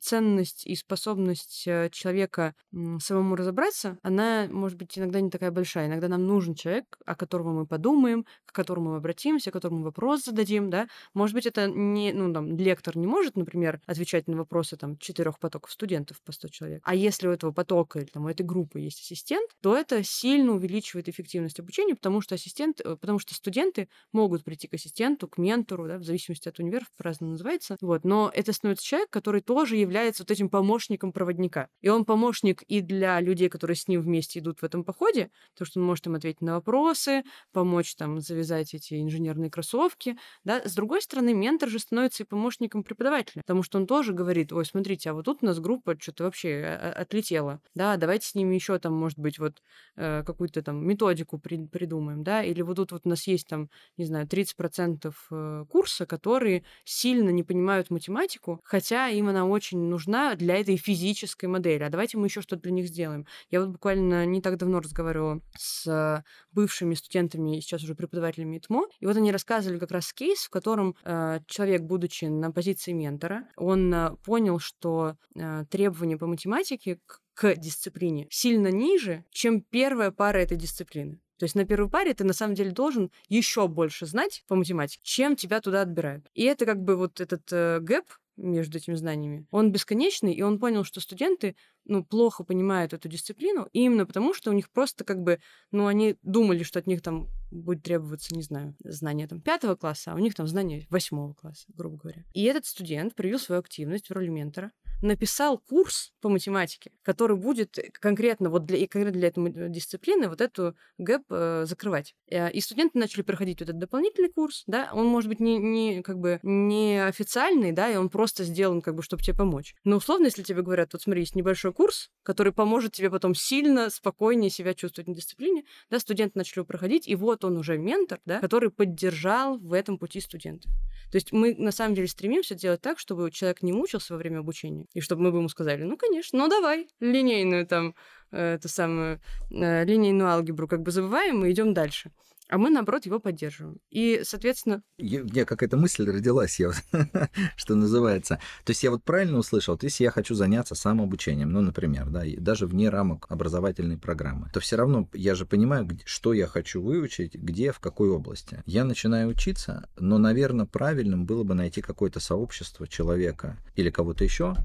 ценность 0.00 0.66
и 0.66 0.74
способность 0.74 1.64
э, 1.66 1.88
человека 1.90 2.54
самому 3.00 3.36
разобраться, 3.36 3.98
она, 4.02 4.46
может 4.50 4.78
быть, 4.78 4.98
иногда 4.98 5.20
не 5.20 5.30
такая 5.30 5.50
большая. 5.50 5.86
Иногда 5.86 6.08
нам 6.08 6.26
нужен 6.26 6.54
человек, 6.54 6.98
о 7.04 7.14
котором 7.14 7.56
мы 7.56 7.66
подумаем, 7.66 8.24
к 8.46 8.52
которому 8.52 8.90
мы 8.90 8.96
обратимся, 8.96 9.50
которому 9.50 9.82
вопрос 9.82 10.24
зададим, 10.24 10.70
да. 10.70 10.88
Может 11.14 11.34
быть, 11.34 11.46
это 11.46 11.68
не, 11.68 12.12
ну, 12.12 12.32
там, 12.32 12.56
лектор 12.56 12.96
не 12.96 13.06
может, 13.06 13.36
например, 13.36 13.80
отвечать 13.86 14.28
на 14.28 14.36
вопросы 14.36 14.76
там 14.76 14.96
четырех 14.98 15.38
потоков 15.38 15.70
студентов 15.70 16.20
по 16.22 16.32
100 16.32 16.48
человек. 16.48 16.82
А 16.84 16.94
если 16.94 17.28
у 17.28 17.30
этого 17.30 17.52
потока 17.52 17.98
или 17.98 18.06
там 18.06 18.24
у 18.24 18.28
этой 18.28 18.44
группы 18.44 18.80
есть 18.80 19.00
ассистент, 19.00 19.50
то 19.60 19.76
это 19.76 20.02
сильно 20.02 20.52
увеличивает 20.52 21.08
эффективность 21.08 21.60
обучения, 21.60 21.94
потому 21.94 22.20
что 22.20 22.34
ассистент, 22.34 22.80
э, 22.80 22.96
потому 22.96 23.18
что 23.18 23.34
студенты 23.34 23.88
могут 24.12 24.44
прийти 24.44 24.68
к 24.68 24.74
ассистенту, 24.74 25.28
к 25.28 25.38
ментору, 25.38 25.59
ментору, 25.60 25.86
да, 25.86 25.98
в 25.98 26.02
зависимости 26.02 26.48
от 26.48 26.58
универа, 26.58 26.84
по-разному 26.96 27.32
называется. 27.32 27.76
Вот. 27.80 28.04
Но 28.04 28.30
это 28.34 28.52
становится 28.52 28.84
человек, 28.84 29.10
который 29.10 29.40
тоже 29.40 29.76
является 29.76 30.22
вот 30.22 30.30
этим 30.30 30.48
помощником 30.48 31.12
проводника. 31.12 31.68
И 31.80 31.88
он 31.88 32.04
помощник 32.04 32.62
и 32.62 32.80
для 32.80 33.20
людей, 33.20 33.48
которые 33.48 33.76
с 33.76 33.88
ним 33.88 34.00
вместе 34.00 34.38
идут 34.38 34.60
в 34.60 34.64
этом 34.64 34.84
походе, 34.84 35.30
потому 35.54 35.66
что 35.66 35.80
он 35.80 35.86
может 35.86 36.06
им 36.06 36.14
ответить 36.14 36.40
на 36.40 36.54
вопросы, 36.54 37.22
помочь 37.52 37.94
там 37.96 38.20
завязать 38.20 38.74
эти 38.74 39.00
инженерные 39.00 39.50
кроссовки. 39.50 40.16
Да. 40.44 40.62
С 40.64 40.74
другой 40.74 41.02
стороны, 41.02 41.34
ментор 41.34 41.68
же 41.68 41.78
становится 41.78 42.22
и 42.22 42.26
помощником 42.26 42.82
преподавателя, 42.82 43.42
потому 43.42 43.62
что 43.62 43.78
он 43.78 43.86
тоже 43.86 44.12
говорит, 44.12 44.52
ой, 44.52 44.64
смотрите, 44.64 45.10
а 45.10 45.14
вот 45.14 45.24
тут 45.26 45.42
у 45.42 45.46
нас 45.46 45.58
группа 45.60 45.96
что-то 46.00 46.24
вообще 46.24 46.48
э, 46.48 46.62
э, 46.62 46.90
отлетела, 46.92 47.60
да, 47.74 47.96
давайте 47.96 48.26
с 48.26 48.34
ними 48.34 48.54
еще 48.54 48.78
там, 48.78 48.94
может 48.94 49.18
быть, 49.18 49.38
вот 49.38 49.62
э, 49.96 50.22
какую-то 50.24 50.62
там 50.62 50.86
методику 50.86 51.38
при, 51.38 51.66
придумаем, 51.66 52.22
да, 52.22 52.42
или 52.42 52.62
вот 52.62 52.76
тут 52.76 52.92
вот 52.92 53.02
у 53.04 53.08
нас 53.08 53.26
есть 53.26 53.48
там, 53.48 53.68
не 53.96 54.04
знаю, 54.04 54.26
30% 54.26 55.12
Э, 55.50 55.64
курса, 55.68 56.06
которые 56.06 56.64
сильно 56.84 57.30
не 57.30 57.42
понимают 57.42 57.90
математику, 57.90 58.60
хотя 58.64 59.08
им 59.08 59.28
она 59.28 59.46
очень 59.46 59.78
нужна 59.78 60.34
для 60.34 60.56
этой 60.56 60.76
физической 60.76 61.46
модели. 61.46 61.82
А 61.82 61.90
давайте 61.90 62.18
мы 62.18 62.26
еще 62.26 62.40
что-то 62.40 62.62
для 62.62 62.72
них 62.72 62.88
сделаем. 62.88 63.26
Я 63.50 63.60
вот 63.60 63.70
буквально 63.70 64.26
не 64.26 64.40
так 64.40 64.56
давно 64.56 64.80
разговаривала 64.80 65.40
с 65.56 66.24
бывшими 66.52 66.94
студентами 66.94 67.56
и 67.56 67.60
сейчас 67.60 67.82
уже 67.82 67.94
преподавателями 67.94 68.58
ИТМО, 68.58 68.86
и 69.00 69.06
вот 69.06 69.16
они 69.16 69.32
рассказывали 69.32 69.78
как 69.78 69.90
раз 69.90 70.12
кейс, 70.12 70.44
в 70.44 70.50
котором 70.50 70.94
э, 71.04 71.40
человек, 71.46 71.82
будучи 71.82 72.26
на 72.26 72.50
позиции 72.50 72.92
ментора, 72.92 73.48
он 73.56 73.92
э, 73.92 74.16
понял, 74.24 74.58
что 74.58 75.16
э, 75.34 75.64
требования 75.70 76.16
по 76.16 76.26
математике 76.26 76.98
к 77.06 77.20
к 77.32 77.54
дисциплине 77.54 78.26
сильно 78.30 78.68
ниже, 78.68 79.24
чем 79.30 79.62
первая 79.62 80.10
пара 80.10 80.38
этой 80.38 80.58
дисциплины. 80.58 81.20
То 81.40 81.44
есть 81.44 81.54
на 81.54 81.64
первой 81.64 81.88
паре 81.88 82.12
ты 82.12 82.22
на 82.22 82.34
самом 82.34 82.54
деле 82.54 82.70
должен 82.70 83.10
еще 83.30 83.66
больше 83.66 84.04
знать 84.04 84.44
по 84.46 84.56
математике, 84.56 85.00
чем 85.02 85.36
тебя 85.36 85.62
туда 85.62 85.80
отбирают. 85.80 86.28
И 86.34 86.44
это 86.44 86.66
как 86.66 86.82
бы 86.82 86.96
вот 86.96 87.18
этот 87.18 87.50
э, 87.50 87.78
гэп 87.80 88.04
между 88.36 88.76
этими 88.76 88.94
знаниями, 88.94 89.46
он 89.50 89.72
бесконечный, 89.72 90.34
и 90.34 90.42
он 90.42 90.58
понял, 90.58 90.84
что 90.84 91.00
студенты 91.00 91.56
ну, 91.86 92.04
плохо 92.04 92.44
понимают 92.44 92.92
эту 92.92 93.08
дисциплину, 93.08 93.68
именно 93.72 94.04
потому, 94.04 94.34
что 94.34 94.50
у 94.50 94.54
них 94.54 94.70
просто 94.70 95.04
как 95.04 95.22
бы, 95.22 95.40
ну, 95.70 95.86
они 95.86 96.16
думали, 96.22 96.62
что 96.62 96.78
от 96.78 96.86
них 96.86 97.00
там 97.00 97.28
будет 97.50 97.82
требоваться, 97.82 98.34
не 98.34 98.42
знаю, 98.42 98.76
знания 98.84 99.26
там 99.26 99.40
пятого 99.40 99.76
класса, 99.76 100.12
а 100.12 100.14
у 100.14 100.18
них 100.18 100.34
там 100.34 100.46
знания 100.46 100.86
восьмого 100.90 101.32
класса, 101.32 101.66
грубо 101.68 101.96
говоря. 101.96 102.24
И 102.34 102.44
этот 102.44 102.66
студент 102.66 103.14
проявил 103.14 103.38
свою 103.38 103.60
активность 103.60 104.08
в 104.08 104.12
роли 104.12 104.28
ментора, 104.28 104.72
написал 105.02 105.58
курс 105.58 106.12
по 106.20 106.28
математике, 106.28 106.92
который 107.02 107.36
будет 107.36 107.78
конкретно 107.92 108.50
вот 108.50 108.64
для, 108.66 108.78
и 108.78 108.86
конкретно 108.86 109.18
для 109.18 109.28
этой 109.28 109.68
дисциплины 109.70 110.28
вот 110.28 110.40
эту 110.40 110.74
гэп 110.98 111.22
э, 111.30 111.64
закрывать. 111.66 112.14
Э, 112.30 112.50
и 112.50 112.60
студенты 112.60 112.98
начали 112.98 113.22
проходить 113.22 113.60
вот 113.60 113.68
этот 113.68 113.78
дополнительный 113.78 114.30
курс, 114.30 114.64
да, 114.66 114.90
он 114.92 115.06
может 115.06 115.28
быть 115.28 115.40
не, 115.40 115.58
не 115.58 116.02
как 116.02 116.18
бы 116.18 116.38
не 116.42 117.04
официальный, 117.04 117.72
да, 117.72 117.90
и 117.90 117.96
он 117.96 118.08
просто 118.08 118.44
сделан 118.44 118.82
как 118.82 118.94
бы, 118.94 119.02
чтобы 119.02 119.22
тебе 119.22 119.36
помочь. 119.36 119.74
Но 119.84 119.96
условно, 119.96 120.26
если 120.26 120.42
тебе 120.42 120.62
говорят, 120.62 120.92
вот 120.92 121.02
смотри, 121.02 121.22
есть 121.22 121.34
небольшой 121.34 121.72
курс, 121.72 122.10
который 122.22 122.52
поможет 122.52 122.92
тебе 122.92 123.10
потом 123.10 123.34
сильно, 123.34 123.90
спокойнее 123.90 124.50
себя 124.50 124.74
чувствовать 124.74 125.08
на 125.08 125.14
дисциплине, 125.14 125.64
да, 125.90 125.98
студенты 125.98 126.38
начали 126.38 126.58
его 126.60 126.66
проходить, 126.66 127.08
и 127.08 127.14
вот 127.14 127.44
он 127.44 127.56
уже 127.56 127.78
ментор, 127.78 128.20
да, 128.24 128.40
который 128.40 128.70
поддержал 128.70 129.58
в 129.58 129.72
этом 129.72 129.98
пути 129.98 130.20
студентов. 130.20 130.70
То 131.10 131.16
есть 131.16 131.32
мы 131.32 131.54
на 131.54 131.72
самом 131.72 131.94
деле 131.94 132.08
стремимся 132.08 132.54
делать 132.54 132.80
так, 132.80 132.98
чтобы 132.98 133.30
человек 133.30 133.62
не 133.62 133.72
мучился 133.72 134.12
во 134.14 134.18
время 134.18 134.38
обучения, 134.38 134.86
и 134.94 135.00
чтобы 135.00 135.22
мы 135.22 135.32
бы 135.32 135.38
ему 135.38 135.48
сказали, 135.48 135.84
ну, 135.84 135.96
конечно, 135.96 136.38
ну, 136.38 136.48
давай, 136.48 136.88
линейную 137.00 137.66
там, 137.66 137.94
э, 138.32 138.54
эту 138.54 138.68
самую, 138.68 139.20
э, 139.50 139.84
линейную 139.84 140.28
алгебру 140.30 140.68
как 140.68 140.82
бы 140.82 140.90
забываем 140.90 141.44
и 141.44 141.50
идем 141.52 141.74
дальше 141.74 142.10
а 142.50 142.58
мы, 142.58 142.70
наоборот, 142.70 143.06
его 143.06 143.20
поддерживаем. 143.20 143.78
И, 143.90 144.22
соответственно... 144.24 144.82
Я, 144.98 145.22
у 145.22 145.24
меня 145.24 145.44
какая-то 145.44 145.76
мысль 145.76 146.10
родилась, 146.10 146.58
я, 146.58 146.72
что 147.56 147.76
называется. 147.76 148.40
То 148.64 148.70
есть 148.70 148.82
я 148.82 148.90
вот 148.90 149.04
правильно 149.04 149.38
услышал, 149.38 149.74
вот 149.74 149.84
если 149.84 150.02
я 150.04 150.10
хочу 150.10 150.34
заняться 150.34 150.74
самообучением, 150.74 151.52
ну, 151.52 151.60
например, 151.60 152.10
да, 152.10 152.24
даже 152.38 152.66
вне 152.66 152.90
рамок 152.90 153.26
образовательной 153.28 153.98
программы, 153.98 154.50
то 154.52 154.58
все 154.58 154.76
равно 154.76 155.08
я 155.12 155.36
же 155.36 155.46
понимаю, 155.46 155.88
что 156.04 156.32
я 156.32 156.48
хочу 156.48 156.82
выучить, 156.82 157.34
где, 157.34 157.70
в 157.70 157.78
какой 157.78 158.10
области. 158.10 158.62
Я 158.66 158.84
начинаю 158.84 159.28
учиться, 159.28 159.88
но, 159.96 160.18
наверное, 160.18 160.66
правильным 160.66 161.26
было 161.26 161.44
бы 161.44 161.54
найти 161.54 161.80
какое-то 161.80 162.18
сообщество 162.18 162.88
человека 162.88 163.58
или 163.76 163.90
кого-то 163.90 164.24
еще, 164.24 164.56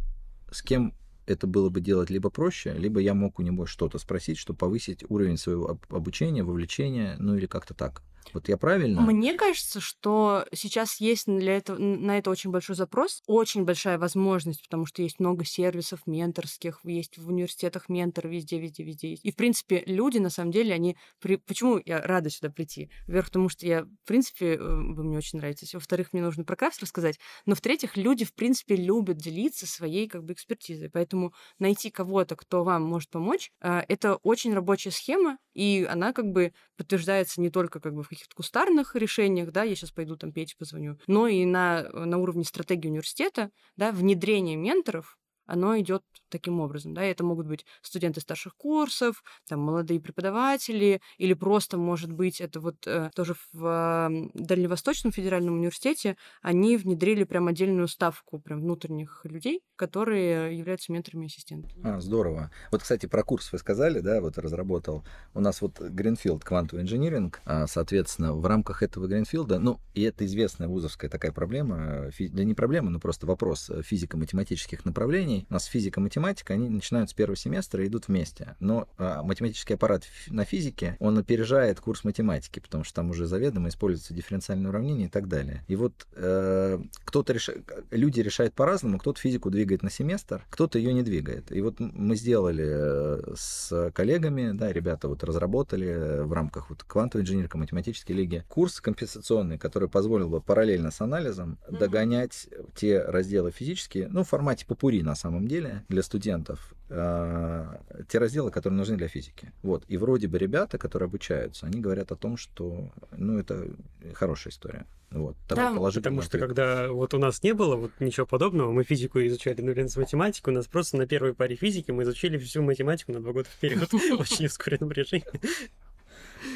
с 0.52 0.62
кем 0.62 0.94
это 1.26 1.48
было 1.48 1.70
бы 1.70 1.82
делать 1.82 2.10
либо 2.10 2.30
проще, 2.30 2.74
либо 2.74 3.00
я 3.00 3.14
мог 3.14 3.40
у 3.40 3.42
него 3.42 3.66
что-то 3.66 3.98
спросить, 3.98 4.38
чтобы 4.38 4.58
повысить 4.58 5.04
уровень 5.10 5.38
своего 5.38 5.80
обучения, 5.90 6.44
вовлечения, 6.44 7.16
ну 7.20 7.36
или 7.36 7.46
как-то 7.48 7.74
так. 7.74 8.04
Вот 8.34 8.50
я 8.50 8.58
правильно? 8.58 9.02
Мне 9.02 9.34
кажется, 9.34 9.80
что 9.80 10.46
сейчас 10.54 11.00
есть 11.00 11.28
для 11.28 11.58
этого, 11.58 11.78
на 11.78 12.18
это 12.18 12.30
очень 12.30 12.52
большой 12.52 12.76
запрос, 12.76 13.22
очень 13.28 13.64
большая 13.64 13.98
возможность, 13.98 14.64
потому 14.64 14.86
что 14.86 15.02
есть 15.02 15.20
много 15.20 15.46
сервисов 15.46 16.02
менторских, 16.06 16.80
есть 16.84 17.18
в 17.18 17.28
университетах 17.30 17.90
ментор 17.90 18.28
везде, 18.28 18.60
везде, 18.60 18.84
везде 18.84 19.12
есть. 19.12 19.26
И, 19.26 19.32
в 19.32 19.36
принципе, 19.36 19.84
люди, 19.86 20.18
на 20.18 20.30
самом 20.30 20.52
деле, 20.52 20.74
они... 20.74 20.98
При... 21.20 21.38
Почему 21.38 21.82
я 21.86 22.02
рада 22.02 22.30
сюда 22.30 22.50
прийти? 22.50 22.90
Во-первых, 23.08 23.28
потому 23.28 23.50
что 23.50 23.66
я, 23.66 23.84
в 23.84 24.08
принципе, 24.08 24.56
э, 24.56 24.58
вы 24.58 25.04
мне 25.04 25.18
очень 25.18 25.40
нравитесь. 25.40 25.74
Во-вторых, 25.74 26.14
мне 26.14 26.22
нужно 26.22 26.44
про 26.44 26.56
крафт 26.56 26.82
рассказать. 26.82 27.20
Но, 27.46 27.56
в-третьих, 27.56 27.98
люди, 27.98 28.26
в 28.26 28.34
принципе, 28.34 28.76
любят 28.76 29.18
делиться 29.18 29.68
своей, 29.68 30.08
как 30.08 30.24
бы, 30.24 30.34
экспертизой. 30.34 30.90
Поэтому 30.90 31.34
найти 31.60 31.90
кого-то, 31.90 32.36
кто 32.36 32.64
вам 32.64 32.84
может 32.84 33.10
помочь, 33.10 33.52
э, 33.62 33.82
это 33.88 34.16
очень 34.18 34.54
рабочая 34.54 34.92
схема, 34.92 35.38
и 35.54 35.88
она, 35.90 36.14
как 36.14 36.26
бы, 36.26 36.54
подтверждается 36.78 37.42
не 37.42 37.50
только, 37.50 37.80
как 37.80 37.94
бы, 37.94 38.04
в 38.04 38.10
каких-то 38.10 38.36
кустарных 38.36 38.96
решениях, 38.96 39.52
да, 39.52 39.64
я 39.64 39.76
сейчас 39.76 39.92
пойду 39.92 40.16
там 40.18 40.32
Пете 40.32 40.56
позвоню, 40.58 40.98
но 41.08 41.28
и 41.28 41.46
на, 41.46 41.84
на 41.92 42.18
уровне 42.18 42.44
стратегии 42.44 42.90
университета, 42.90 43.52
да, 43.76 43.92
внедрение 43.92 44.56
менторов, 44.56 45.18
оно 45.46 45.80
идет 45.80 46.04
таким 46.30 46.60
образом. 46.60 46.94
Да? 46.94 47.04
Это 47.04 47.24
могут 47.24 47.48
быть 47.48 47.66
студенты 47.82 48.22
старших 48.22 48.56
курсов, 48.56 49.24
там, 49.48 49.60
молодые 49.60 50.00
преподаватели, 50.00 51.02
или 51.18 51.34
просто, 51.34 51.78
может 51.78 52.12
быть, 52.12 52.42
это 52.42 52.60
вот 52.60 52.76
э, 52.88 53.10
тоже 53.16 53.36
в 53.54 53.66
э, 53.66 54.30
Дальневосточном 54.34 55.12
федеральном 55.12 55.56
университете 55.56 56.18
они 56.42 56.78
внедрили 56.78 57.24
прям 57.24 57.48
отдельную 57.48 57.88
ставку 57.88 58.40
прям 58.40 58.62
внутренних 58.62 59.22
людей, 59.24 59.62
которые 59.76 60.58
являются 60.58 60.92
менторами 60.92 61.26
и 61.26 61.28
ассистентами. 61.28 61.74
А, 61.84 62.00
здорово. 62.00 62.52
Вот, 62.72 62.82
кстати, 62.82 63.06
про 63.06 63.24
курс 63.24 63.52
вы 63.52 63.60
сказали, 63.60 64.00
да, 64.00 64.22
вот 64.22 64.38
разработал. 64.38 65.04
У 65.34 65.40
нас 65.40 65.62
вот 65.62 65.80
Гринфилд 65.80 66.44
Quantum 66.44 66.84
Engineering, 66.84 67.34
а, 67.46 67.68
соответственно, 67.68 68.34
в 68.34 68.46
рамках 68.46 68.84
этого 68.84 69.08
Гринфилда, 69.08 69.60
ну, 69.60 69.80
и 69.94 70.02
это 70.04 70.26
известная 70.26 70.68
вузовская 70.68 71.10
такая 71.10 71.32
проблема, 71.32 72.10
да 72.20 72.44
не 72.44 72.54
проблема, 72.54 72.90
но 72.90 73.00
просто 73.00 73.28
вопрос 73.28 73.70
физико-математических 73.84 74.86
направлений. 74.86 75.35
У 75.50 75.54
нас 75.54 75.66
физика-математика, 75.66 76.54
они 76.54 76.70
начинают 76.70 77.10
с 77.10 77.14
первого 77.14 77.36
семестра 77.36 77.84
и 77.84 77.88
идут 77.88 78.08
вместе. 78.08 78.56
Но 78.60 78.88
а, 78.98 79.24
математический 79.24 79.76
аппарат 79.76 80.04
на 80.28 80.46
физике, 80.46 80.96
он 81.00 81.18
опережает 81.18 81.80
курс 81.80 82.04
математики, 82.04 82.60
потому 82.60 82.84
что 82.84 82.96
там 82.96 83.10
уже 83.10 83.26
заведомо 83.28 83.70
используется 83.70 84.14
дифференциальное 84.14 84.70
уравнение 84.70 85.08
и 85.08 85.10
так 85.10 85.28
далее. 85.28 85.64
И 85.68 85.76
вот 85.76 86.08
э, 86.16 86.80
кто-то 87.04 87.34
решает, 87.34 87.64
люди 87.92 88.22
решают 88.22 88.54
по-разному, 88.54 89.00
кто-то 89.00 89.20
физику 89.20 89.50
двигает 89.50 89.84
на 89.84 89.90
семестр, 89.90 90.46
кто-то 90.50 90.78
ее 90.78 90.94
не 90.94 91.04
двигает. 91.04 91.52
И 91.52 91.62
вот 91.62 91.80
мы 91.80 92.16
сделали 92.16 92.66
э, 92.68 93.34
с 93.36 93.92
коллегами, 93.94 94.52
да, 94.54 94.72
ребята 94.72 95.08
вот 95.08 95.24
разработали 95.24 96.24
в 96.24 96.32
рамках 96.34 96.70
вот 96.70 96.84
квантовой 96.84 97.24
инженерика 97.24 97.58
математической 97.58 98.14
лиги 98.14 98.44
курс 98.48 98.80
компенсационный, 98.80 99.58
который 99.58 99.90
позволил 99.90 100.30
бы 100.30 100.42
параллельно 100.42 100.92
с 100.92 101.02
анализом 101.02 101.58
догонять 101.70 102.48
те 102.76 103.02
разделы 103.02 103.52
физические, 103.52 104.08
ну, 104.10 104.24
в 104.24 104.30
формате 104.30 104.66
попури 104.68 105.02
на 105.02 105.16
самом 105.16 105.25
деле 105.48 105.84
для 105.90 106.04
студентов, 106.04 106.74
э, 106.90 107.78
те 108.08 108.20
разделы, 108.20 108.52
которые 108.52 108.78
нужны 108.78 108.98
для 108.98 109.08
физики. 109.08 109.52
Вот. 109.64 109.84
И 109.88 109.98
вроде 109.98 110.28
бы 110.28 110.38
ребята, 110.38 110.78
которые 110.78 111.08
обучаются, 111.08 111.66
они 111.66 111.80
говорят 111.80 112.12
о 112.12 112.16
том, 112.16 112.38
что, 112.38 112.92
ну, 113.12 113.38
это 113.38 113.68
хорошая 114.14 114.52
история. 114.52 114.86
Вот, 115.12 115.38
да, 115.48 115.74
потому 115.74 116.22
что 116.22 116.38
когда 116.38 116.92
вот 116.92 117.14
у 117.14 117.18
нас 117.18 117.42
не 117.42 117.54
было 117.54 117.78
вот 117.78 117.92
ничего 118.00 118.26
подобного, 118.26 118.72
мы 118.74 118.84
физику 118.84 119.20
изучали 119.20 119.62
нулин 119.62 119.88
с 119.88 119.96
математикой, 119.96 120.54
у 120.54 120.58
нас 120.58 120.68
просто 120.68 120.98
на 120.98 121.08
первой 121.08 121.34
паре 121.34 121.56
физики 121.56 121.92
мы 121.92 122.04
изучили 122.04 122.38
всю 122.38 122.64
математику 122.64 123.14
на 123.14 123.22
два 123.22 123.32
года 123.32 123.48
вперед 123.48 123.94
очень 124.20 124.48
ускоренном 124.48 124.92
режиме. 124.92 125.24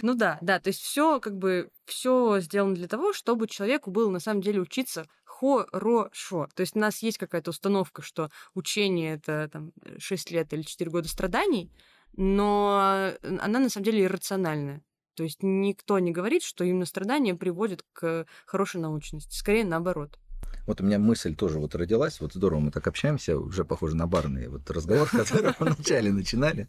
Ну 0.01 0.13
да, 0.13 0.37
да, 0.41 0.59
то 0.59 0.69
есть 0.69 0.81
все 0.81 1.19
как 1.19 1.37
бы 1.37 1.69
все 1.85 2.39
сделано 2.39 2.75
для 2.75 2.87
того, 2.87 3.13
чтобы 3.13 3.47
человеку 3.47 3.91
было 3.91 4.09
на 4.09 4.19
самом 4.19 4.41
деле 4.41 4.59
учиться 4.59 5.05
хорошо. 5.39 6.47
То 6.53 6.61
есть 6.61 6.75
у 6.75 6.79
нас 6.79 6.99
есть 6.99 7.17
какая-то 7.17 7.51
установка, 7.51 8.01
что 8.01 8.29
учение 8.53 9.15
это 9.15 9.49
там 9.51 9.71
6 9.97 10.31
лет 10.31 10.53
или 10.53 10.61
4 10.61 10.91
года 10.91 11.07
страданий, 11.07 11.71
но 12.15 13.11
она 13.23 13.59
на 13.59 13.69
самом 13.69 13.85
деле 13.85 14.03
иррациональная. 14.03 14.81
То 15.15 15.23
есть 15.23 15.39
никто 15.41 15.99
не 15.99 16.11
говорит, 16.11 16.43
что 16.43 16.63
именно 16.63 16.85
страдания 16.85 17.35
приводят 17.35 17.83
к 17.93 18.25
хорошей 18.45 18.79
научности. 18.79 19.35
Скорее 19.35 19.65
наоборот. 19.65 20.17
Вот 20.65 20.81
у 20.81 20.83
меня 20.83 20.99
мысль 20.99 21.35
тоже 21.35 21.59
вот 21.59 21.75
родилась, 21.75 22.21
вот 22.21 22.33
здорово, 22.33 22.59
мы 22.59 22.71
так 22.71 22.87
общаемся, 22.87 23.37
уже 23.37 23.65
похоже 23.65 23.95
на 23.95 24.07
барный 24.07 24.47
вот 24.47 24.69
разговор, 24.69 25.09
который 25.11 25.53
мы 25.59 25.73
вначале 25.73 26.11
начинали. 26.11 26.67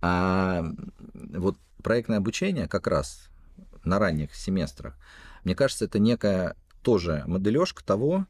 А 0.00 0.64
вот 1.14 1.56
проектное 1.82 2.18
обучение 2.18 2.68
как 2.68 2.86
раз 2.86 3.28
на 3.84 3.98
ранних 3.98 4.34
семестрах, 4.34 4.98
мне 5.44 5.54
кажется, 5.54 5.84
это 5.84 5.98
некая 5.98 6.56
тоже 6.82 7.24
модележка 7.26 7.84
того, 7.84 8.26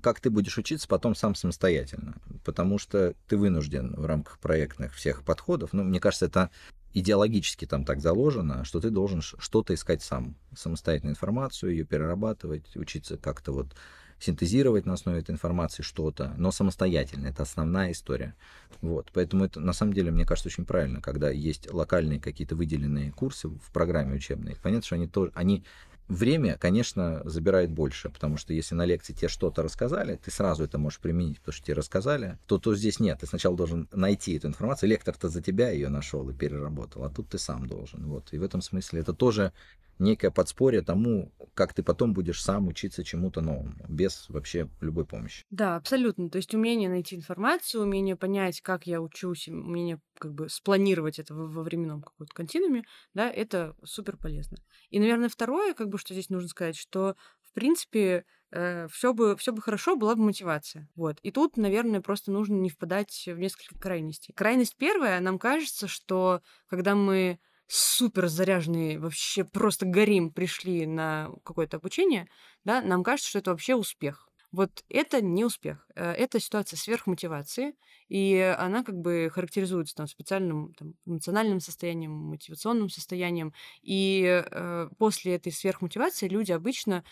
как 0.00 0.20
ты 0.20 0.30
будешь 0.30 0.58
учиться 0.58 0.88
потом 0.88 1.14
сам 1.14 1.34
самостоятельно, 1.34 2.16
потому 2.44 2.78
что 2.78 3.14
ты 3.28 3.36
вынужден 3.36 3.94
в 3.94 4.04
рамках 4.06 4.38
проектных 4.38 4.94
всех 4.94 5.22
подходов, 5.22 5.72
ну, 5.72 5.84
мне 5.84 6.00
кажется, 6.00 6.26
это 6.26 6.50
идеологически 6.92 7.66
там 7.66 7.84
так 7.84 8.00
заложено, 8.00 8.64
что 8.64 8.80
ты 8.80 8.90
должен 8.90 9.20
что-то 9.20 9.74
искать 9.74 10.02
сам, 10.02 10.36
самостоятельную 10.56 11.12
информацию, 11.12 11.72
ее 11.72 11.84
перерабатывать, 11.84 12.76
учиться 12.76 13.16
как-то 13.16 13.52
вот 13.52 13.74
синтезировать 14.20 14.86
на 14.86 14.94
основе 14.94 15.18
этой 15.18 15.32
информации 15.32 15.82
что-то, 15.82 16.34
но 16.38 16.52
самостоятельно. 16.52 17.26
Это 17.26 17.42
основная 17.42 17.92
история. 17.92 18.34
Вот. 18.80 19.10
Поэтому 19.12 19.44
это 19.44 19.60
на 19.60 19.72
самом 19.72 19.92
деле, 19.92 20.12
мне 20.12 20.24
кажется, 20.24 20.48
очень 20.48 20.64
правильно, 20.64 21.00
когда 21.00 21.30
есть 21.30 21.72
локальные 21.72 22.20
какие-то 22.20 22.54
выделенные 22.54 23.10
курсы 23.10 23.48
в 23.48 23.72
программе 23.72 24.14
учебной. 24.14 24.56
Понятно, 24.62 24.86
что 24.86 24.94
они 24.94 25.08
тоже, 25.08 25.32
они 25.34 25.64
Время, 26.08 26.58
конечно, 26.58 27.22
забирает 27.24 27.70
больше, 27.70 28.10
потому 28.10 28.36
что 28.36 28.52
если 28.52 28.74
на 28.74 28.84
лекции 28.84 29.14
тебе 29.14 29.28
что-то 29.28 29.62
рассказали, 29.62 30.20
ты 30.22 30.30
сразу 30.30 30.64
это 30.64 30.76
можешь 30.76 31.00
применить, 31.00 31.38
потому 31.38 31.54
что 31.54 31.64
тебе 31.64 31.74
рассказали, 31.76 32.38
то, 32.46 32.58
то 32.58 32.74
здесь 32.74 33.00
нет. 33.00 33.20
Ты 33.20 33.26
сначала 33.26 33.56
должен 33.56 33.88
найти 33.90 34.34
эту 34.34 34.48
информацию. 34.48 34.90
Лектор-то 34.90 35.30
за 35.30 35.40
тебя 35.40 35.70
ее 35.70 35.88
нашел 35.88 36.28
и 36.28 36.34
переработал, 36.34 37.04
а 37.04 37.10
тут 37.10 37.30
ты 37.30 37.38
сам 37.38 37.66
должен. 37.66 38.06
Вот. 38.06 38.28
И 38.32 38.38
в 38.38 38.42
этом 38.42 38.60
смысле 38.60 39.00
это 39.00 39.14
тоже 39.14 39.52
некое 39.98 40.30
подспорье 40.30 40.82
тому, 40.82 41.32
как 41.54 41.72
ты 41.72 41.82
потом 41.82 42.12
будешь 42.12 42.42
сам 42.42 42.68
учиться 42.68 43.04
чему-то 43.04 43.40
новому, 43.40 43.74
без 43.88 44.28
вообще 44.28 44.68
любой 44.80 45.04
помощи. 45.06 45.44
Да, 45.50 45.76
абсолютно. 45.76 46.28
То 46.30 46.36
есть 46.36 46.54
умение 46.54 46.88
найти 46.88 47.16
информацию, 47.16 47.82
умение 47.82 48.16
понять, 48.16 48.60
как 48.60 48.86
я 48.86 49.00
учусь, 49.00 49.48
умение 49.48 50.00
как 50.18 50.34
бы 50.34 50.48
спланировать 50.48 51.18
это 51.18 51.34
во, 51.34 51.62
временном 51.62 52.02
каком-то 52.02 52.34
континууме, 52.34 52.84
да, 53.14 53.30
это 53.30 53.76
супер 53.84 54.16
полезно. 54.16 54.58
И, 54.90 54.98
наверное, 54.98 55.28
второе, 55.28 55.74
как 55.74 55.88
бы, 55.88 55.98
что 55.98 56.14
здесь 56.14 56.30
нужно 56.30 56.48
сказать, 56.48 56.76
что, 56.76 57.16
в 57.42 57.52
принципе, 57.52 58.24
э, 58.50 58.88
все 58.88 59.12
бы, 59.12 59.36
все 59.36 59.52
бы 59.52 59.62
хорошо, 59.62 59.96
была 59.96 60.14
бы 60.14 60.22
мотивация. 60.22 60.88
Вот. 60.94 61.18
И 61.22 61.30
тут, 61.30 61.56
наверное, 61.56 62.00
просто 62.00 62.32
нужно 62.32 62.54
не 62.54 62.70
впадать 62.70 63.24
в 63.26 63.38
несколько 63.38 63.78
крайностей. 63.78 64.34
Крайность 64.34 64.76
первая, 64.76 65.20
нам 65.20 65.38
кажется, 65.38 65.88
что 65.88 66.42
когда 66.68 66.94
мы 66.94 67.38
супер 67.66 68.28
заряженные, 68.28 68.98
вообще 68.98 69.44
просто 69.44 69.86
горим, 69.86 70.30
пришли 70.32 70.86
на 70.86 71.30
какое-то 71.44 71.78
обучение, 71.78 72.28
да, 72.64 72.82
нам 72.82 73.02
кажется, 73.02 73.30
что 73.30 73.38
это 73.40 73.50
вообще 73.50 73.74
успех. 73.74 74.28
Вот 74.52 74.84
это 74.88 75.20
не 75.20 75.44
успех. 75.44 75.83
Э, 75.96 76.12
это 76.12 76.40
ситуация 76.40 76.76
сверхмотивации, 76.76 77.74
и 78.08 78.54
она 78.58 78.82
как 78.82 78.96
бы 78.96 79.30
характеризуется 79.32 79.94
там, 79.94 80.06
специальным 80.06 80.74
там, 80.74 80.94
эмоциональным 81.06 81.60
состоянием, 81.60 82.12
мотивационным 82.12 82.88
состоянием. 82.88 83.52
И 83.82 84.42
э, 84.50 84.88
после 84.98 85.36
этой 85.36 85.52
сверхмотивации 85.52 86.28
люди 86.28 86.52
обычно 86.52 87.04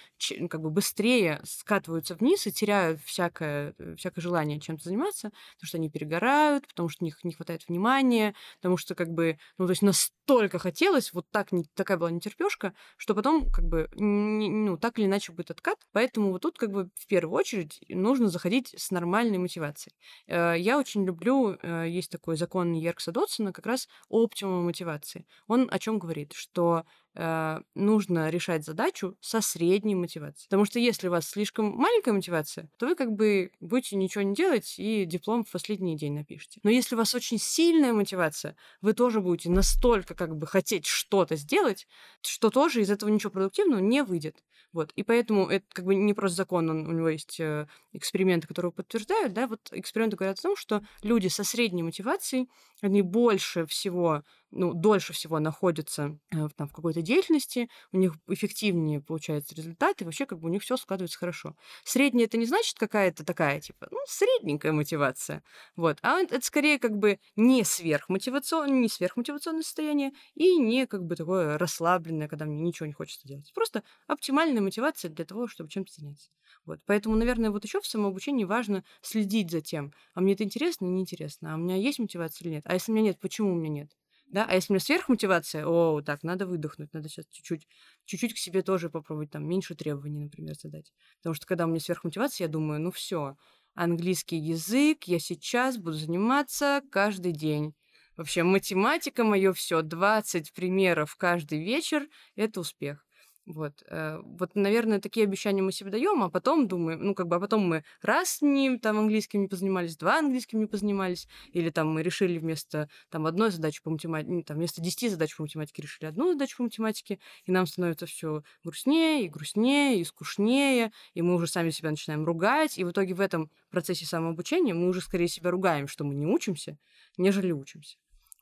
как 0.50 0.60
бы 0.60 0.70
быстрее 0.70 1.40
скатываются 1.44 2.14
вниз 2.14 2.46
и 2.46 2.52
теряют 2.52 3.00
всякое, 3.02 3.74
э, 3.78 3.94
всякое 3.96 4.20
желание 4.20 4.60
чем-то 4.60 4.84
заниматься, 4.84 5.30
потому 5.54 5.68
что 5.68 5.78
они 5.78 5.90
перегорают, 5.90 6.66
потому 6.66 6.88
что 6.88 7.04
у 7.04 7.06
них 7.06 7.22
не 7.24 7.32
хватает 7.32 7.66
внимания, 7.68 8.34
потому 8.60 8.76
что 8.76 8.94
как 8.94 9.08
бы, 9.10 9.38
ну, 9.58 9.66
то 9.66 9.70
есть 9.70 9.82
настолько 9.82 10.58
хотелось, 10.58 11.12
вот 11.12 11.26
так, 11.30 11.52
не, 11.52 11.64
такая 11.74 11.98
была 11.98 12.10
нетерпешка, 12.10 12.74
что 12.96 13.14
потом 13.14 13.50
как 13.50 13.64
бы, 13.64 13.88
не, 13.94 14.50
ну, 14.50 14.76
так 14.76 14.98
или 14.98 15.06
иначе 15.06 15.32
будет 15.32 15.50
откат. 15.50 15.78
Поэтому 15.92 16.32
вот 16.32 16.42
тут 16.42 16.58
как 16.58 16.70
бы 16.70 16.90
в 16.96 17.06
первую 17.06 17.38
очередь 17.38 17.80
нужно 17.88 18.28
заходить 18.28 18.71
с 18.76 18.90
нормальной 18.90 19.38
мотивацией. 19.38 19.96
Э, 20.26 20.54
я 20.58 20.78
очень 20.78 21.04
люблю, 21.04 21.56
э, 21.62 21.86
есть 21.88 22.10
такой 22.10 22.36
закон 22.36 22.72
Еркса 22.72 23.12
Дотсона, 23.12 23.52
как 23.52 23.66
раз 23.66 23.88
о 24.08 24.22
оптимуму 24.24 24.62
мотивации. 24.62 25.26
Он 25.46 25.68
о 25.70 25.78
чем 25.78 25.98
говорит? 25.98 26.32
Что 26.32 26.84
э, 27.14 27.60
нужно 27.74 28.30
решать 28.30 28.64
задачу 28.64 29.16
со 29.20 29.40
средней 29.40 29.94
мотивацией. 29.94 30.46
Потому 30.48 30.64
что 30.64 30.78
если 30.78 31.08
у 31.08 31.10
вас 31.10 31.28
слишком 31.28 31.66
маленькая 31.70 32.12
мотивация, 32.12 32.70
то 32.78 32.86
вы 32.86 32.94
как 32.94 33.12
бы 33.12 33.50
будете 33.60 33.96
ничего 33.96 34.22
не 34.22 34.34
делать 34.34 34.74
и 34.78 35.04
диплом 35.04 35.44
в 35.44 35.50
последний 35.50 35.96
день 35.96 36.14
напишите. 36.14 36.60
Но 36.62 36.70
если 36.70 36.94
у 36.94 36.98
вас 36.98 37.14
очень 37.14 37.38
сильная 37.38 37.92
мотивация, 37.92 38.56
вы 38.80 38.92
тоже 38.92 39.20
будете 39.20 39.50
настолько 39.50 40.14
как 40.14 40.36
бы 40.36 40.46
хотеть 40.46 40.86
что-то 40.86 41.36
сделать, 41.36 41.86
что 42.22 42.50
тоже 42.50 42.80
из 42.80 42.90
этого 42.90 43.10
ничего 43.10 43.30
продуктивного 43.30 43.80
не 43.80 44.02
выйдет. 44.02 44.42
Вот. 44.72 44.90
И 44.96 45.02
поэтому 45.02 45.48
это 45.48 45.66
как 45.70 45.84
бы 45.84 45.94
не 45.94 46.14
просто 46.14 46.36
закон, 46.36 46.70
он, 46.70 46.88
у 46.88 46.92
него 46.92 47.08
есть 47.10 47.38
э, 47.40 47.66
эксперименты, 47.92 48.48
которые 48.48 48.72
подтверждают, 48.72 49.34
да, 49.34 49.46
вот 49.46 49.60
эксперименты 49.70 50.16
говорят 50.16 50.38
о 50.38 50.42
том, 50.42 50.56
что 50.56 50.82
люди 51.02 51.28
со 51.28 51.44
средней 51.44 51.82
мотивацией, 51.82 52.48
они 52.82 53.02
больше 53.02 53.66
всего 53.66 54.22
ну, 54.52 54.74
дольше 54.74 55.12
всего 55.12 55.40
находятся 55.40 56.18
э, 56.30 56.48
там, 56.56 56.68
в 56.68 56.72
какой-то 56.72 57.02
деятельности, 57.02 57.68
у 57.90 57.96
них 57.96 58.14
эффективнее 58.28 59.00
получается 59.00 59.54
результат, 59.54 60.00
и 60.00 60.04
вообще 60.04 60.26
как 60.26 60.38
бы 60.38 60.48
у 60.48 60.52
них 60.52 60.62
все 60.62 60.76
складывается 60.76 61.18
хорошо. 61.18 61.56
Средняя 61.84 62.26
это 62.26 62.36
не 62.36 62.44
значит 62.46 62.78
какая-то 62.78 63.24
такая, 63.24 63.60
типа, 63.60 63.88
ну, 63.90 63.98
средненькая 64.06 64.72
мотивация. 64.72 65.42
Вот. 65.74 65.98
А 66.02 66.20
это 66.20 66.40
скорее 66.44 66.78
как 66.78 66.96
бы 66.98 67.18
не 67.34 67.64
сверхмотивационное, 67.64 68.78
не 68.78 68.88
сверхмотивационное 68.88 69.62
состояние 69.62 70.12
и 70.34 70.58
не 70.58 70.86
как 70.86 71.04
бы 71.04 71.16
такое 71.16 71.58
расслабленное, 71.58 72.28
когда 72.28 72.44
мне 72.44 72.60
ничего 72.60 72.86
не 72.86 72.92
хочется 72.92 73.26
делать. 73.26 73.50
Просто 73.54 73.82
оптимальная 74.06 74.62
мотивация 74.62 75.10
для 75.10 75.24
того, 75.24 75.48
чтобы 75.48 75.70
чем-то 75.70 75.92
заняться. 75.94 76.30
Вот. 76.66 76.80
Поэтому, 76.86 77.16
наверное, 77.16 77.50
вот 77.50 77.64
еще 77.64 77.80
в 77.80 77.86
самообучении 77.86 78.44
важно 78.44 78.84
следить 79.00 79.50
за 79.50 79.60
тем, 79.60 79.92
а 80.14 80.20
мне 80.20 80.34
это 80.34 80.44
интересно 80.44 80.84
неинтересно, 80.84 81.54
а 81.54 81.56
у 81.56 81.58
меня 81.58 81.76
есть 81.76 81.98
мотивация 81.98 82.44
или 82.44 82.54
нет, 82.54 82.66
а 82.72 82.74
если 82.74 82.90
у 82.90 82.94
меня 82.94 83.08
нет, 83.08 83.20
почему 83.20 83.52
у 83.52 83.54
меня 83.54 83.82
нет? 83.82 83.90
Да, 84.28 84.46
а 84.48 84.54
если 84.54 84.72
у 84.72 84.74
меня 84.74 84.80
сверхмотивация, 84.80 85.66
о, 85.66 86.00
так, 86.00 86.22
надо 86.22 86.46
выдохнуть, 86.46 86.90
надо 86.94 87.10
сейчас 87.10 87.26
чуть-чуть, 87.26 87.68
чуть-чуть 88.06 88.32
к 88.32 88.38
себе 88.38 88.62
тоже 88.62 88.88
попробовать, 88.88 89.30
там, 89.30 89.46
меньше 89.46 89.74
требований, 89.74 90.20
например, 90.20 90.54
задать. 90.58 90.90
Потому 91.18 91.34
что 91.34 91.44
когда 91.44 91.66
у 91.66 91.68
меня 91.68 91.80
сверхмотивация, 91.80 92.46
я 92.46 92.50
думаю, 92.50 92.80
ну 92.80 92.90
все, 92.90 93.36
английский 93.74 94.38
язык 94.38 95.04
я 95.04 95.18
сейчас 95.18 95.76
буду 95.76 95.98
заниматься 95.98 96.80
каждый 96.90 97.32
день. 97.32 97.74
Вообще, 98.16 98.42
математика 98.42 99.22
мое 99.22 99.52
все, 99.52 99.82
20 99.82 100.54
примеров 100.54 101.14
каждый 101.16 101.62
вечер– 101.62 102.08
это 102.34 102.60
успех. 102.60 103.04
Вот, 103.44 103.82
э, 103.88 104.20
вот, 104.22 104.54
наверное, 104.54 105.00
такие 105.00 105.24
обещания 105.24 105.62
мы 105.62 105.72
себе 105.72 105.90
даем, 105.90 106.22
а 106.22 106.30
потом 106.30 106.68
думаем, 106.68 107.04
ну, 107.04 107.12
как 107.12 107.26
бы, 107.26 107.36
а 107.36 107.40
потом 107.40 107.66
мы 107.66 107.84
раз 108.00 108.40
не 108.40 108.78
там 108.78 108.98
английским 108.98 109.42
не 109.42 109.48
позанимались, 109.48 109.96
два 109.96 110.18
английским 110.20 110.60
не 110.60 110.66
позанимались, 110.66 111.26
или 111.52 111.70
там 111.70 111.92
мы 111.92 112.02
решили 112.04 112.38
вместо 112.38 112.88
там 113.10 113.26
одной 113.26 113.50
задачи 113.50 113.82
по 113.82 113.90
математике, 113.90 114.44
там 114.44 114.58
вместо 114.58 114.80
десяти 114.80 115.08
задач 115.08 115.34
по 115.34 115.42
математике 115.42 115.82
решили 115.82 116.06
одну 116.06 116.32
задачу 116.32 116.58
по 116.58 116.62
математике, 116.62 117.18
и 117.44 117.50
нам 117.50 117.66
становится 117.66 118.06
все 118.06 118.44
грустнее 118.62 119.24
и 119.24 119.28
грустнее 119.28 120.00
и 120.00 120.04
скучнее, 120.04 120.92
и 121.14 121.22
мы 121.22 121.34
уже 121.34 121.48
сами 121.48 121.70
себя 121.70 121.90
начинаем 121.90 122.24
ругать, 122.24 122.78
и 122.78 122.84
в 122.84 122.92
итоге 122.92 123.14
в 123.14 123.20
этом 123.20 123.50
процессе 123.70 124.06
самообучения 124.06 124.72
мы 124.72 124.88
уже 124.88 125.00
скорее 125.00 125.26
себя 125.26 125.50
ругаем, 125.50 125.88
что 125.88 126.04
мы 126.04 126.14
не 126.14 126.26
учимся, 126.26 126.78
нежели 127.18 127.50
учимся. 127.50 127.96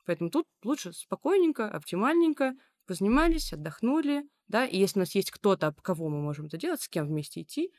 Поэтому 0.05 0.29
тут 0.29 0.47
лучше 0.63 0.93
спокойненько, 0.93 1.69
оптимальненько, 1.69 2.55
позанимались, 2.85 3.53
отдохнули, 3.53 4.23
да, 4.47 4.65
и 4.65 4.77
если 4.77 4.99
у 4.99 5.01
нас 5.01 5.15
есть 5.15 5.31
кто-то, 5.31 5.73
кого 5.81 6.09
мы 6.09 6.21
можем 6.21 6.47
это 6.47 6.57
делать, 6.57 6.81
с 6.81 6.89
кем 6.89 7.07
вместе 7.07 7.41
идти, 7.41 7.71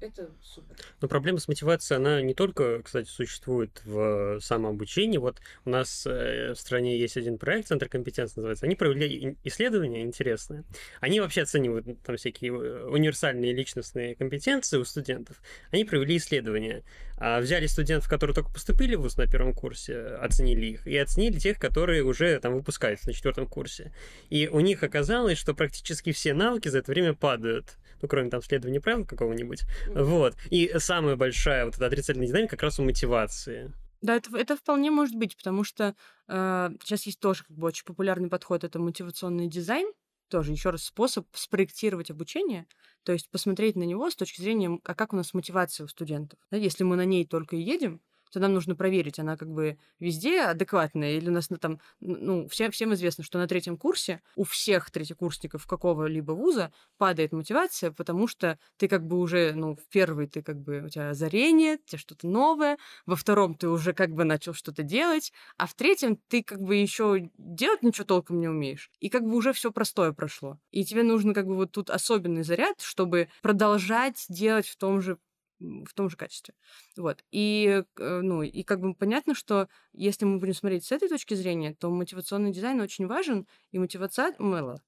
это 0.00 0.30
супер. 0.42 0.76
Но 1.00 1.08
проблема 1.08 1.38
с 1.38 1.48
мотивацией, 1.48 1.98
она 1.98 2.22
не 2.22 2.34
только, 2.34 2.82
кстати, 2.82 3.08
существует 3.08 3.82
в 3.84 4.40
самообучении. 4.40 5.18
Вот 5.18 5.40
у 5.64 5.70
нас 5.70 6.06
э, 6.06 6.54
в 6.54 6.58
стране 6.58 6.98
есть 6.98 7.16
один 7.16 7.38
проект, 7.38 7.68
Центр 7.68 7.88
компетенции 7.88 8.34
называется. 8.36 8.66
Они 8.66 8.74
провели 8.74 9.36
исследования 9.44 10.02
интересные. 10.02 10.64
Они 11.00 11.20
вообще 11.20 11.42
оценивают 11.42 11.86
там 12.02 12.16
всякие 12.16 12.52
э, 12.52 12.84
универсальные 12.86 13.52
личностные 13.52 14.14
компетенции 14.14 14.78
у 14.78 14.84
студентов. 14.84 15.40
Они 15.70 15.84
провели 15.84 16.16
исследования. 16.16 16.82
А 17.22 17.40
взяли 17.40 17.66
студентов, 17.66 18.08
которые 18.08 18.34
только 18.34 18.50
поступили 18.50 18.94
в 18.94 19.02
ВУЗ 19.02 19.18
на 19.18 19.26
первом 19.26 19.52
курсе, 19.52 19.98
оценили 19.98 20.66
их, 20.66 20.86
и 20.86 20.96
оценили 20.96 21.38
тех, 21.38 21.58
которые 21.58 22.02
уже 22.02 22.40
там 22.40 22.54
выпускаются 22.54 23.08
на 23.08 23.12
четвертом 23.12 23.46
курсе. 23.46 23.92
И 24.30 24.48
у 24.48 24.60
них 24.60 24.82
оказалось, 24.82 25.36
что 25.36 25.52
практически 25.52 26.12
все 26.12 26.32
навыки 26.32 26.68
за 26.68 26.78
это 26.78 26.90
время 26.90 27.12
падают 27.12 27.76
ну, 28.02 28.08
кроме 28.08 28.30
там 28.30 28.42
следования 28.42 28.80
правил 28.80 29.04
какого-нибудь. 29.04 29.64
Вот. 29.88 30.34
И 30.50 30.70
самая 30.78 31.16
большая 31.16 31.64
вот 31.64 31.76
эта 31.76 31.86
отрицательная 31.86 32.26
динамика 32.26 32.56
как 32.56 32.62
раз 32.62 32.78
у 32.78 32.84
мотивации. 32.84 33.72
Да, 34.02 34.16
это, 34.16 34.34
это 34.36 34.56
вполне 34.56 34.90
может 34.90 35.14
быть, 35.14 35.36
потому 35.36 35.62
что 35.62 35.94
э, 36.26 36.70
сейчас 36.82 37.04
есть 37.04 37.20
тоже 37.20 37.44
как 37.44 37.56
бы 37.56 37.66
очень 37.66 37.84
популярный 37.84 38.30
подход, 38.30 38.64
это 38.64 38.78
мотивационный 38.78 39.46
дизайн, 39.46 39.92
тоже 40.30 40.52
еще 40.52 40.70
раз 40.70 40.84
способ 40.84 41.26
спроектировать 41.34 42.10
обучение, 42.10 42.66
то 43.02 43.12
есть 43.12 43.28
посмотреть 43.30 43.76
на 43.76 43.82
него 43.82 44.10
с 44.10 44.16
точки 44.16 44.40
зрения, 44.40 44.78
а 44.84 44.94
как 44.94 45.12
у 45.12 45.16
нас 45.16 45.34
мотивация 45.34 45.84
у 45.84 45.88
студентов. 45.88 46.38
Да, 46.50 46.56
если 46.56 46.84
мы 46.84 46.96
на 46.96 47.04
ней 47.04 47.26
только 47.26 47.56
и 47.56 47.60
едем, 47.60 48.00
то 48.30 48.40
нам 48.40 48.54
нужно 48.54 48.74
проверить, 48.74 49.18
она 49.18 49.36
как 49.36 49.50
бы 49.50 49.78
везде 49.98 50.42
адекватная, 50.42 51.12
или 51.12 51.28
у 51.28 51.32
нас 51.32 51.50
на 51.50 51.56
там, 51.58 51.80
ну, 52.00 52.48
всем, 52.48 52.70
всем 52.70 52.94
известно, 52.94 53.24
что 53.24 53.38
на 53.38 53.46
третьем 53.46 53.76
курсе 53.76 54.22
у 54.36 54.44
всех 54.44 54.90
третьекурсников 54.90 55.66
какого-либо 55.66 56.32
вуза 56.32 56.72
падает 56.98 57.32
мотивация, 57.32 57.90
потому 57.90 58.26
что 58.26 58.58
ты 58.76 58.88
как 58.88 59.06
бы 59.06 59.18
уже, 59.18 59.52
ну, 59.54 59.76
в 59.76 59.88
первый 59.88 60.26
ты 60.26 60.42
как 60.42 60.60
бы, 60.60 60.82
у 60.86 60.88
тебя 60.88 61.10
озарение, 61.10 61.74
у 61.74 61.88
тебя 61.88 61.98
что-то 61.98 62.26
новое, 62.26 62.78
во 63.06 63.16
втором 63.16 63.54
ты 63.54 63.68
уже 63.68 63.92
как 63.92 64.10
бы 64.10 64.24
начал 64.24 64.54
что-то 64.54 64.82
делать, 64.82 65.32
а 65.56 65.66
в 65.66 65.74
третьем 65.74 66.16
ты 66.28 66.42
как 66.42 66.60
бы 66.60 66.76
еще 66.76 67.30
делать 67.38 67.82
ничего 67.82 68.04
толком 68.04 68.40
не 68.40 68.48
умеешь. 68.48 68.90
И 69.00 69.08
как 69.08 69.22
бы 69.24 69.36
уже 69.36 69.52
все 69.52 69.72
простое 69.72 70.12
прошло. 70.12 70.58
И 70.70 70.84
тебе 70.84 71.02
нужно 71.02 71.34
как 71.34 71.46
бы 71.46 71.56
вот 71.56 71.72
тут 71.72 71.90
особенный 71.90 72.42
заряд, 72.44 72.80
чтобы 72.80 73.28
продолжать 73.42 74.24
делать 74.28 74.66
в 74.66 74.76
том 74.76 75.00
же 75.00 75.18
в 75.60 75.92
том 75.94 76.10
же 76.10 76.16
качестве. 76.16 76.54
Вот. 76.96 77.22
И, 77.30 77.82
э, 77.98 78.20
ну, 78.22 78.42
и 78.42 78.62
как 78.62 78.80
бы 78.80 78.94
понятно, 78.94 79.34
что 79.34 79.68
если 79.92 80.24
мы 80.24 80.38
будем 80.38 80.54
смотреть 80.54 80.84
с 80.84 80.92
этой 80.92 81.08
точки 81.08 81.34
зрения, 81.34 81.74
то 81.74 81.90
мотивационный 81.90 82.52
дизайн 82.52 82.80
очень 82.80 83.06
важен, 83.06 83.46
и 83.70 83.78
мотивация, 83.78 84.34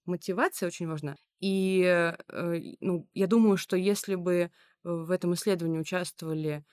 мотивация 0.06 0.66
очень 0.66 0.88
важна. 0.88 1.16
И, 1.40 1.82
э, 1.84 2.16
ну, 2.80 3.06
я 3.14 3.26
думаю, 3.26 3.56
что 3.56 3.76
если 3.76 4.14
бы 4.14 4.50
в 4.84 5.10
этом 5.10 5.34
исследовании 5.34 5.78
участвовали 5.78 6.64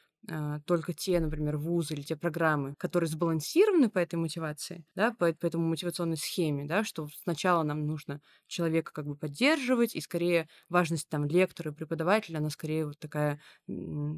только 0.65 0.93
те, 0.93 1.19
например, 1.19 1.57
вузы 1.57 1.93
или 1.93 2.01
те 2.01 2.15
программы, 2.15 2.75
которые 2.77 3.09
сбалансированы 3.09 3.89
по 3.89 3.99
этой 3.99 4.15
мотивации, 4.15 4.85
да, 4.93 5.11
по, 5.11 5.31
по 5.33 5.45
этому 5.45 5.67
мотивационной 5.67 6.17
схеме, 6.17 6.65
да, 6.65 6.83
что 6.83 7.07
сначала 7.23 7.63
нам 7.63 7.87
нужно 7.87 8.21
человека 8.47 8.91
как 8.93 9.05
бы 9.05 9.15
поддерживать, 9.15 9.95
и 9.95 10.01
скорее 10.01 10.47
важность 10.67 11.07
там 11.09 11.25
лектора 11.25 11.71
и 11.71 11.73
преподавателя, 11.73 12.39
она 12.39 12.49
скорее 12.49 12.87
вот 12.87 12.99
такая, 12.99 13.39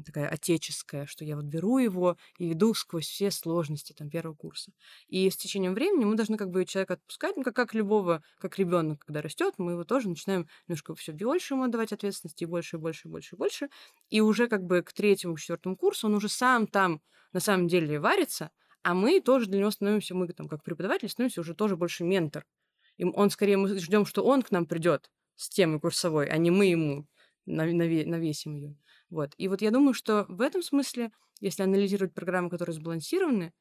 такая 0.04 0.28
отеческая, 0.28 1.06
что 1.06 1.24
я 1.24 1.36
вот 1.36 1.44
беру 1.44 1.78
его 1.78 2.16
и 2.38 2.48
веду 2.48 2.74
сквозь 2.74 3.06
все 3.06 3.30
сложности 3.30 3.92
там 3.92 4.10
первого 4.10 4.34
курса. 4.34 4.72
И 5.08 5.30
с 5.30 5.36
течением 5.36 5.74
времени 5.74 6.04
мы 6.04 6.16
должны 6.16 6.36
как 6.36 6.50
бы 6.50 6.64
человека 6.64 6.94
отпускать, 6.94 7.36
ну, 7.36 7.42
как, 7.44 7.54
как 7.54 7.74
любого, 7.74 8.22
как 8.38 8.58
ребенок, 8.58 9.04
когда 9.06 9.22
растет, 9.22 9.54
мы 9.58 9.72
его 9.72 9.84
тоже 9.84 10.08
начинаем 10.08 10.48
немножко 10.66 10.94
все 10.94 11.12
больше 11.12 11.54
ему 11.54 11.64
отдавать 11.64 11.92
ответственности, 11.92 12.44
и 12.44 12.46
больше, 12.46 12.76
и 12.76 12.80
больше, 12.80 13.08
и 13.08 13.10
больше, 13.10 13.36
и 13.36 13.38
больше. 13.38 13.68
И 14.10 14.20
уже 14.20 14.48
как 14.48 14.64
бы 14.64 14.82
к 14.82 14.92
третьему, 14.92 15.36
к 15.36 15.40
четвертому 15.40 15.76
курсу 15.76 15.91
курс, 15.92 16.04
он 16.04 16.14
уже 16.14 16.30
сам 16.30 16.66
там 16.66 17.02
на 17.32 17.40
самом 17.40 17.68
деле 17.68 18.00
варится, 18.00 18.50
а 18.82 18.94
мы 18.94 19.20
тоже 19.20 19.46
для 19.46 19.58
него 19.58 19.70
становимся, 19.70 20.14
мы 20.14 20.26
там 20.28 20.48
как 20.48 20.64
преподаватель 20.64 21.08
становимся 21.08 21.42
уже 21.42 21.54
тоже 21.54 21.76
больше 21.76 22.02
ментор. 22.02 22.46
И 22.96 23.04
он 23.04 23.28
скорее, 23.28 23.58
мы 23.58 23.78
ждем, 23.78 24.06
что 24.06 24.24
он 24.24 24.40
к 24.42 24.50
нам 24.50 24.64
придет 24.64 25.10
с 25.36 25.50
темой 25.50 25.80
курсовой, 25.80 26.28
а 26.28 26.38
не 26.38 26.50
мы 26.50 26.66
ему 26.66 27.06
навесим 27.44 28.56
ее. 28.56 28.76
Вот. 29.10 29.34
И 29.36 29.48
вот 29.48 29.60
я 29.60 29.70
думаю, 29.70 29.92
что 29.92 30.24
в 30.28 30.40
этом 30.40 30.62
смысле, 30.62 31.10
если 31.40 31.62
анализировать 31.62 32.14
программы, 32.14 32.48
которые 32.48 32.74
сбалансированы, 32.74 33.52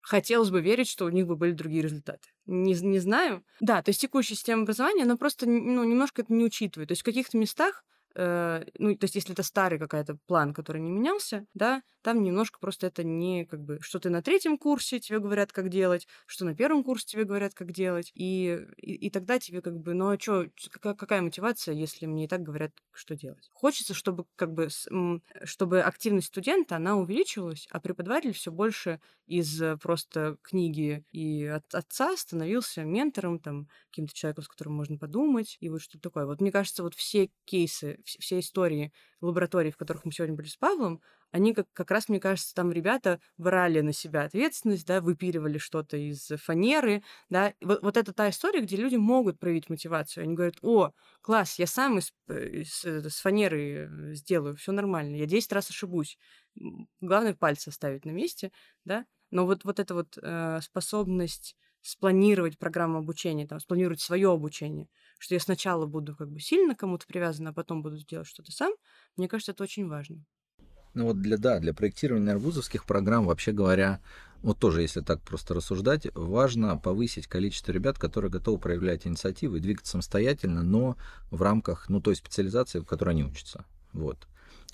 хотелось 0.00 0.50
бы 0.50 0.60
верить, 0.60 0.88
что 0.88 1.04
у 1.04 1.10
них 1.10 1.26
бы 1.26 1.36
были 1.36 1.52
другие 1.52 1.82
результаты. 1.82 2.28
Не, 2.46 2.74
не 2.74 2.98
знаю. 2.98 3.44
Да, 3.60 3.80
то 3.82 3.90
есть 3.90 4.00
текущая 4.00 4.34
система 4.34 4.62
образования, 4.62 5.04
она 5.04 5.16
просто 5.16 5.48
ну, 5.48 5.84
немножко 5.84 6.22
это 6.22 6.32
не 6.32 6.44
учитывает. 6.44 6.88
То 6.88 6.92
есть 6.92 7.02
в 7.02 7.04
каких-то 7.04 7.38
местах 7.38 7.84
э, 8.16 8.64
ну, 8.78 8.96
то 8.96 9.04
есть 9.04 9.14
если 9.14 9.32
это 9.32 9.42
старый 9.42 9.78
какой-то 9.78 10.16
план, 10.26 10.54
который 10.54 10.80
не 10.80 10.90
менялся, 10.90 11.46
да, 11.54 11.82
там 12.02 12.22
немножко 12.22 12.58
просто 12.58 12.86
это 12.86 13.04
не 13.04 13.44
как 13.44 13.60
бы, 13.60 13.78
что 13.80 13.98
ты 13.98 14.10
на 14.10 14.22
третьем 14.22 14.58
курсе 14.58 15.00
тебе 15.00 15.18
говорят, 15.18 15.52
как 15.52 15.68
делать, 15.68 16.06
что 16.26 16.44
на 16.44 16.54
первом 16.54 16.82
курсе 16.82 17.06
тебе 17.06 17.24
говорят, 17.24 17.54
как 17.54 17.72
делать, 17.72 18.10
и, 18.14 18.66
и, 18.76 18.94
и 18.94 19.10
тогда 19.10 19.38
тебе 19.38 19.60
как 19.60 19.78
бы, 19.78 19.94
ну 19.94 20.10
а 20.10 20.18
что, 20.18 20.46
какая, 20.80 21.20
мотивация, 21.20 21.74
если 21.74 22.06
мне 22.06 22.24
и 22.24 22.28
так 22.28 22.42
говорят, 22.42 22.72
что 22.92 23.16
делать? 23.16 23.50
Хочется, 23.52 23.92
чтобы 23.94 24.24
как 24.36 24.52
бы, 24.52 24.68
чтобы 25.44 25.82
активность 25.82 26.28
студента, 26.28 26.76
она 26.76 26.96
увеличивалась, 26.96 27.68
а 27.70 27.80
преподаватель 27.80 28.32
все 28.32 28.50
больше 28.50 29.00
из 29.26 29.60
э, 29.60 29.76
просто 29.76 30.36
книги 30.42 31.04
и 31.10 31.44
от 31.44 31.74
отца 31.74 32.16
становился 32.16 32.84
ментором, 32.84 33.40
там, 33.40 33.68
каким-то 33.90 34.14
человеком, 34.14 34.44
с 34.44 34.48
которым 34.48 34.74
можно 34.74 34.98
подумать, 34.98 35.56
и 35.60 35.68
вот 35.68 35.82
что-то 35.82 36.02
такое. 36.02 36.26
Вот 36.26 36.40
мне 36.40 36.52
кажется, 36.52 36.82
вот 36.82 36.94
все 36.94 37.30
кейсы, 37.44 37.98
все 38.06 38.38
истории 38.38 38.92
лабораторий, 39.20 39.70
в 39.70 39.76
которых 39.76 40.04
мы 40.04 40.12
сегодня 40.12 40.36
были 40.36 40.46
с 40.46 40.56
Павлом, 40.56 41.00
они 41.32 41.54
как, 41.54 41.66
как 41.72 41.90
раз, 41.90 42.08
мне 42.08 42.20
кажется, 42.20 42.54
там 42.54 42.72
ребята 42.72 43.20
брали 43.36 43.80
на 43.80 43.92
себя 43.92 44.22
ответственность, 44.22 44.86
да, 44.86 45.00
выпиливали 45.00 45.58
что-то 45.58 45.96
из 45.96 46.28
фанеры, 46.42 47.02
да. 47.28 47.52
Вот, 47.60 47.82
вот 47.82 47.96
это 47.96 48.12
та 48.12 48.30
история, 48.30 48.60
где 48.60 48.76
люди 48.76 48.96
могут 48.96 49.38
проявить 49.38 49.68
мотивацию. 49.68 50.24
Они 50.24 50.34
говорят, 50.34 50.56
о, 50.62 50.92
класс, 51.20 51.58
я 51.58 51.66
сам 51.66 51.98
из, 51.98 52.12
э, 52.28 52.48
из, 52.62 52.84
э, 52.84 53.08
с 53.10 53.20
фанеры 53.20 53.88
э, 53.90 54.14
сделаю, 54.14 54.56
все 54.56 54.72
нормально, 54.72 55.16
я 55.16 55.26
10 55.26 55.52
раз 55.52 55.68
ошибусь. 55.70 56.18
Главное 57.00 57.34
пальцы 57.34 57.68
оставить 57.68 58.04
на 58.04 58.10
месте, 58.10 58.52
да. 58.84 59.04
Но 59.30 59.44
вот, 59.46 59.64
вот 59.64 59.80
эта 59.80 59.94
вот 59.94 60.16
э, 60.22 60.60
способность 60.62 61.56
спланировать 61.82 62.58
программу 62.58 62.98
обучения, 62.98 63.46
там, 63.46 63.60
спланировать 63.60 64.00
свое 64.00 64.32
обучение, 64.32 64.88
что 65.18 65.34
я 65.34 65.40
сначала 65.40 65.86
буду 65.86 66.14
как 66.16 66.30
бы 66.30 66.40
сильно 66.40 66.74
кому-то 66.74 67.06
привязана, 67.06 67.50
а 67.50 67.52
потом 67.52 67.82
буду 67.82 67.98
делать 68.04 68.28
что-то 68.28 68.52
сам, 68.52 68.72
мне 69.16 69.28
кажется, 69.28 69.52
это 69.52 69.62
очень 69.62 69.88
важно. 69.88 70.24
Ну 70.94 71.04
вот 71.04 71.20
для, 71.20 71.36
да, 71.36 71.58
для 71.58 71.74
проектирования 71.74 72.32
арбузовских 72.32 72.86
программ, 72.86 73.26
вообще 73.26 73.52
говоря, 73.52 74.00
вот 74.42 74.58
тоже, 74.58 74.82
если 74.82 75.00
так 75.00 75.20
просто 75.20 75.54
рассуждать, 75.54 76.06
важно 76.14 76.76
повысить 76.78 77.26
количество 77.26 77.72
ребят, 77.72 77.98
которые 77.98 78.30
готовы 78.30 78.58
проявлять 78.58 79.06
инициативу 79.06 79.56
и 79.56 79.60
двигаться 79.60 79.92
самостоятельно, 79.92 80.62
но 80.62 80.96
в 81.30 81.42
рамках, 81.42 81.88
ну, 81.88 82.00
той 82.00 82.16
специализации, 82.16 82.78
в 82.78 82.84
которой 82.84 83.10
они 83.10 83.24
учатся. 83.24 83.66
Вот 83.92 84.26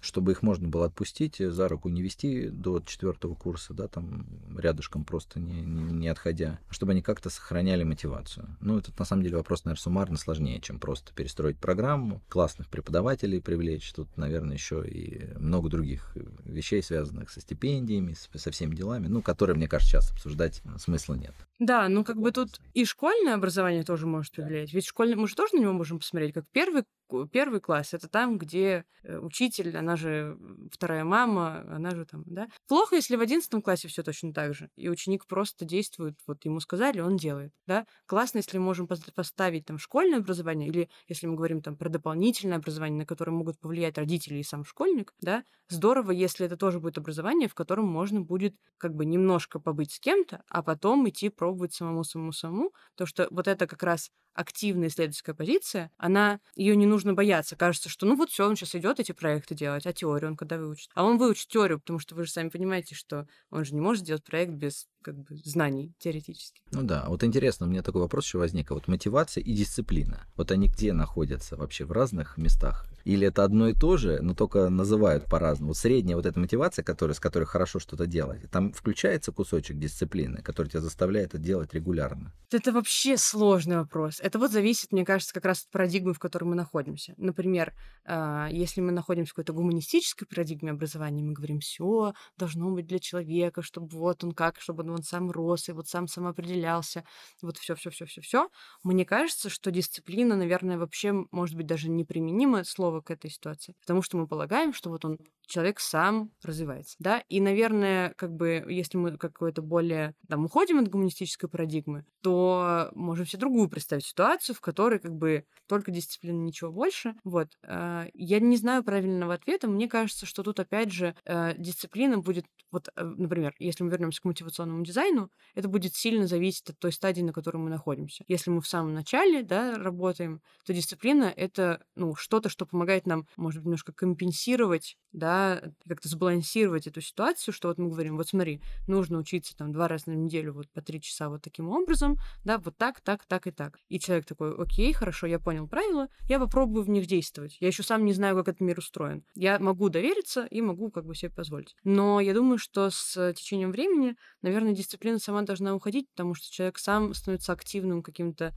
чтобы 0.03 0.33
их 0.33 0.43
можно 0.43 0.69
было 0.69 0.87
отпустить, 0.87 1.41
э, 1.41 1.51
за 1.51 1.69
руку 1.69 1.89
не 1.89 2.03
вести 2.03 2.49
до 2.49 2.81
четвертого 2.81 3.35
курса, 3.35 3.73
да, 3.73 3.87
там 3.87 4.27
рядышком 4.59 5.05
просто 5.05 5.39
не, 5.39 5.63
не, 5.63 5.93
не 5.93 6.09
отходя, 6.09 6.59
а 6.69 6.73
чтобы 6.73 6.93
они 6.93 7.03
как-то 7.03 7.31
сохраняли 7.31 7.85
мотивацию. 7.85 8.57
Ну, 8.61 8.79
это 8.79 8.93
на 8.99 9.05
самом 9.05 9.23
деле 9.23 9.37
вопрос, 9.37 9.65
наверное, 9.65 9.81
суммарно 9.81 10.17
сложнее, 10.17 10.61
чем 10.61 10.81
просто 10.81 11.15
перестроить 11.15 11.59
программу, 11.59 12.21
классных 12.29 12.69
преподавателей 12.69 13.41
привлечь. 13.41 13.93
Тут, 13.93 14.17
наверное, 14.17 14.57
еще 14.57 14.85
и 14.87 15.33
много 15.39 15.69
других 15.69 16.17
вещей, 16.45 16.83
связанных 16.83 17.31
со 17.31 17.41
стипендиями, 17.41 18.17
со 18.35 18.51
всеми 18.51 18.75
делами, 18.75 19.07
ну, 19.07 19.23
которые, 19.23 19.57
мне 19.57 19.69
кажется, 19.69 19.93
сейчас 19.93 20.11
обсуждать 20.11 20.63
смысла 20.79 21.15
нет. 21.15 21.35
Да, 21.59 21.89
ну 21.89 22.03
как 22.03 22.17
бы 22.17 22.33
тут 22.33 22.61
и 22.75 22.85
школьное 22.85 23.35
образование 23.35 23.85
тоже 23.85 24.07
может 24.07 24.35
повлиять. 24.35 24.73
Ведь 24.73 24.87
школьное, 24.87 25.17
мы 25.17 25.29
же 25.29 25.37
тоже 25.37 25.55
на 25.55 25.61
него 25.61 25.73
можем 25.73 26.01
посмотреть, 26.01 26.35
как 26.35 26.45
первый 26.51 26.83
первый 27.31 27.61
класс 27.61 27.95
это 27.95 28.09
там, 28.09 28.39
где 28.39 28.85
э, 29.05 29.19
учитель, 29.19 29.77
она 29.77 29.97
же 29.97 30.37
вторая 30.73 31.05
мама, 31.05 31.65
она 31.71 31.91
же 31.91 32.05
там, 32.05 32.25
да. 32.27 32.49
Плохо, 32.67 32.97
если 32.97 33.17
в 33.17 33.21
одиннадцатом 33.21 33.63
классе 33.63 33.89
все 33.89 34.03
точно 34.03 34.33
так 34.33 34.55
же, 34.55 34.69
и 34.77 34.89
ученик 34.89 35.27
просто 35.27 35.65
действует, 35.65 36.19
вот 36.27 36.45
ему 36.45 36.59
сказали, 36.61 37.01
он 37.01 37.17
делает, 37.17 37.53
да. 37.67 37.87
Классно, 38.07 38.39
если 38.39 38.59
мы 38.59 38.65
можем 38.65 38.89
поставить 39.15 39.67
там 39.67 39.79
школьное 39.79 40.19
образование, 40.19 40.69
или 40.69 40.89
если 41.07 41.27
мы 41.29 41.37
говорим 41.37 41.63
там 41.63 41.77
про 41.77 41.89
дополнительное 41.89 42.57
образование, 42.59 42.99
на 42.99 43.07
которое 43.07 43.33
могут 43.33 43.59
повлиять 43.61 43.99
родители 43.99 44.39
и 44.39 44.43
сам 44.43 44.65
школьник, 44.65 45.15
да. 45.21 45.45
Здорово, 45.69 46.11
если 46.11 46.47
это 46.47 46.57
тоже 46.57 46.81
будет 46.81 46.99
образование, 46.99 47.49
в 47.49 47.55
котором 47.55 47.87
можно 47.87 48.21
будет 48.21 48.57
как 48.79 48.95
бы 48.95 49.05
немножко 49.05 49.61
побыть 49.61 49.93
с 49.93 50.01
кем-то, 50.01 50.43
а 50.49 50.63
потом 50.63 51.09
идти 51.09 51.29
про 51.29 51.53
пробовать 51.53 51.75
самому, 51.75 52.05
самому, 52.05 52.33
самому, 52.33 52.73
потому 52.93 53.07
что 53.07 53.29
вот 53.31 53.47
это 53.47 53.67
как 53.67 53.83
раз 53.83 54.11
активная 54.35 54.89
исследовательская 54.89 55.35
позиция, 55.35 55.91
она, 55.97 56.41
ее 56.55 56.77
не 56.77 56.87
нужно 56.87 57.15
бояться. 57.15 57.57
Кажется, 57.57 57.89
что 57.89 58.07
ну 58.07 58.17
вот 58.17 58.31
все, 58.31 58.49
он 58.49 58.57
сейчас 58.57 58.75
идет 58.75 59.01
эти 59.01 59.13
проекты 59.13 59.55
делать, 59.55 59.87
а 59.87 59.93
теорию 59.93 60.31
он 60.31 60.37
когда 60.37 60.59
выучит? 60.59 60.91
А 60.95 61.05
он 61.05 61.19
выучит 61.19 61.49
теорию, 61.49 61.81
потому 61.81 61.99
что 61.99 62.15
вы 62.15 62.25
же 62.25 62.31
сами 62.31 62.49
понимаете, 62.49 62.95
что 62.95 63.27
он 63.51 63.65
же 63.65 63.75
не 63.75 63.81
может 63.81 64.03
сделать 64.03 64.25
проект 64.25 64.53
без 64.53 64.87
как 65.03 65.17
бы 65.17 65.37
знаний 65.45 65.95
теоретически. 65.99 66.63
Ну 66.71 66.83
да, 66.83 67.05
вот 67.09 67.25
интересно, 67.25 67.67
у 67.67 67.69
меня 67.69 67.83
такой 67.83 68.01
вопрос 68.01 68.25
еще 68.25 68.39
возник. 68.39 68.71
А 68.71 68.75
вот 68.75 68.89
мотивация 68.89 69.43
и 69.43 69.53
дисциплина, 69.53 70.27
вот 70.37 70.51
они 70.51 70.69
где 70.69 70.93
находятся 70.93 71.57
вообще? 71.57 71.85
В 71.85 71.93
разных 71.93 72.39
местах? 72.39 72.87
Или 73.05 73.27
это 73.27 73.45
одно 73.45 73.69
и 73.69 73.75
то 73.75 73.97
же, 73.97 74.21
но 74.23 74.35
только 74.35 74.69
называют 74.69 75.27
по-разному? 75.27 75.71
Вот 75.71 75.77
средняя 75.77 76.17
вот 76.17 76.27
эта 76.27 76.39
мотивация, 76.39 76.85
которая, 76.85 77.15
с 77.15 77.21
которой 77.21 77.45
хорошо 77.45 77.79
что-то 77.79 78.07
делать, 78.07 78.49
там 78.51 78.73
включается 78.73 79.33
кусочек 79.33 79.79
дисциплины, 79.79 80.41
который 80.43 80.69
тебя 80.69 80.81
заставляет 80.81 81.35
это 81.35 81.39
делать 81.39 81.75
регулярно? 81.75 82.33
Это 82.51 82.73
вообще 82.73 83.17
сложный 83.17 83.79
вопрос. 83.79 84.21
Это 84.21 84.39
вот 84.39 84.53
зависит, 84.53 84.93
мне 84.93 85.05
кажется, 85.05 85.35
как 85.35 85.45
раз 85.45 85.63
от 85.65 85.71
парадигмы, 85.71 86.15
в 86.15 86.19
которой 86.19 86.45
мы 86.45 86.55
находимся. 86.55 87.15
Например, 87.17 87.75
а, 88.05 88.49
если 88.51 88.81
мы 88.81 88.93
находимся 88.93 89.31
в 89.31 89.35
какой-то 89.35 89.53
гуманистической 89.53 90.27
парадигме 90.27 90.71
образования, 90.71 91.23
мы 91.23 91.33
говорим, 91.33 91.61
все 91.61 92.15
должно 92.37 92.71
быть 92.71 92.87
для 92.87 92.99
человека, 92.99 93.63
чтобы 93.63 93.89
вот 93.89 94.23
он 94.23 94.33
как, 94.33 94.61
чтобы 94.61 94.83
он 94.83 94.92
сам 95.03 95.31
рос 95.31 95.69
и 95.69 95.73
вот 95.73 95.89
сам 95.89 96.07
самоопределялся, 96.09 97.05
вот 97.41 97.57
все, 97.59 97.75
все, 97.75 97.91
все, 97.91 98.05
все, 98.07 98.21
все. 98.21 98.49
Мне 98.83 99.05
кажется, 99.05 99.49
что 99.49 99.71
дисциплина, 99.71 100.37
наверное, 100.37 100.79
вообще 100.79 101.13
может 101.31 101.57
быть 101.57 101.67
даже 101.67 101.89
неприменимое 101.89 102.65
слово 102.65 103.01
к 103.01 103.11
этой 103.11 103.31
ситуации, 103.31 103.75
потому 103.81 104.03
что 104.03 104.17
мы 104.19 104.27
полагаем, 104.27 104.73
что 104.75 104.91
вот 104.91 105.05
он 105.05 105.19
человек 105.47 105.81
сам 105.81 106.31
развивается, 106.43 106.97
да, 106.99 107.23
и, 107.29 107.41
наверное, 107.41 108.15
как 108.17 108.33
бы, 108.33 108.65
если 108.69 108.97
мы 108.99 109.17
какое-то 109.19 109.61
более, 109.63 110.15
там, 110.29 110.45
уходим 110.45 110.79
от 110.79 110.89
гуманистической 110.89 111.49
парадигмы, 111.49 112.05
то 112.23 112.91
можем 112.95 113.27
себе 113.27 113.41
другую 113.41 113.69
представить 113.69 114.07
ситуацию, 114.07 114.55
в 114.55 114.61
которой, 114.61 114.99
как 114.99 115.13
бы, 115.15 115.45
только 115.67 115.91
дисциплина, 115.91 116.37
ничего 116.37 116.71
больше, 116.73 117.15
вот. 117.25 117.49
А, 117.65 118.07
я 118.15 118.41
не 118.41 118.57
знаю 118.57 118.85
правильного 118.85 119.35
ответа, 119.35 119.69
мне 119.69 119.89
кажется, 119.89 120.27
что 120.27 120.43
тут, 120.43 120.61
опять 120.61 120.93
же, 120.93 121.15
э, 121.25 121.55
дисциплина 121.59 122.19
будет, 122.19 122.47
вот, 122.71 122.89
э, 122.95 123.03
например, 123.05 123.55
если 123.59 123.85
мы 123.85 123.91
вернемся 123.91 124.23
к 124.23 124.25
мотивационному 124.25 124.82
дизайну, 124.85 125.31
это 125.55 125.69
будет 125.69 125.95
сильно 125.95 126.27
зависеть 126.27 126.71
от 126.71 126.79
той 126.79 126.93
стадии, 126.93 127.23
на 127.23 127.33
которой 127.33 127.59
мы 127.59 127.71
находимся. 127.71 128.25
Если 128.29 128.51
мы 128.51 128.61
в 128.61 128.67
самом 128.67 128.95
начале, 128.95 129.43
да, 129.43 129.77
работаем, 129.77 130.41
то 130.65 130.73
дисциплина— 130.73 131.33
это, 131.37 131.83
ну, 131.95 132.15
что-то, 132.15 132.49
что 132.49 132.67
помогает 132.67 133.07
нам, 133.07 133.27
может 133.37 133.61
быть, 133.61 133.67
немножко 133.67 133.93
компенсировать, 133.93 134.97
да, 135.13 135.63
как-то 135.87 136.09
сбалансировать 136.09 136.87
эту 136.87 137.01
ситуацию, 137.01 137.53
что 137.53 137.69
вот 137.69 137.79
мы 137.79 137.91
говорим, 137.91 138.17
вот 138.17 138.29
смотри, 138.29 138.63
нужно 138.87 139.19
учиться 139.19 139.57
там 139.57 139.73
два 139.73 139.89
раза 139.89 140.05
на 140.11 140.15
неделю 140.15 140.55
вот 140.55 140.71
по 140.71 140.81
три 140.81 141.01
часа 141.01 141.29
вот 141.29 141.43
таким 141.43 141.69
образом, 141.69 142.17
да, 142.45 142.59
вот 142.59 142.77
так, 142.77 143.01
так, 143.01 143.25
так 143.27 143.47
и 143.47 143.51
так. 143.51 143.79
И 143.89 143.99
человек 143.99 144.27
такой, 144.27 144.55
окей, 144.55 144.93
хорошо, 144.93 145.27
я 145.27 145.39
понял 145.39 145.69
правила, 145.69 146.09
я 146.29 146.39
попробую 146.39 146.85
в 146.85 146.89
них 146.89 147.07
действовать. 147.07 147.57
Я 147.61 147.69
еще 147.69 147.83
сам 147.83 148.05
не 148.05 148.13
знаю, 148.13 148.37
как 148.37 148.49
этот 148.49 148.61
мир 148.61 148.79
устроен. 148.79 149.25
Я 149.35 149.59
могу 149.59 149.89
довериться 149.89 150.47
и 150.47 150.61
могу 150.61 150.91
как 150.91 151.05
бы 151.05 151.15
себе 151.15 151.31
позволить. 151.31 151.77
Но 151.85 152.21
я 152.21 152.35
думаю, 152.35 152.59
что 152.59 152.91
с 152.91 153.33
течением 153.35 153.71
времени, 153.71 154.17
наверное, 154.41 154.72
дисциплина 154.75 155.19
сама 155.19 155.43
должна 155.43 155.75
уходить, 155.75 156.09
потому 156.11 156.35
что 156.35 156.51
человек 156.51 156.79
сам 156.79 157.15
становится 157.15 157.53
активным 157.53 158.03
каким-то 158.03 158.55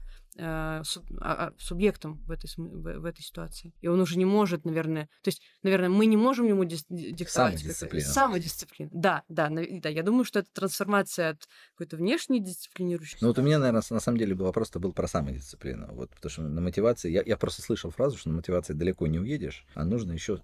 субъектом 1.58 2.22
в 2.26 2.30
этой, 2.30 2.50
в, 2.56 3.04
этой 3.04 3.22
ситуации. 3.22 3.72
И 3.80 3.88
он 3.88 4.00
уже 4.00 4.18
не 4.18 4.24
может, 4.24 4.64
наверное... 4.64 5.06
То 5.22 5.28
есть, 5.28 5.40
наверное, 5.62 5.88
мы 5.88 6.06
не 6.06 6.16
можем 6.16 6.46
ему 6.46 6.64
диктовать... 6.64 7.58
Самодисциплина. 7.58 8.06
Самодисциплина. 8.06 8.90
Да, 8.92 9.22
да, 9.28 9.48
да. 9.50 9.88
Я 9.88 10.02
думаю, 10.02 10.24
что 10.24 10.40
это 10.40 10.48
трансформация 10.52 11.30
от 11.30 11.48
какой-то 11.72 11.96
внешней 11.96 12.40
дисциплинирующей 12.40 13.18
Ну 13.20 13.28
вот 13.28 13.38
у 13.38 13.42
меня, 13.42 13.58
наверное, 13.58 13.82
на 13.88 14.00
самом 14.00 14.18
деле 14.18 14.34
вопрос-то 14.34 14.78
был 14.78 14.92
про 14.92 15.08
самодисциплину. 15.08 15.88
Вот, 15.92 16.10
потому 16.10 16.30
что 16.30 16.42
на 16.42 16.60
мотивации... 16.60 17.10
Я, 17.10 17.22
я 17.24 17.36
просто 17.36 17.62
слышал 17.62 17.90
фразу, 17.90 18.18
что 18.18 18.28
на 18.28 18.36
мотивации 18.36 18.74
далеко 18.74 19.06
не 19.06 19.18
уедешь, 19.18 19.64
а 19.74 19.84
нужно 19.84 20.12
еще 20.12 20.40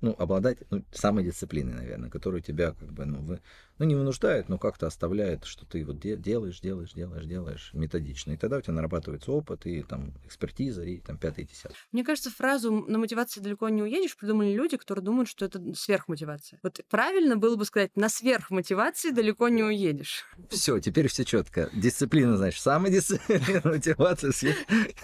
ну, 0.00 0.14
обладать 0.18 0.58
ну, 0.70 0.84
самодисциплиной, 0.92 1.74
наверное, 1.74 2.10
которую 2.10 2.42
тебя 2.42 2.72
как 2.72 2.92
бы, 2.92 3.04
ну, 3.04 3.20
вы, 3.20 3.40
ну, 3.78 3.86
не 3.86 3.94
вынуждает, 3.94 4.48
но 4.48 4.58
как-то 4.58 4.86
оставляет, 4.86 5.44
что 5.44 5.66
ты 5.66 5.84
вот 5.84 5.98
делаешь, 5.98 6.60
делаешь, 6.60 6.92
делаешь, 6.92 7.24
делаешь 7.26 7.70
методично. 7.72 8.32
И 8.32 8.36
тогда 8.36 8.58
у 8.58 8.60
тебя 8.60 8.74
нарабатывается 8.74 9.32
опыт, 9.34 9.66
и 9.66 9.82
там 9.82 10.12
экспертиза, 10.24 10.82
и 10.82 10.98
там 10.98 11.18
пятый, 11.18 11.44
десятый. 11.44 11.76
Мне 11.92 12.04
кажется, 12.04 12.30
фразу 12.30 12.72
«на 12.72 12.98
мотивации 12.98 13.40
далеко 13.40 13.68
не 13.68 13.82
уедешь» 13.82 14.16
придумали 14.16 14.52
люди, 14.52 14.76
которые 14.76 15.04
думают, 15.04 15.28
что 15.28 15.44
это 15.44 15.60
сверхмотивация. 15.74 16.58
Вот 16.62 16.80
правильно 16.88 17.36
было 17.36 17.56
бы 17.56 17.64
сказать 17.64 17.96
«на 17.96 18.08
сверхмотивации 18.08 19.10
далеко 19.10 19.48
не 19.48 19.62
уедешь». 19.62 20.24
Все, 20.50 20.78
теперь 20.78 21.08
все 21.08 21.24
четко. 21.24 21.70
Дисциплина, 21.72 22.36
значит, 22.36 22.60
самодисциплина, 22.60 23.60
мотивация, 23.64 24.32
сверх... 24.32 24.56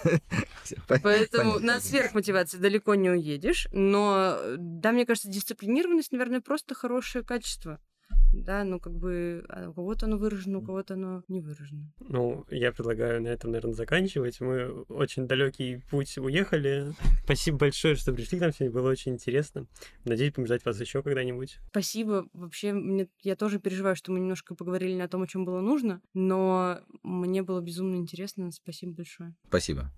Поэтому 1.03 1.59
на 1.59 1.79
сверхмотивации 1.79 2.57
далеко 2.57 2.95
не 2.95 3.09
уедешь, 3.09 3.67
но, 3.71 4.37
да, 4.57 4.91
мне 4.91 5.05
кажется, 5.05 5.29
дисциплинированность, 5.29 6.11
наверное, 6.11 6.41
просто 6.41 6.75
хорошее 6.75 7.23
качество 7.23 7.79
да, 8.33 8.63
ну 8.63 8.79
как 8.79 8.93
бы 8.93 9.43
а 9.49 9.69
у 9.69 9.73
кого-то 9.73 10.05
оно 10.05 10.17
выражено, 10.17 10.59
у 10.59 10.61
кого-то 10.61 10.93
оно 10.93 11.23
не 11.27 11.41
выражено. 11.41 11.91
Ну, 11.99 12.45
я 12.49 12.71
предлагаю 12.71 13.21
на 13.21 13.27
этом, 13.27 13.51
наверное, 13.51 13.73
заканчивать. 13.73 14.39
Мы 14.41 14.83
очень 14.89 15.27
далекий 15.27 15.83
путь 15.89 16.17
уехали. 16.17 16.93
Спасибо 17.25 17.57
большое, 17.57 17.95
что 17.95 18.13
пришли 18.13 18.37
к 18.37 18.41
нам 18.41 18.53
сегодня, 18.53 18.73
было 18.73 18.89
очень 18.89 19.13
интересно. 19.13 19.67
Надеюсь, 20.05 20.33
будем 20.33 20.47
ждать 20.47 20.65
вас 20.65 20.79
еще 20.79 21.03
когда-нибудь. 21.03 21.59
Спасибо. 21.69 22.27
Вообще, 22.33 22.73
мне, 22.73 23.07
я 23.21 23.35
тоже 23.35 23.59
переживаю, 23.59 23.95
что 23.95 24.11
мы 24.11 24.19
немножко 24.19 24.55
поговорили 24.55 24.93
не 24.93 25.01
о 25.01 25.07
том, 25.07 25.23
о 25.23 25.27
чем 25.27 25.45
было 25.45 25.61
нужно, 25.61 26.01
но 26.13 26.79
мне 27.03 27.43
было 27.43 27.61
безумно 27.61 27.97
интересно. 27.97 28.51
Спасибо 28.51 28.93
большое. 28.93 29.35
Спасибо. 29.47 29.91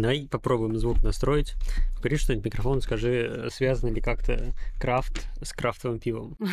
Давай 0.00 0.28
попробуем 0.30 0.76
звук 0.76 1.02
настроить. 1.02 1.54
Говори 1.96 2.16
что-нибудь 2.16 2.46
микрофон, 2.46 2.82
скажи, 2.82 3.46
э, 3.46 3.50
связано 3.50 3.90
ли 3.90 4.02
как-то 4.02 4.52
крафт 4.78 5.26
с 5.42 5.52
крафтовым 5.52 5.98
пивом? 5.98 6.36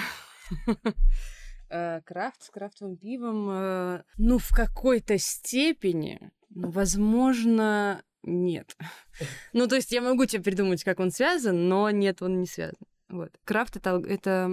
Э, 1.69 2.01
крафт 2.05 2.43
с 2.43 2.49
крафтовым 2.51 2.97
пивом, 2.97 3.49
э, 3.49 4.03
ну, 4.19 4.37
в 4.37 4.49
какой-то 4.49 5.17
степени, 5.17 6.31
ну, 6.51 6.69
возможно, 6.69 8.03
нет. 8.21 8.77
Ну, 9.53 9.67
то 9.67 9.75
есть 9.75 9.91
я 9.91 10.01
могу 10.01 10.25
тебе 10.25 10.43
придумать, 10.43 10.83
как 10.83 10.99
он 10.99 11.09
связан, 11.09 11.67
но 11.67 11.89
нет, 11.89 12.21
он 12.21 12.39
не 12.41 12.45
связан. 12.45 12.77
Вот. 13.09 13.31
Крафт 13.43 13.75
это, 13.75 13.99
это 14.07 14.45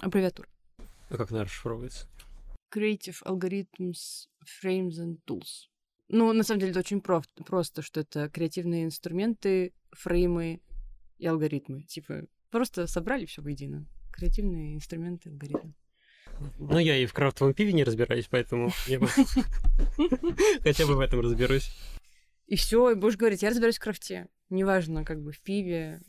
аббревиатура. 0.00 0.46
А 1.08 1.16
как 1.16 1.30
она 1.30 1.44
расшифровывается? 1.44 2.06
Creative 2.70 3.16
Algorithms, 3.24 4.28
Frames 4.44 4.98
and 4.98 5.16
Tools. 5.26 5.70
Ну, 6.08 6.32
на 6.32 6.42
самом 6.42 6.60
деле, 6.60 6.70
это 6.70 6.80
очень 6.80 7.00
прост, 7.00 7.30
просто, 7.46 7.82
что 7.82 8.00
это 8.00 8.28
креативные 8.30 8.84
инструменты, 8.84 9.74
фреймы 9.92 10.60
и 11.18 11.26
алгоритмы. 11.26 11.82
Типа, 11.82 12.24
просто 12.50 12.86
собрали 12.86 13.26
все 13.26 13.42
воедино. 13.42 13.86
Креативные 14.12 14.74
инструменты, 14.74 15.30
алгоритмы. 15.30 15.74
Ну, 16.58 16.78
я 16.78 16.96
и 16.96 17.06
в 17.06 17.12
крафтовом 17.12 17.52
пиве 17.52 17.72
не 17.72 17.84
разбираюсь, 17.84 18.28
поэтому 18.30 18.70
я 18.86 19.00
хотя 20.62 20.86
бы 20.86 20.94
в 20.94 21.00
этом 21.00 21.20
разберусь. 21.20 21.70
И 22.46 22.56
все, 22.56 22.90
и 22.90 22.94
будешь 22.94 23.16
говорить, 23.16 23.42
я 23.42 23.50
разбираюсь 23.50 23.76
в 23.76 23.80
крафте. 23.80 24.28
Неважно, 24.48 25.04
как 25.04 25.20
бы 25.20 25.32
в 25.32 25.40
пиве 25.40 26.00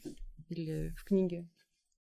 или 0.47 0.95
в 0.97 1.03
книге. 1.03 1.49